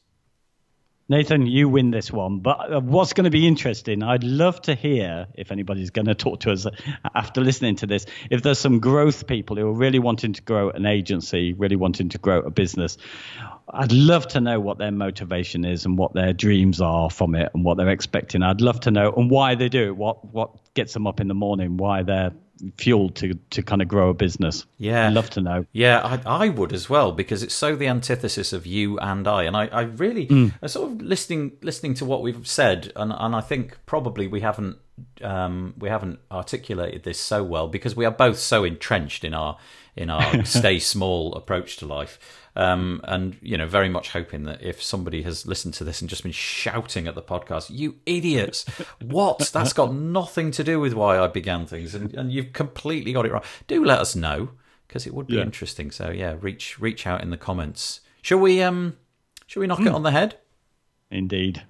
Nathan, 1.09 1.47
you 1.47 1.69
win 1.69 1.93
this 1.93 2.11
one. 2.11 2.41
But 2.41 2.73
uh, 2.73 2.81
what's 2.81 3.13
going 3.13 3.25
to 3.25 3.31
be 3.31 3.47
interesting, 3.47 4.03
I'd 4.03 4.25
love 4.25 4.61
to 4.63 4.75
hear 4.75 5.29
if 5.35 5.53
anybody's 5.53 5.91
going 5.91 6.07
to 6.07 6.17
talk 6.17 6.41
to 6.41 6.51
us 6.51 6.67
after 7.15 7.41
listening 7.41 7.77
to 7.77 7.87
this, 7.87 8.07
if 8.29 8.43
there's 8.43 8.59
some 8.59 8.81
growth 8.81 9.29
people 9.29 9.57
who 9.57 9.69
are 9.69 9.73
really 9.73 10.01
wanting 10.01 10.33
to 10.33 10.43
grow 10.43 10.71
an 10.71 10.85
agency, 10.85 11.53
really 11.53 11.77
wanting 11.77 12.09
to 12.09 12.19
grow 12.19 12.41
a 12.41 12.51
business. 12.51 12.99
I'd 13.69 13.93
love 13.93 14.27
to 14.29 14.41
know 14.41 14.59
what 14.59 14.79
their 14.79 14.91
motivation 14.91 15.65
is 15.65 15.85
and 15.87 15.97
what 15.97 16.13
their 16.13 16.33
dreams 16.33 16.81
are 16.81 17.09
from 17.09 17.37
it 17.37 17.51
and 17.55 17.65
what 17.65 17.77
they're 17.77 17.89
expecting. 17.89 18.43
I'd 18.43 18.61
love 18.61 18.81
to 18.81 18.91
know 18.91 19.13
and 19.13 19.31
why 19.31 19.55
they 19.55 19.69
do 19.69 19.89
it, 19.89 19.97
what 19.97 20.25
what 20.25 20.75
gets 20.75 20.93
them 20.93 21.07
up 21.07 21.21
in 21.21 21.29
the 21.29 21.35
morning, 21.35 21.77
why 21.77 22.03
they're 22.03 22.33
fueled 22.77 23.15
to 23.17 23.35
to 23.51 23.63
kind 23.63 23.83
of 23.83 23.89
grow 23.89 24.11
a 24.11 24.15
business. 24.15 24.67
Yeah. 24.79 25.09
I'd 25.09 25.15
love 25.15 25.31
to 25.31 25.41
know. 25.41 25.67
Yeah, 25.73 26.01
I, 26.27 26.45
I 26.45 26.49
would 26.49 26.73
as 26.73 26.89
well 26.89 27.13
because 27.13 27.43
it's 27.43 27.55
so 27.55 27.77
the 27.77 27.89
antithesis 27.89 28.53
of 28.53 28.67
you 28.67 28.99
and 28.99 29.27
I, 29.29 29.45
and 29.45 29.57
I, 29.57 29.67
I 29.67 29.83
really, 29.83 30.53
I 30.63 30.67
sort 30.67 30.93
of 30.93 31.03
listening 31.03 31.53
listening 31.63 31.95
to 31.95 32.05
what 32.05 32.23
we've 32.23 32.47
said, 32.47 32.93
and 32.97 33.13
and 33.17 33.35
I 33.35 33.41
think 33.41 33.79
probably 33.87 34.27
we 34.27 34.41
haven't 34.41 34.79
um, 35.23 35.75
we 35.79 35.89
haven't 35.89 36.21
articulated 36.31 37.05
this 37.05 37.21
so 37.21 37.43
well 37.43 37.69
because 37.69 37.95
we 37.97 38.05
are 38.05 38.11
both 38.11 38.39
so 38.39 38.65
entrenched 38.65 39.25
in 39.25 39.35
our 39.35 39.59
in 39.95 40.11
our 40.11 40.45
stay 40.45 40.79
small 40.79 41.35
approach 41.35 41.77
to 41.79 41.87
life. 41.87 42.19
Um, 42.57 43.01
and 43.05 43.37
you 43.43 43.59
know, 43.59 43.67
very 43.67 43.89
much 43.89 44.11
hoping 44.11 44.45
that 44.45 44.63
if 44.63 44.83
somebody 44.83 45.23
has 45.23 45.45
listened 45.47 45.75
to 45.75 45.85
this 45.85 46.01
and 46.01 46.09
just 46.09 46.23
been 46.23 46.33
shouting 46.33 47.07
at 47.07 47.15
the 47.15 47.23
podcast, 47.23 47.67
"You 47.71 47.97
idiots! 48.07 48.65
What? 49.03 49.51
That's 49.53 49.73
got 49.75 49.93
nothing 50.21 50.51
to 50.53 50.65
do 50.65 50.81
with 50.81 50.95
why 50.95 51.19
I 51.19 51.27
began 51.27 51.67
things," 51.67 51.95
and, 51.95 52.15
and 52.15 52.33
you've 52.33 52.53
completely 52.55 53.13
got 53.13 53.27
it 53.27 53.33
wrong. 53.33 53.43
Do 53.67 53.85
let 53.85 53.99
us 54.01 54.17
know 54.17 54.51
because 54.89 55.07
it 55.07 55.13
would 55.15 55.27
be 55.27 55.35
Yeah. 55.35 55.43
interesting. 55.43 55.91
So 55.91 56.11
yeah, 56.11 56.37
reach 56.41 56.81
reach 56.81 57.07
out 57.07 57.23
in 57.23 57.31
the 57.31 57.37
comments. 57.37 58.01
Shall 58.23 58.39
we 58.39 58.63
um 58.63 58.97
shall 59.47 59.61
we 59.61 59.67
knock 59.67 59.81
it 59.81 59.89
on 59.89 60.03
the 60.03 60.11
head? 60.13 60.39
Indeed. 61.11 61.63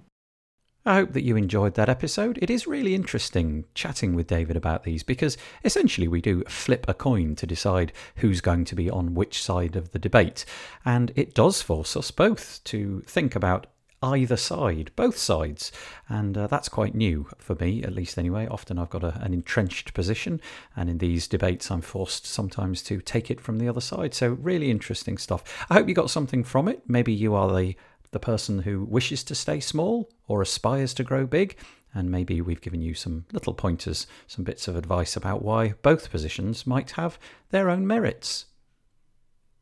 I 0.87 0.95
hope 0.95 1.11
that 1.11 1.25
you 1.25 1.35
enjoyed 1.35 1.73
that 1.73 1.89
episode. 1.89 2.39
It 2.41 2.49
is 2.49 2.65
really 2.65 2.95
interesting 2.95 3.65
chatting 3.73 4.15
with 4.15 4.27
David 4.27 4.55
about 4.55 4.85
these 4.85 5.03
because 5.03 5.37
essentially 5.65 6.07
we 6.07 6.21
do 6.21 6.45
flip 6.47 6.85
a 6.87 6.93
coin 6.93 7.35
to 7.35 7.45
decide 7.45 7.91
who's 8.15 8.39
going 8.39 8.63
to 8.63 8.75
be 8.75 8.89
on 8.89 9.13
which 9.13 9.43
side 9.43 9.75
of 9.75 9.91
the 9.91 9.99
debate. 9.99 10.45
And 10.85 11.11
it 11.17 11.33
does 11.33 11.61
force 11.61 11.97
us 11.97 12.09
both 12.09 12.61
to 12.65 13.03
think 13.05 13.35
about 13.35 13.67
either 14.01 14.37
side, 14.37 14.91
both 14.95 15.17
sides. 15.17 15.73
And 16.07 16.37
uh, 16.37 16.47
that's 16.47 16.69
quite 16.69 16.95
new 16.95 17.27
for 17.37 17.55
me, 17.55 17.83
at 17.83 17.93
least 17.93 18.17
anyway. 18.17 18.47
Often 18.47 18.79
I've 18.79 18.89
got 18.89 19.03
a, 19.03 19.19
an 19.21 19.33
entrenched 19.33 19.93
position, 19.93 20.39
and 20.73 20.89
in 20.89 20.99
these 20.99 21.27
debates, 21.27 21.69
I'm 21.69 21.81
forced 21.81 22.25
sometimes 22.25 22.81
to 22.83 23.01
take 23.01 23.29
it 23.29 23.41
from 23.41 23.57
the 23.57 23.67
other 23.67 23.81
side. 23.81 24.13
So, 24.13 24.29
really 24.29 24.71
interesting 24.71 25.17
stuff. 25.17 25.65
I 25.69 25.73
hope 25.73 25.89
you 25.89 25.95
got 25.95 26.09
something 26.11 26.45
from 26.45 26.69
it. 26.69 26.83
Maybe 26.87 27.11
you 27.11 27.35
are 27.35 27.53
the 27.53 27.75
the 28.11 28.19
person 28.19 28.59
who 28.59 28.83
wishes 28.83 29.23
to 29.25 29.35
stay 29.35 29.59
small 29.59 30.09
or 30.27 30.41
aspires 30.41 30.93
to 30.95 31.03
grow 31.03 31.25
big. 31.25 31.57
And 31.93 32.11
maybe 32.11 32.41
we've 32.41 32.61
given 32.61 32.81
you 32.81 32.93
some 32.93 33.25
little 33.31 33.53
pointers, 33.53 34.07
some 34.27 34.43
bits 34.43 34.67
of 34.67 34.75
advice 34.75 35.15
about 35.15 35.41
why 35.41 35.73
both 35.81 36.11
positions 36.11 36.67
might 36.67 36.91
have 36.91 37.17
their 37.49 37.69
own 37.69 37.87
merits. 37.87 38.45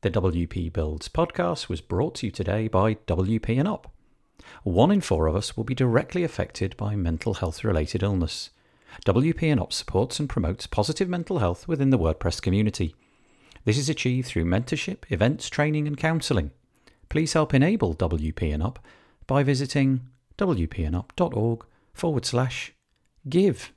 The 0.01 0.11
WP 0.11 0.71
Builds 0.73 1.09
podcast 1.09 1.69
was 1.69 1.81
brought 1.81 2.15
to 2.15 2.27
you 2.27 2.31
today 2.31 2.67
by 2.67 2.95
WP 3.07 3.57
and 3.57 3.67
Up. 3.67 3.91
One 4.63 4.91
in 4.91 5.01
four 5.01 5.27
of 5.27 5.35
us 5.35 5.57
will 5.57 5.63
be 5.63 5.73
directly 5.73 6.23
affected 6.23 6.77
by 6.77 6.95
mental 6.95 7.35
health 7.35 7.63
related 7.63 8.03
illness. 8.03 8.51
WP 9.05 9.43
and 9.43 9.59
Up 9.59 9.73
supports 9.73 10.19
and 10.19 10.29
promotes 10.29 10.67
positive 10.67 11.09
mental 11.09 11.39
health 11.39 11.67
within 11.67 11.89
the 11.89 11.97
WordPress 11.97 12.41
community. 12.41 12.95
This 13.63 13.77
is 13.77 13.89
achieved 13.89 14.27
through 14.27 14.45
mentorship, 14.45 14.99
events, 15.09 15.49
training, 15.49 15.87
and 15.87 15.97
counselling. 15.97 16.51
Please 17.15 17.31
help 17.31 17.53
enable 17.53 17.95
WP 17.95 18.53
and 18.53 18.61
Up 18.61 18.77
by 19.25 19.41
visiting 19.41 20.01
wpandup.org 20.37 21.65
forward 21.93 22.25
slash 22.25 22.73
give. 23.29 23.71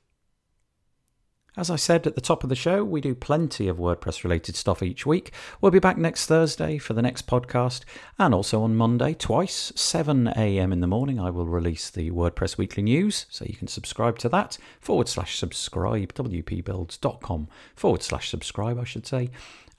As 1.55 1.69
I 1.69 1.77
said 1.77 2.05
at 2.05 2.15
the 2.15 2.21
top 2.21 2.43
of 2.43 2.49
the 2.49 2.55
show, 2.55 2.83
we 2.83 2.99
do 2.99 3.15
plenty 3.15 3.69
of 3.69 3.77
WordPress 3.77 4.25
related 4.25 4.57
stuff 4.57 4.83
each 4.83 5.05
week. 5.05 5.31
We'll 5.61 5.71
be 5.71 5.79
back 5.79 5.97
next 5.97 6.25
Thursday 6.25 6.77
for 6.79 6.91
the 6.91 7.01
next 7.01 7.27
podcast, 7.27 7.85
and 8.17 8.33
also 8.33 8.61
on 8.61 8.75
Monday, 8.75 9.13
twice, 9.13 9.71
7 9.73 10.27
a.m. 10.35 10.73
in 10.73 10.81
the 10.81 10.85
morning, 10.85 11.17
I 11.17 11.29
will 11.29 11.47
release 11.47 11.89
the 11.89 12.11
WordPress 12.11 12.57
Weekly 12.57 12.83
News, 12.83 13.25
so 13.29 13.45
you 13.45 13.55
can 13.55 13.69
subscribe 13.69 14.19
to 14.19 14.27
that, 14.27 14.57
forward 14.81 15.07
slash 15.07 15.39
subscribe, 15.39 16.13
wpbuilds.com 16.13 17.47
forward 17.73 18.03
slash 18.03 18.29
subscribe, 18.29 18.77
I 18.77 18.83
should 18.83 19.07
say. 19.07 19.29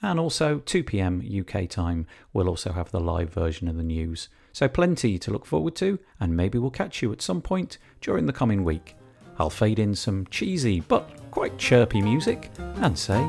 And 0.01 0.19
also, 0.19 0.59
2 0.59 0.83
p.m. 0.83 1.21
UK 1.21 1.69
time, 1.69 2.07
we'll 2.33 2.49
also 2.49 2.71
have 2.71 2.91
the 2.91 2.99
live 2.99 3.31
version 3.31 3.67
of 3.67 3.77
the 3.77 3.83
news. 3.83 4.29
So, 4.51 4.67
plenty 4.67 5.19
to 5.19 5.31
look 5.31 5.45
forward 5.45 5.75
to, 5.75 5.99
and 6.19 6.35
maybe 6.35 6.57
we'll 6.57 6.71
catch 6.71 7.01
you 7.01 7.11
at 7.11 7.21
some 7.21 7.41
point 7.41 7.77
during 8.01 8.25
the 8.25 8.33
coming 8.33 8.63
week. 8.63 8.95
I'll 9.37 9.49
fade 9.49 9.79
in 9.79 9.95
some 9.95 10.27
cheesy 10.27 10.81
but 10.81 11.09
quite 11.31 11.57
chirpy 11.57 12.01
music 12.01 12.51
and 12.57 12.97
say 12.97 13.19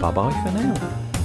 bye 0.00 0.12
bye 0.12 0.30
for 0.44 0.52
now. 0.52 1.19